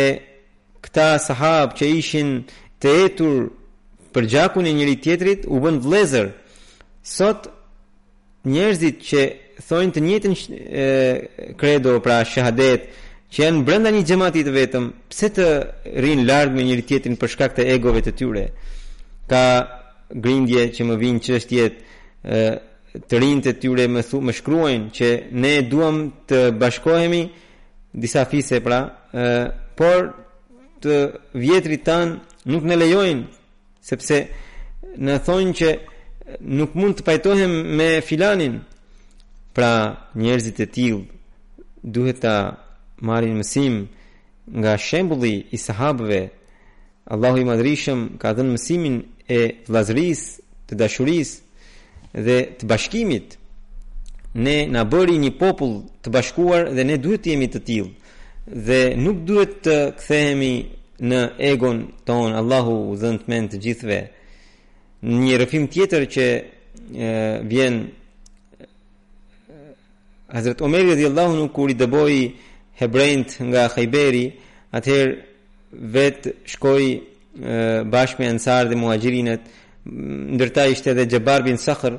këta 0.86 1.08
sahabë 1.28 1.78
që 1.82 1.92
ishin 2.00 2.30
të 2.82 2.90
etur 3.08 3.50
për 4.16 4.24
gjakun 4.34 4.66
e 4.68 4.72
njëri 4.78 4.96
tjetrit 5.04 5.42
u 5.48 5.60
bën 5.64 5.78
vëllëzër, 5.84 6.28
sot 7.04 7.48
njerëzit 8.46 9.00
që 9.10 9.22
thojnë 9.68 9.94
të 9.96 10.02
njëjtën 10.02 10.34
credo 11.60 12.00
pra 12.02 12.22
shahadet 12.26 12.88
që 13.32 13.44
janë 13.46 13.64
brenda 13.68 13.92
një 13.94 14.04
xhamati 14.08 14.42
të 14.44 14.52
vetëm, 14.56 14.86
pse 15.10 15.30
të 15.38 15.46
rrinë 16.02 16.26
larg 16.28 16.52
me 16.56 16.64
njëri 16.68 16.86
tjetrin 16.88 17.16
për 17.20 17.30
shkak 17.36 17.54
të 17.56 17.68
egove 17.76 18.02
të 18.04 18.12
tyre? 18.20 18.46
Ka 19.30 19.44
grindje 20.12 20.68
që 20.76 20.82
më 20.90 20.98
vijnë 21.06 21.24
çështjet 21.26 21.76
ë 22.36 22.42
të 23.08 23.16
rinjtë 23.24 23.46
të 23.54 23.62
tyre 23.62 23.86
më 23.88 24.02
thu, 24.04 24.18
më 24.20 24.34
shkruajnë 24.36 24.92
që 24.98 25.08
ne 25.42 25.52
duam 25.70 26.02
të 26.28 26.40
bashkohemi 26.60 27.22
disa 28.04 28.26
fise 28.28 28.60
pra, 28.66 28.82
ë 29.16 29.26
por 29.80 30.12
të 30.84 30.96
vjetrit 31.40 31.86
tanë 31.88 32.50
nuk 32.52 32.64
ne 32.68 32.76
lejojnë 32.76 33.26
sepse 33.86 34.20
në 35.06 35.16
thonë 35.26 35.54
që 35.60 35.70
nuk 36.40 36.72
mund 36.80 36.96
të 37.00 37.04
pajtohem 37.08 37.52
me 37.78 37.90
filanin. 38.08 38.56
Pra, 39.56 39.72
njerëzit 40.24 40.60
e 40.64 40.68
tillë 40.76 41.00
duhet 41.94 42.20
ta 42.24 42.36
marrin 43.08 43.36
mësim 43.42 43.76
nga 44.60 44.74
shembulli 44.88 45.34
i 45.52 45.58
sahabëve. 45.66 46.22
Allahu 47.14 47.38
i 47.42 47.48
madrishëm 47.52 48.00
ka 48.22 48.30
dhënë 48.38 48.54
mësimin 48.56 48.96
e 49.28 49.42
vlazëris, 49.70 50.22
të 50.68 50.74
dashuris 50.82 51.30
dhe 52.26 52.38
të 52.60 52.64
bashkimit. 52.72 53.28
Ne 54.46 54.58
na 54.74 54.82
bëri 54.92 55.16
një 55.24 55.32
popull 55.42 55.76
të 56.06 56.14
bashkuar 56.16 56.64
dhe 56.76 56.84
ne 56.90 56.96
duhet 57.04 57.22
të 57.26 57.30
jemi 57.34 57.48
të 57.52 57.60
tillë. 57.68 57.90
Dhe 58.68 58.80
nuk 59.04 59.18
duhet 59.28 59.54
të 59.66 59.78
kthehemi 60.00 60.54
në 61.10 61.20
egon 61.52 61.78
ton 62.08 62.30
Allahu 62.42 62.76
dhënë 63.02 63.20
të 63.24 63.28
men 63.34 63.44
të 63.52 63.58
gjithve 63.66 64.00
një 65.02 65.38
rëfim 65.42 65.66
tjetër 65.68 66.04
që 66.14 66.26
vjen 67.50 67.82
Hazret 70.32 70.62
Omer 70.62 70.86
i 70.94 70.98
dhjallahu 71.00 71.36
nuk 71.40 71.54
kur 71.56 71.70
i 71.74 71.76
dëboj 71.76 72.16
hebrejnët 72.82 73.42
nga 73.50 73.66
Khajberi 73.74 74.28
atëherë 74.72 75.16
vetë 75.96 76.30
shkoj 76.54 76.84
bashkë 77.92 78.22
me 78.22 78.30
ansar 78.30 78.70
dhe 78.70 78.76
muajgjirinët 78.78 79.44
ndërta 80.36 80.66
ishte 80.70 80.90
edhe 80.94 81.06
Gjabar 81.10 81.44
bin 81.50 81.58
Sakhr 81.58 81.94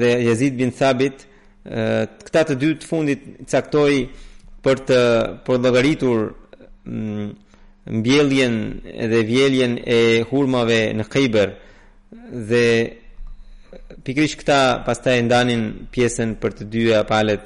dhe 0.00 0.10
Jezid 0.30 0.56
bin 0.56 0.70
Thabit 0.72 1.26
këta 2.24 2.42
të 2.48 2.54
dy 2.62 2.72
të 2.80 2.86
fundit 2.88 3.22
caktoj 3.50 3.94
për 4.64 4.78
të 4.88 5.00
përdëgaritur 5.46 6.24
mm, 6.86 7.28
mbjelljen 7.92 8.54
edhe 9.04 9.22
vjeljen 9.26 9.76
e 9.84 10.00
hurmave 10.30 10.80
në 10.96 11.04
Khajber 11.10 11.48
dhe 12.50 12.66
pikrish 14.04 14.34
këta 14.40 14.60
pas 14.86 14.98
ta 15.04 15.10
e 15.18 15.22
ndanin 15.26 15.62
pjesën 15.92 16.30
për 16.42 16.50
të 16.56 16.64
dyja 16.72 17.00
palet 17.12 17.42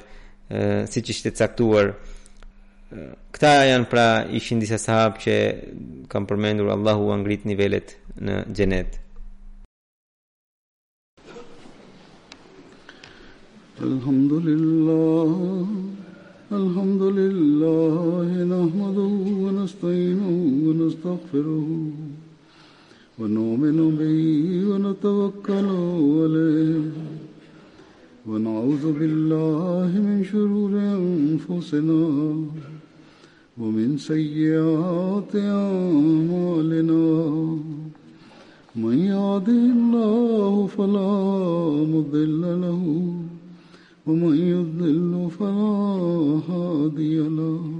si 0.93 0.99
që 1.05 1.11
është 1.15 1.31
caktuar 1.41 1.87
këta 3.35 3.51
janë 3.71 3.87
pra 3.93 4.07
ishin 4.39 4.59
disa 4.63 4.79
sahab 4.87 5.13
që 5.23 5.35
kam 6.11 6.23
përmendur 6.31 6.69
Allahu 6.77 7.05
angrit 7.17 7.43
nivellet 7.51 7.89
në 8.27 8.37
gjenet 8.57 8.91
Alhamdulillah 13.91 15.73
Alhamdulillah 16.61 17.95
E 18.41 18.43
nëhmadu, 18.51 19.09
e 19.49 19.51
nëstajnu, 19.57 20.35
e 20.91 20.93
ونؤمن 23.21 23.79
به 23.99 24.13
ونتوكل 24.71 25.67
عليه 26.17 26.83
ونعوذ 28.29 28.85
بالله 28.99 29.91
من 30.09 30.25
شرور 30.33 30.73
أنفسنا 31.01 32.03
ومن 33.61 33.99
سيئات 33.99 35.33
أعمالنا 35.37 37.05
من 38.77 38.97
يهده 39.13 39.65
الله 39.79 40.55
فلا 40.77 41.13
مضل 41.95 42.43
له 42.65 42.83
ومن 44.07 44.35
يضل 44.55 45.29
فلا 45.39 45.75
هادي 46.49 47.17
له 47.39 47.80